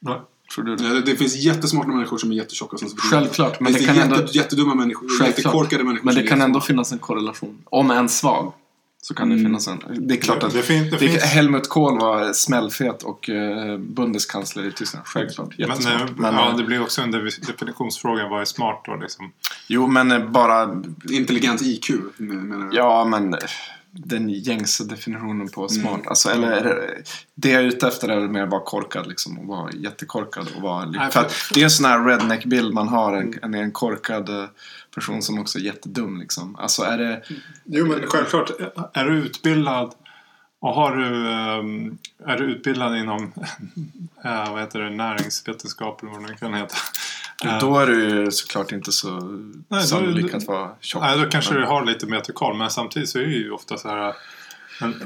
Nej. 0.00 0.20
Tror 0.54 0.64
du 0.64 0.76
det? 0.76 0.88
Det, 0.88 1.00
det 1.00 1.16
finns 1.16 1.36
jättesmarta 1.36 1.88
människor 1.88 2.18
som 2.18 2.30
är 2.30 2.34
jättetjocka. 2.34 2.76
Som 2.76 2.88
Självklart, 2.88 3.60
men 3.60 3.72
det 3.72 3.78
det 3.78 3.84
kan 3.84 3.96
jätte, 3.96 4.14
ändå- 4.14 4.32
jättedumma 4.32 4.74
människor. 4.74 5.08
Självklart. 5.08 5.38
Jättekorkade 5.38 5.84
människor 5.84 6.04
Men 6.06 6.14
det 6.14 6.22
kan 6.22 6.40
ändå 6.40 6.60
finnas 6.60 6.92
en 6.92 6.98
korrelation. 6.98 7.62
Om 7.64 7.90
än 7.90 8.08
svag. 8.08 8.52
Så 9.08 9.14
kan 9.14 9.28
det 9.28 9.34
Mm. 9.34 9.46
finnas 9.46 9.68
en. 9.68 9.82
Det 10.08 10.14
är 10.14 10.18
klart 10.20 10.40
Det- 10.40 10.46
att 10.46 10.52
det 10.52 10.62
fin- 10.62 10.84
det 10.84 10.90
det- 10.90 10.98
finns- 10.98 11.22
Helmut 11.22 11.68
Kohl 11.68 11.98
var 12.00 12.32
smällfet 12.32 13.02
och 13.02 13.30
eh, 13.30 13.78
bundeskanzler 13.78 14.64
i 14.68 14.72
Tyskland. 14.72 15.06
Självklart. 15.06 15.54
Men, 15.58 15.68
Jättesmart. 15.68 16.00
eh, 16.00 16.16
Men, 16.16 16.34
ja, 16.34 16.50
eh, 16.50 16.56
det 16.56 16.62
blir 16.64 16.82
också 16.82 17.02
en 17.02 17.10
de- 17.10 17.30
definitionsfråga. 17.46 18.28
Vad 18.28 18.40
är 18.40 18.44
smart 18.44 18.82
då 18.84 18.96
liksom? 18.96 19.32
Jo, 19.66 19.86
men 19.86 20.12
eh, 20.12 20.30
bara... 20.30 20.82
Intelligent 21.10 21.62
IQ, 21.62 21.90
menar 22.16 22.64
jag. 22.66 22.74
Ja, 22.74 23.04
men 23.04 23.34
eh, 23.34 23.40
den 23.92 24.28
gängse 24.28 24.84
definitionen 24.84 25.48
på 25.48 25.68
smart. 25.68 25.94
Mm. 25.94 26.08
Alltså, 26.08 26.28
eller, 26.30 26.66
eh, 26.66 27.02
det 27.34 27.50
jag 27.50 27.62
är 27.62 27.66
ute 27.66 27.88
efter 27.88 28.08
är 28.08 28.28
mer 28.28 28.42
att 28.42 28.50
vara 28.50 28.64
korkad. 28.64 29.06
Liksom, 29.06 29.38
och 29.38 29.46
vara 29.46 29.70
jättekorkad. 29.72 30.48
Och 30.56 30.62
vara, 30.62 30.84
Nej, 30.86 31.00
för 31.00 31.10
för- 31.10 31.20
att 31.20 31.32
det 31.54 31.60
är 31.60 31.64
en 31.64 31.70
sån 31.70 31.86
här 31.86 32.04
redneck-bild 32.04 32.74
man 32.74 32.88
har. 32.88 33.16
En, 33.16 33.34
en, 33.42 33.54
en 33.54 33.70
korkad 33.72 34.28
eh, 34.28 34.44
person 34.96 35.22
som 35.22 35.38
också 35.38 35.58
är 35.58 35.62
jättedum. 35.62 36.18
Liksom. 36.20 36.56
Alltså 36.56 36.82
är 36.82 36.98
det... 36.98 37.22
Jo, 37.64 37.86
men 37.86 38.06
självklart. 38.06 38.50
Är 38.92 39.04
du 39.04 39.12
utbildad 39.16 39.94
och 40.60 40.74
har 40.74 40.96
du, 40.96 41.28
ehm, 41.30 41.98
är 42.26 42.36
du 42.36 42.44
utbildad 42.44 42.96
inom 42.96 43.32
äh, 44.24 44.50
vad 44.52 44.60
heter 44.60 44.80
det, 44.80 44.90
näringsvetenskap 44.90 46.02
eller 46.02 46.12
vad 46.12 46.22
det 46.22 46.26
nu 46.28 46.34
kan 46.34 46.54
heta. 46.54 46.74
Eh, 47.44 47.58
Då 47.60 47.78
är 47.78 47.86
det 47.86 47.96
ju 47.96 48.30
såklart 48.30 48.72
inte 48.72 48.92
så 48.92 49.10
då- 49.68 49.80
sannolikt 49.80 50.34
att 50.34 50.44
vara 50.46 50.70
tjock. 50.80 51.02
Nej, 51.02 51.18
då 51.18 51.30
kanske 51.30 51.54
du 51.54 51.64
har 51.64 51.84
lite 51.84 52.06
mer 52.06 52.20
koll. 52.20 52.56
Men 52.56 52.70
samtidigt 52.70 53.08
så 53.08 53.18
är 53.18 53.22
det 53.22 53.32
ju 53.32 53.50
ofta 53.50 53.76
så 53.78 53.88
här 53.88 54.14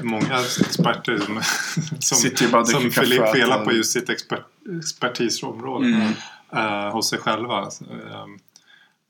många 0.01 0.39
experter 0.59 1.17
som, 1.19 1.41
som, 1.99 2.17
som 2.65 2.91
felar 3.33 3.65
på 3.65 3.71
just 3.71 3.91
sitt 3.91 4.09
expert, 4.09 4.45
expertisområde 4.79 5.85
Mm. 5.87 6.11
eh, 6.55 6.91
hos 6.91 7.09
sig 7.09 7.19
själva. 7.19 7.69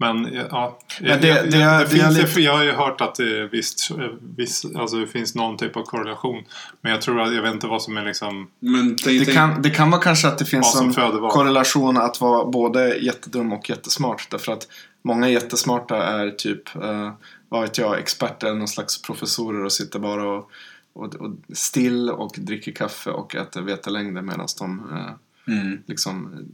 Men 0.02 0.34
ja, 0.52 0.80
Men 1.02 1.22
det- 1.22 1.28
jag, 1.28 1.44
det- 1.52 1.58
det 1.58 1.80
det 1.80 1.88
finns, 1.90 2.18
lite- 2.18 2.42
jag 2.42 2.54
har 2.58 2.64
ju 2.64 2.72
hört 2.72 3.02
att 3.02 3.16
det 3.16 3.48
visst, 3.48 3.90
visst, 4.38 4.66
alltså 4.76 4.98
det 4.98 5.08
finns 5.08 5.36
någon 5.36 5.58
typ 5.58 5.76
av 5.78 5.84
korrelation. 5.84 6.44
Men 6.82 6.92
jag 6.92 7.02
tror 7.02 7.22
att 7.22 7.34
jag 7.36 7.42
vet 7.42 7.54
inte 7.54 7.68
vad 7.68 7.82
som 7.82 7.98
är 7.98 8.06
liksom 8.06 8.48
Men 8.60 8.96
tänk, 8.96 9.20
Det 9.20 9.26
tänk, 9.26 9.38
kan, 9.38 9.62
det 9.62 9.70
kan 9.70 9.92
vara 9.92 10.02
kanske 10.02 10.28
att 10.28 10.38
det 10.38 10.46
finns 10.46 10.82
en 10.82 10.94
korrelation 11.32 11.98
att 11.98 12.22
vara 12.22 12.46
både 12.46 12.96
jättedum 12.98 13.54
och 13.54 13.70
jättesmart. 13.70 14.28
Därför 14.32 14.52
att 14.54 14.68
många 15.04 15.30
jättesmarta 15.30 16.04
är 16.04 16.30
typ, 16.30 16.76
eh, 16.76 17.12
vad 17.50 17.62
vet 17.62 17.78
jag, 17.78 18.00
experter 18.00 18.48
eller 18.48 18.58
någon 18.60 18.68
slags 18.68 19.02
professorer 19.02 19.66
och 19.66 19.72
sitter 19.72 20.00
bara 20.00 20.24
och, 20.24 20.50
och, 20.94 21.16
och 21.16 21.32
still 21.54 22.10
och 22.10 22.36
dricker 22.38 22.72
kaffe 22.72 23.10
och 23.10 23.36
äter 23.36 23.62
vetelängder 23.62 24.22
medan 24.22 24.48
de 24.60 24.80
eh, 24.92 25.14
Mm. 25.48 25.78
liksom 25.86 26.46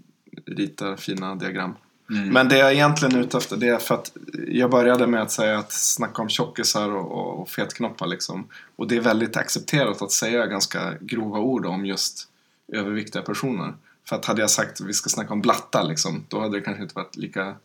ritar 0.46 0.96
fina 0.96 1.36
diagram. 1.36 1.76
Mm. 2.12 2.30
Men 2.30 2.50
det 2.50 2.58
jag 2.58 2.74
egentligen 2.74 3.16
är 3.16 3.20
ute 3.20 3.38
efter 3.38 3.58
det 3.58 3.68
är 3.68 3.78
för 3.78 3.96
att 3.96 4.12
jag 4.48 4.72
började 4.72 5.08
med 5.08 5.22
att 5.22 5.32
säga 5.32 5.60
att 5.60 5.72
snacka 5.72 6.22
om 6.22 6.30
tjockisar 6.30 6.90
och, 6.90 7.12
och, 7.12 7.42
och 7.42 7.50
fetknoppar 7.50 8.08
liksom. 8.08 8.48
Och 8.76 8.88
det 8.88 8.98
är 8.98 9.02
väldigt 9.02 9.38
accepterat 9.38 10.02
att 10.02 10.12
säga 10.12 10.46
ganska 10.46 10.94
grova 11.02 11.40
ord 11.40 11.66
om 11.66 11.86
just 11.86 12.28
överviktiga 12.74 13.22
personer. 13.22 13.74
För 14.10 14.16
att 14.16 14.26
hade 14.26 14.42
jag 14.42 14.50
sagt 14.50 14.82
att 14.82 14.88
vi 14.88 14.94
ska 14.94 15.10
snacka 15.10 15.34
om 15.34 15.42
blattar 15.42 15.84
liksom, 15.84 16.26
då 16.28 16.40
hade 16.40 16.58
det 16.58 16.62
kanske 16.62 16.84
inte 16.84 16.96
varit 16.96 17.16
lika 17.16 17.56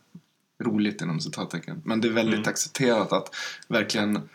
roligt 0.63 1.01
inom 1.01 1.19
citattecken. 1.19 1.81
Men 1.85 2.01
det 2.01 2.07
är 2.07 2.11
väldigt 2.11 2.33
Mm. 2.39 2.49
accepterat 2.49 3.13
att 3.13 3.35
verkligen 3.67 4.29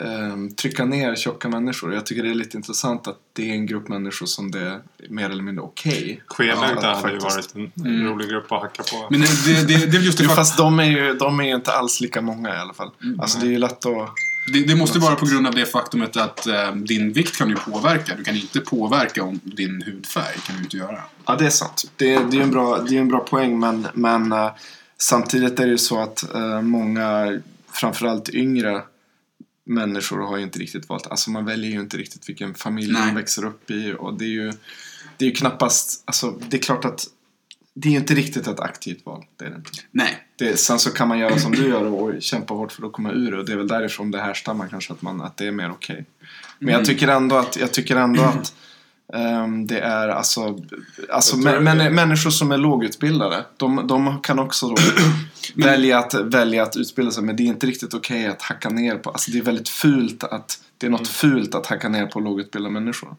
ehm, 0.00 0.54
trycka 0.54 0.84
ner 0.84 1.16
tjocka 1.16 1.48
människor. 1.48 1.94
Jag 1.94 2.06
tycker 2.06 2.22
det 2.22 2.30
är 2.30 2.34
lite 2.34 2.56
intressant 2.56 3.08
att 3.08 3.16
det 3.32 3.50
är 3.50 3.54
en 3.54 3.66
grupp 3.66 3.88
människor 3.88 4.26
som 4.26 4.50
det 4.50 4.60
är 4.60 4.80
mer 5.08 5.30
eller 5.30 5.42
mindre 5.42 5.64
okej. 5.64 6.22
Skelögda 6.26 6.90
att 6.90 7.02
hade 7.02 7.12
ju 7.14 7.18
varit 7.18 7.54
en 7.54 7.72
Mm. 7.86 8.06
rolig 8.06 8.28
grupp 8.28 8.52
att 8.52 8.60
hacka 8.62 8.82
på. 8.82 9.06
Men 9.10 9.20
det, 9.20 9.26
det, 9.46 9.68
det, 9.68 9.86
det 9.86 9.96
är 9.96 10.00
just 10.02 10.18
det, 10.18 10.24
Jo, 10.24 10.30
fast 10.30 10.56
de 10.56 10.78
är 10.80 10.84
ju 10.84 11.14
de 11.14 11.40
är 11.40 11.44
ju 11.44 11.54
inte 11.54 11.72
alls 11.72 12.00
lika 12.00 12.20
många 12.20 12.54
i 12.54 12.58
alla 12.58 12.74
fall. 12.74 12.90
Alltså 13.18 13.38
det 13.38 13.46
är 13.46 13.50
ju 13.50 13.58
lätt 13.58 13.86
att... 13.86 14.08
det, 14.52 14.64
det 14.66 14.74
måste 14.76 14.98
vara 14.98 15.16
på 15.16 15.26
grund 15.26 15.46
av 15.46 15.54
det 15.54 15.66
faktumet 15.66 16.16
att 16.16 16.46
eh, 16.46 16.74
din 16.74 17.12
vikt 17.12 17.38
kan 17.38 17.48
du 17.48 17.54
påverka. 17.56 18.16
Du 18.16 18.24
kan 18.24 18.36
inte 18.36 18.60
påverka 18.60 19.22
om 19.22 19.40
din 19.42 19.82
hudfärg. 19.86 20.34
kan 20.46 20.56
du 20.56 20.62
inte 20.62 20.76
göra. 20.76 20.98
Ja, 21.26 21.36
det 21.36 21.46
är 21.46 21.50
sant. 21.50 21.84
Det, 21.96 22.06
det 22.06 22.18
är 22.18 22.32
ju 22.36 22.42
en 22.42 22.50
bra, 22.50 22.78
det 22.88 22.96
är 22.96 23.00
en 23.00 23.08
bra 23.08 23.18
poäng 23.20 23.58
men, 23.60 23.86
men 23.94 24.32
eh, 24.32 24.50
samtidigt 24.98 25.60
är 25.60 25.64
det 25.64 25.70
ju 25.72 25.78
så 25.78 26.00
att 26.02 26.34
eh, 26.34 26.62
många, 26.62 27.38
framförallt 27.72 28.28
yngre 28.28 28.82
människor 29.66 30.18
har 30.18 30.36
ju 30.36 30.42
inte 30.42 30.58
riktigt 30.58 30.88
valt. 30.88 31.06
Alltså 31.06 31.30
man 31.30 31.44
väljer 31.44 31.70
ju 31.70 31.80
inte 31.80 31.96
riktigt 31.96 32.28
vilken 32.28 32.54
familj 32.54 32.92
Nej. 32.92 33.06
man 33.06 33.14
växer 33.14 33.44
upp 33.44 33.70
i 33.70 33.94
och 33.98 34.18
det 34.18 34.24
är 34.24 34.28
ju, 34.28 34.52
det 35.16 35.24
är 35.24 35.28
ju 35.28 35.34
knappast, 35.34 36.02
alltså 36.04 36.30
det 36.48 36.56
är 36.56 36.62
klart 36.62 36.84
att 36.84 37.06
det 37.74 37.88
är 37.88 37.92
ju 37.92 37.98
inte 37.98 38.14
riktigt 38.14 38.46
ett 38.46 38.60
aktivt 38.60 39.06
val. 39.06 39.24
Det 39.36 39.44
är 39.44 39.50
det 39.50 39.56
inte. 39.56 39.70
Nej. 39.90 40.26
Det, 40.36 40.56
sen 40.56 40.78
så 40.78 40.90
kan 40.90 41.08
man 41.08 41.18
göra 41.18 41.38
som 41.38 41.52
du 41.52 41.68
gör 41.68 41.84
och 41.84 42.22
kämpa 42.22 42.54
hårt 42.54 42.72
för 42.72 42.86
att 42.86 42.92
komma 42.92 43.12
ur 43.12 43.30
det. 43.30 43.38
Och 43.38 43.44
det 43.46 43.52
är 43.52 43.56
väl 43.56 43.68
därifrån 43.68 44.10
det 44.10 44.20
härstammar 44.20 44.68
kanske 44.68 44.92
att, 44.92 45.02
man, 45.02 45.20
att 45.20 45.36
det 45.36 45.46
är 45.46 45.50
mer 45.52 45.70
okej. 45.70 46.04
Men 46.58 46.68
jag 46.68 46.74
Mm. 46.80 46.86
tycker 46.86 47.08
ändå 47.08 47.36
att, 47.36 47.56
jag 47.56 47.72
tycker 47.72 47.96
ändå 47.96 48.22
att 48.22 48.54
det 49.66 49.78
är 49.80 50.08
alltså, 50.08 50.58
alltså 51.08 51.36
Jag 51.36 51.42
tror 51.42 51.60
mä, 51.60 51.74
det- 51.74 51.74
mä, 51.74 51.90
människor 51.90 52.30
som 52.30 52.52
är 52.52 52.58
lågutbildade. 52.58 53.44
De, 53.56 53.86
de 53.86 54.20
kan 54.20 54.38
också 54.38 54.68
då 54.68 54.74
välja, 55.64 55.98
att, 55.98 56.14
välja 56.14 56.62
att 56.62 56.76
utbilda 56.76 57.10
sig. 57.10 57.24
Men 57.24 57.36
det 57.36 57.42
är 57.42 57.46
inte 57.46 57.66
riktigt 57.66 57.94
okej 57.94 58.26
att 58.26 58.42
hacka 58.42 58.68
ner 58.68 58.96
på. 58.96 59.10
Alltså 59.10 59.30
det 59.30 59.38
är 59.38 59.42
väldigt 59.42 59.68
fult 59.68 60.24
att, 60.24 60.62
det 60.78 60.86
är 60.86 60.90
något 60.90 61.08
fult 61.08 61.54
att 61.54 61.66
hacka 61.66 61.88
ner 61.88 62.06
på 62.06 62.20
lågutbildade 62.20 62.72
människor. 62.72 63.16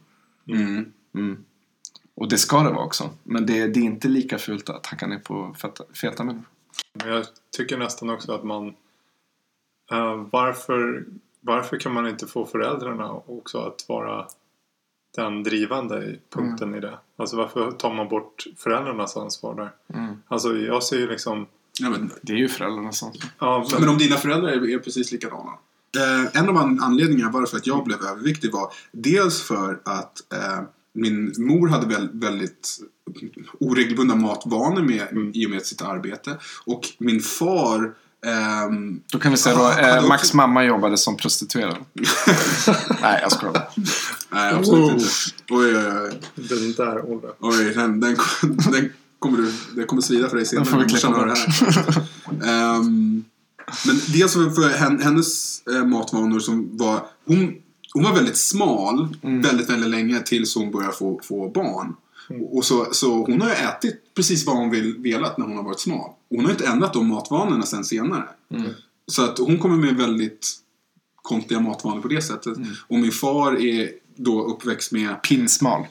Mm. 0.47 0.86
Mm. 1.15 1.43
Och 2.15 2.30
det 2.30 2.38
ska 2.38 2.63
det 2.63 2.69
vara 2.69 2.86
också. 2.86 3.10
Men 3.23 3.45
det, 3.45 3.67
det 3.67 3.80
är 3.80 3.84
inte 3.84 4.08
lika 4.08 4.38
fult 4.38 4.69
att 4.69 4.86
hacka 4.86 5.08
ner 5.08 5.17
på 5.17 5.56
feta, 5.62 5.84
feta 6.01 6.23
människor. 6.23 6.45
Men 6.93 7.08
jag 7.13 7.25
tycker 7.58 7.77
nästan 7.77 8.10
också 8.10 8.32
att 8.34 8.43
man... 8.43 8.67
eh, 9.91 10.15
varför, 10.32 11.06
varför 11.41 11.80
kan 11.80 11.93
man 11.93 12.08
inte 12.08 12.27
få 12.27 12.45
föräldrarna 12.45 13.12
också 13.12 13.58
att 13.60 13.86
vara 13.89 14.27
den 15.15 15.43
drivande 15.43 16.15
punkten 16.34 16.76
i 16.76 16.80
det? 16.80 17.00
Alltså 17.17 17.36
varför 17.36 17.71
tar 17.71 17.93
man 17.93 18.08
bort 18.10 18.43
föräldrarnas 18.58 19.17
ansvar 19.17 19.56
där? 19.56 20.00
Mm. 20.00 20.15
Alltså 20.28 20.58
jag 20.58 20.84
ser 20.84 20.97
ju 21.00 21.08
liksom... 21.10 21.47
Ja, 21.80 21.89
men, 21.89 22.12
Det 22.21 22.34
är 22.34 22.38
ju 22.38 22.47
föräldrarnas 22.47 23.04
ansvar. 23.04 23.30
Ja, 23.39 23.67
men 23.80 23.89
om 23.89 23.97
dina 23.97 24.15
föräldrar 24.15 24.50
är, 24.50 24.69
är 24.69 24.80
precis 24.80 25.12
likadana. 25.12 25.52
Eh, 25.97 26.41
en 26.41 26.50
av 26.50 26.58
an- 26.58 26.80
anledningarna 26.82 27.32
varför 27.32 27.58
att 27.58 27.67
jag 27.67 27.84
blev 27.84 28.02
överviktig 28.02 28.52
var 28.52 28.74
dels 28.91 29.41
för 29.41 29.82
att 29.86 30.34
eh, 30.34 30.63
min 30.93 31.34
mor 31.38 31.67
hade 31.67 31.88
väl, 31.88 32.10
väldigt 32.13 32.80
oregelbundna 33.60 34.15
matvanor 34.15 34.82
med, 34.82 35.32
i 35.36 35.45
och 35.45 35.50
med 35.50 35.65
sitt 35.65 35.82
arbete. 35.82 36.38
Och 36.65 36.82
min 36.97 37.19
far 37.19 37.93
ehm, 38.25 38.99
Då 39.12 39.19
kan 39.19 39.31
vi 39.31 39.38
säga 39.38 39.55
då, 39.55 39.69
eh, 39.71 39.95
också- 39.97 40.07
Max 40.07 40.34
mamma 40.34 40.63
jobbade 40.63 40.97
som 40.97 41.17
prostituerad. 41.17 41.75
Nej, 43.01 43.19
jag 43.21 43.31
skojar. 43.31 43.69
Nej, 44.31 44.53
absolut 44.53 44.91
inte. 44.93 45.05
Oj, 45.49 45.77
oj, 45.77 45.84
oj. 46.03 46.19
den 46.36 46.73
där 46.73 47.12
Olle. 47.12 47.27
oj 47.39 47.73
den, 47.75 47.99
den, 47.99 48.17
den, 48.71 48.89
kommer 49.19 49.38
du, 49.38 49.53
den 49.75 49.88
kommer 49.88 50.01
svida 50.01 50.29
för 50.29 50.38
dig 50.38 50.45
senare. 50.45 50.63
Den 50.65 50.73
får 50.73 50.79
vi 50.79 50.89
klippa 50.89 51.25
det 51.25 51.36
här. 51.36 52.75
Ehm, 52.77 53.23
men 53.86 53.99
dels 54.13 54.34
för, 54.34 54.49
för 54.49 54.69
hen- 54.69 55.01
hennes 55.01 55.62
eh, 55.67 55.86
matvanor 55.86 56.39
som 56.39 56.77
var... 56.77 57.05
Hon, 57.27 57.53
hon 57.93 58.03
var 58.03 58.13
väldigt 58.13 58.38
smal 58.38 59.15
Mm. 59.23 59.41
väldigt, 59.41 59.69
väldigt 59.69 59.89
länge 59.89 60.19
tills 60.19 60.55
hon 60.55 60.71
började 60.71 60.93
få, 60.93 61.19
få 61.23 61.49
barn. 61.49 61.95
Och, 62.41 62.57
och 62.57 62.65
så, 62.65 62.88
så 62.91 63.25
hon 63.25 63.41
har 63.41 63.47
ju 63.49 63.53
ätit 63.55 64.01
precis 64.16 64.45
vad 64.45 64.55
hon 64.55 64.70
vill, 64.70 64.97
velat 64.97 65.38
när 65.38 65.45
hon 65.45 65.57
har 65.57 65.64
varit 65.64 65.80
smal. 65.80 66.09
Och 66.09 66.36
hon 66.36 66.39
har 66.39 66.47
ju 66.47 66.51
inte 66.51 66.68
ändrat 66.68 66.93
de 66.93 67.07
matvanorna 67.07 67.64
sen 67.66 67.84
senare. 67.84 68.30
Mm. 68.49 68.72
Så 69.07 69.24
att 69.24 69.38
hon 69.38 69.59
kommer 69.59 69.78
med 69.78 69.95
väldigt 69.95 70.47
konstiga 71.16 71.59
matvanor 71.59 72.01
på 72.01 72.07
det 72.07 72.22
sättet. 72.22 72.57
Mm. 72.57 72.70
Och 72.88 72.99
min 72.99 73.12
far 73.12 73.62
är 73.62 73.89
då 74.16 74.43
uppväxt 74.43 74.91
med 74.91 75.22
Pinsmal. 75.22 75.82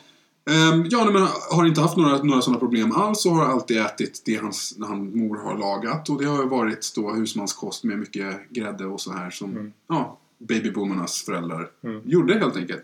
Ehm, 0.51 0.87
ja, 0.91 1.05
nej, 1.05 1.12
men 1.12 1.29
har 1.51 1.66
inte 1.66 1.81
haft 1.81 1.97
några, 1.97 2.23
några 2.23 2.43
sådana 2.43 2.59
problem 2.59 2.93
alls 2.93 3.27
och 3.27 3.33
har 3.33 3.45
alltid 3.45 3.77
ätit 3.79 4.23
det 4.25 4.37
hans, 4.37 4.77
han 4.81 5.18
mor 5.18 5.37
har 5.37 5.59
lagat. 5.59 6.09
Och 6.09 6.23
det 6.23 6.29
har 6.29 6.43
ju 6.43 6.49
varit 6.49 6.93
då 6.95 7.11
husmanskost 7.12 7.85
med 7.85 7.99
mycket 7.99 8.51
grädde 8.51 8.87
och 8.87 9.01
så 9.01 9.12
här 9.12 9.31
som 9.31 9.51
Mm. 9.51 9.73
ja, 9.89 10.18
babyboomernas 10.39 11.23
föräldrar 11.23 11.71
Mm. 11.85 12.01
gjorde 12.05 12.35
helt 12.39 12.57
enkelt. 12.57 12.83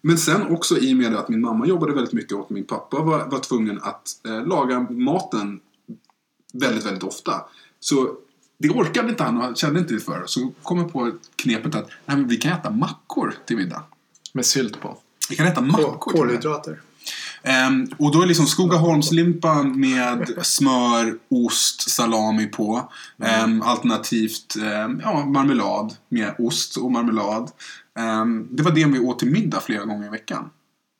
Men 0.00 0.18
sen 0.18 0.42
också 0.42 0.78
i 0.78 0.92
och 0.92 0.96
med 0.96 1.14
att 1.16 1.28
min 1.28 1.40
mamma 1.40 1.66
jobbade 1.66 1.92
väldigt 1.94 2.12
mycket 2.12 2.32
och 2.32 2.50
min 2.52 2.64
pappa 2.64 3.02
var, 3.02 3.26
var 3.26 3.38
tvungen 3.38 3.80
att 3.82 4.08
eh, 4.26 4.46
laga 4.46 4.80
maten 4.90 5.60
väldigt, 6.52 6.86
väldigt 6.86 7.02
ofta. 7.02 7.32
Så 7.80 8.14
det 8.58 8.68
orkade 8.70 9.08
inte 9.08 9.22
han 9.24 9.36
och 9.36 9.42
han 9.42 9.54
kände 9.54 9.80
inte 9.80 9.98
för. 9.98 10.22
Så 10.26 10.52
kom 10.62 10.78
jag 10.78 10.92
på 10.92 11.12
knepet 11.36 11.74
att 11.74 11.86
nej, 12.06 12.16
men 12.16 12.28
vi 12.28 12.36
kan 12.36 12.52
äta 12.52 12.70
mackor 12.70 13.34
till 13.46 13.56
middag. 13.56 13.82
Med 14.32 14.46
sylt 14.46 14.80
på. 14.80 14.98
Vi 15.30 15.36
kan 15.36 15.46
äta 15.46 15.54
Kol- 15.60 15.66
mackor 15.66 15.82
middag. 15.82 15.98
Kolhydrater. 15.98 16.80
Ehm, 17.42 17.86
och 17.98 18.12
då 18.12 18.22
är 18.22 18.26
liksom 18.26 18.46
Skogaholmslimpan 18.46 19.80
med 19.80 20.38
smör, 20.42 21.18
ost, 21.28 21.90
salami 21.90 22.46
på. 22.46 22.92
Ehm, 23.22 23.62
alternativt 23.62 24.56
ehm, 24.62 25.00
ja, 25.04 25.24
marmelad 25.26 25.96
med 26.08 26.34
ost 26.38 26.76
och 26.76 26.92
marmelad. 26.92 27.50
Det 28.50 28.62
var 28.62 28.70
det 28.70 28.84
vi 28.84 28.98
åt 28.98 29.18
till 29.18 29.30
middag 29.30 29.60
flera 29.60 29.84
gånger 29.84 30.06
i 30.06 30.10
veckan. 30.10 30.50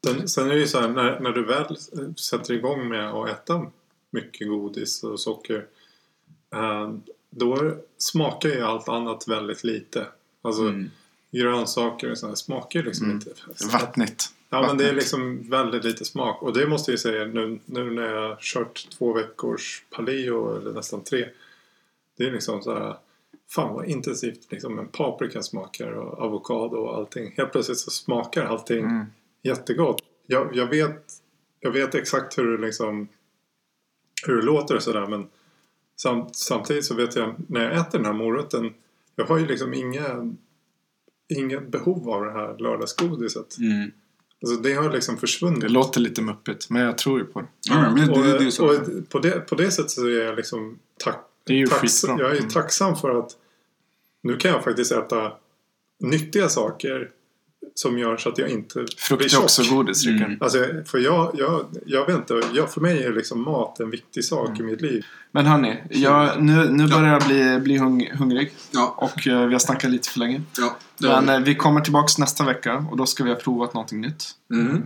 Sen, 0.06 0.28
sen 0.28 0.46
är 0.46 0.54
det 0.54 0.60
ju 0.60 0.66
så 0.66 0.80
här, 0.80 0.88
när, 0.88 1.20
när 1.20 1.30
du 1.30 1.44
väl 1.46 1.76
sätter 2.16 2.54
igång 2.54 2.88
med 2.88 3.10
att 3.10 3.28
äta 3.28 3.66
mycket 4.12 4.48
godis 4.48 5.02
och 5.04 5.20
socker. 5.20 5.64
då 7.30 7.74
smakar 7.98 8.48
ju 8.48 8.62
allt 8.62 8.88
annat 8.88 9.28
väldigt 9.28 9.64
lite. 9.64 10.06
Alltså 10.42 10.62
Mm. 10.62 10.90
grönsaker 11.30 12.10
och 12.10 12.18
sådär 12.18 12.34
smakar 12.34 12.80
ju 12.80 12.86
liksom 12.86 13.10
inte. 13.10 13.30
Vattnigt. 13.72 14.30
Ja 14.50 14.66
men 14.66 14.78
det 14.78 14.88
är 14.88 14.94
liksom 14.94 15.50
väldigt 15.50 15.84
lite 15.84 16.04
smak. 16.04 16.42
Och 16.42 16.52
det 16.52 16.66
måste 16.66 16.90
jag 16.90 17.00
säga 17.00 17.24
nu, 17.26 17.58
nu 17.64 17.90
när 17.90 18.02
jag 18.14 18.28
har 18.28 18.36
kört 18.40 18.88
två 18.90 19.12
veckors 19.12 19.84
paleo 19.90 20.56
eller 20.56 20.72
nästan 20.72 21.04
tre. 21.04 21.28
Det 22.16 22.24
är 22.24 22.30
liksom 22.30 22.62
så 22.62 22.74
här. 22.74 22.96
Fan 23.50 23.74
vad 23.74 23.86
intensivt 23.88 24.52
liksom 24.52 24.78
en 24.78 24.88
paprika 24.88 25.42
smakar 25.42 25.90
och 25.92 26.18
avokado 26.18 26.76
och 26.76 26.96
allting. 26.96 27.34
Helt 27.36 27.52
plötsligt 27.52 27.78
så 27.78 27.90
smakar 27.90 28.44
allting 28.44 28.84
Mm. 28.84 29.06
jättegott. 29.42 30.02
Jag, 30.26 30.56
jag, 30.56 30.66
vet, 30.66 31.12
jag 31.60 31.70
vet 31.70 31.94
exakt 31.94 32.38
hur 32.38 32.56
det 32.56 32.66
liksom 32.66 33.08
hur 34.26 34.36
det 34.36 34.42
låter 34.42 34.76
och 34.76 34.82
sådär 34.82 35.06
men 35.06 35.28
samt, 35.96 36.36
samtidigt 36.36 36.84
så 36.84 36.94
vet 36.94 37.16
jag 37.16 37.34
när 37.48 37.60
jag 37.64 37.76
äter 37.80 37.98
den 37.98 38.06
här 38.06 38.12
moroten 38.12 38.74
jag 39.16 39.24
har 39.24 39.38
ju 39.38 39.46
liksom 39.46 39.74
inga 39.74 40.34
inget 41.28 41.68
behov 41.68 42.10
av 42.10 42.24
det 42.24 42.32
här 42.32 42.58
lördagsgodiset. 42.58 43.56
Alltså 44.42 44.60
det 44.62 44.74
har 44.74 44.92
liksom 44.92 45.16
försvunnit. 45.16 45.60
Det 45.60 45.68
låter 45.68 46.00
lite 46.00 46.22
muppigt, 46.22 46.70
men 46.70 46.82
jag 46.82 46.98
tror 46.98 47.18
ju 47.18 47.24
på 47.24 47.40
det. 47.40 47.46
Ja, 47.68 47.90
men 47.94 48.06
det, 48.06 48.12
och, 48.12 48.24
det, 48.24 48.38
det 48.38 48.44
är 48.44 48.50
så. 48.50 48.66
och 48.66 49.08
på, 49.08 49.18
det, 49.18 49.30
på 49.30 49.54
det 49.54 49.70
sättet 49.70 49.90
så 49.90 50.06
är 50.06 50.24
jag 50.24 50.36
liksom 50.36 50.78
tack, 51.04 51.18
Det 51.44 51.52
är 51.52 51.56
ju 51.56 51.66
tax- 51.66 52.04
jag 52.04 52.20
är 52.20 52.36
Mm. 52.38 52.48
tacksam 52.48 52.96
för 52.96 53.18
att 53.18 53.30
nu 54.22 54.36
kan 54.36 54.50
jag 54.50 54.64
faktiskt 54.64 54.92
äta 54.92 55.32
nyttiga 56.00 56.48
saker 56.48 57.10
som 57.74 57.98
gör 57.98 58.16
så 58.16 58.28
att 58.28 58.38
jag 58.38 58.48
inte 58.48 58.78
blir 58.78 58.88
Frukt 58.98 59.24
är 59.24 59.28
tjock. 59.28 59.42
också 59.44 59.62
godis. 59.74 60.06
Mm. 60.06 60.38
Alltså, 60.40 60.58
för 60.86 60.98
jag, 60.98 61.30
jag, 61.34 61.66
jag 61.86 62.06
vet 62.06 62.16
inte, 62.16 62.40
jag, 62.54 62.72
för 62.72 62.80
mig 62.80 63.02
är 63.04 63.12
liksom 63.12 63.42
mat 63.42 63.80
en 63.80 63.90
viktig 63.90 64.24
sak 64.24 64.48
Mm. 64.48 64.60
i 64.60 64.70
mitt 64.70 64.80
liv. 64.80 65.04
Men 65.32 65.46
hörni, 65.46 65.76
jag, 65.90 66.42
nu, 66.42 66.68
nu 66.70 66.88
börjar 66.88 67.12
jag 67.12 67.22
bli, 67.22 67.58
bli 67.60 67.78
hung, 67.78 68.10
hungrig. 68.18 68.52
Ja, 68.70 68.94
Och 68.98 69.26
eh, 69.26 69.46
vi 69.46 69.52
har 69.54 69.58
snackat 69.58 69.90
lite 69.90 70.08
för 70.08 70.18
länge. 70.18 70.42
ja. 70.58 70.76
Men 70.98 71.26
vi. 71.26 71.32
eh, 71.32 71.40
vi 71.40 71.54
kommer 71.54 71.80
tillbaks 71.80 72.18
nästa 72.18 72.44
vecka 72.44 72.84
och 72.90 72.96
då 72.96 73.06
ska 73.06 73.24
vi 73.24 73.30
ha 73.30 73.36
provat 73.36 73.74
någonting 73.74 74.00
nytt. 74.00 74.24
Mm. 74.52 74.82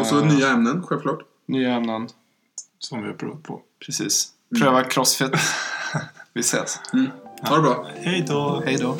Och 0.00 0.06
så 0.06 0.24
nya 0.24 0.48
ämnen, 0.50 0.82
självklart. 0.86 1.20
nya 1.48 1.72
ämnen. 1.74 2.08
Som 2.78 3.00
vi 3.02 3.06
har 3.06 3.14
provat 3.14 3.42
på. 3.42 3.60
Precis. 3.86 4.28
Pröva 4.58 4.84
crossfit. 4.84 5.30
vi 6.32 6.40
ses. 6.40 6.80
Ha 7.42 7.56
det 7.56 7.62
bra. 7.62 7.86
Hej 7.96 8.24
då! 8.28 8.62
Hej 8.66 8.76
då. 8.80 8.96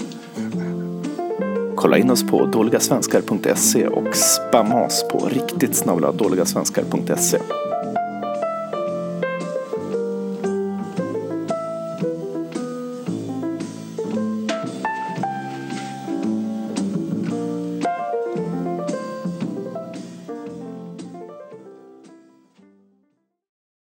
Kolla 1.76 1.98
in 1.98 2.10
oss 2.10 2.22
på 2.22 2.46
dåligasvenskar.se 2.46 3.86
och 3.86 4.16
spamma 4.16 4.84
oss 4.86 5.04
på 5.12 5.28
riktigt 5.28 5.76
snabla 5.76 6.12
dåligasvenskar.se. 6.12 7.38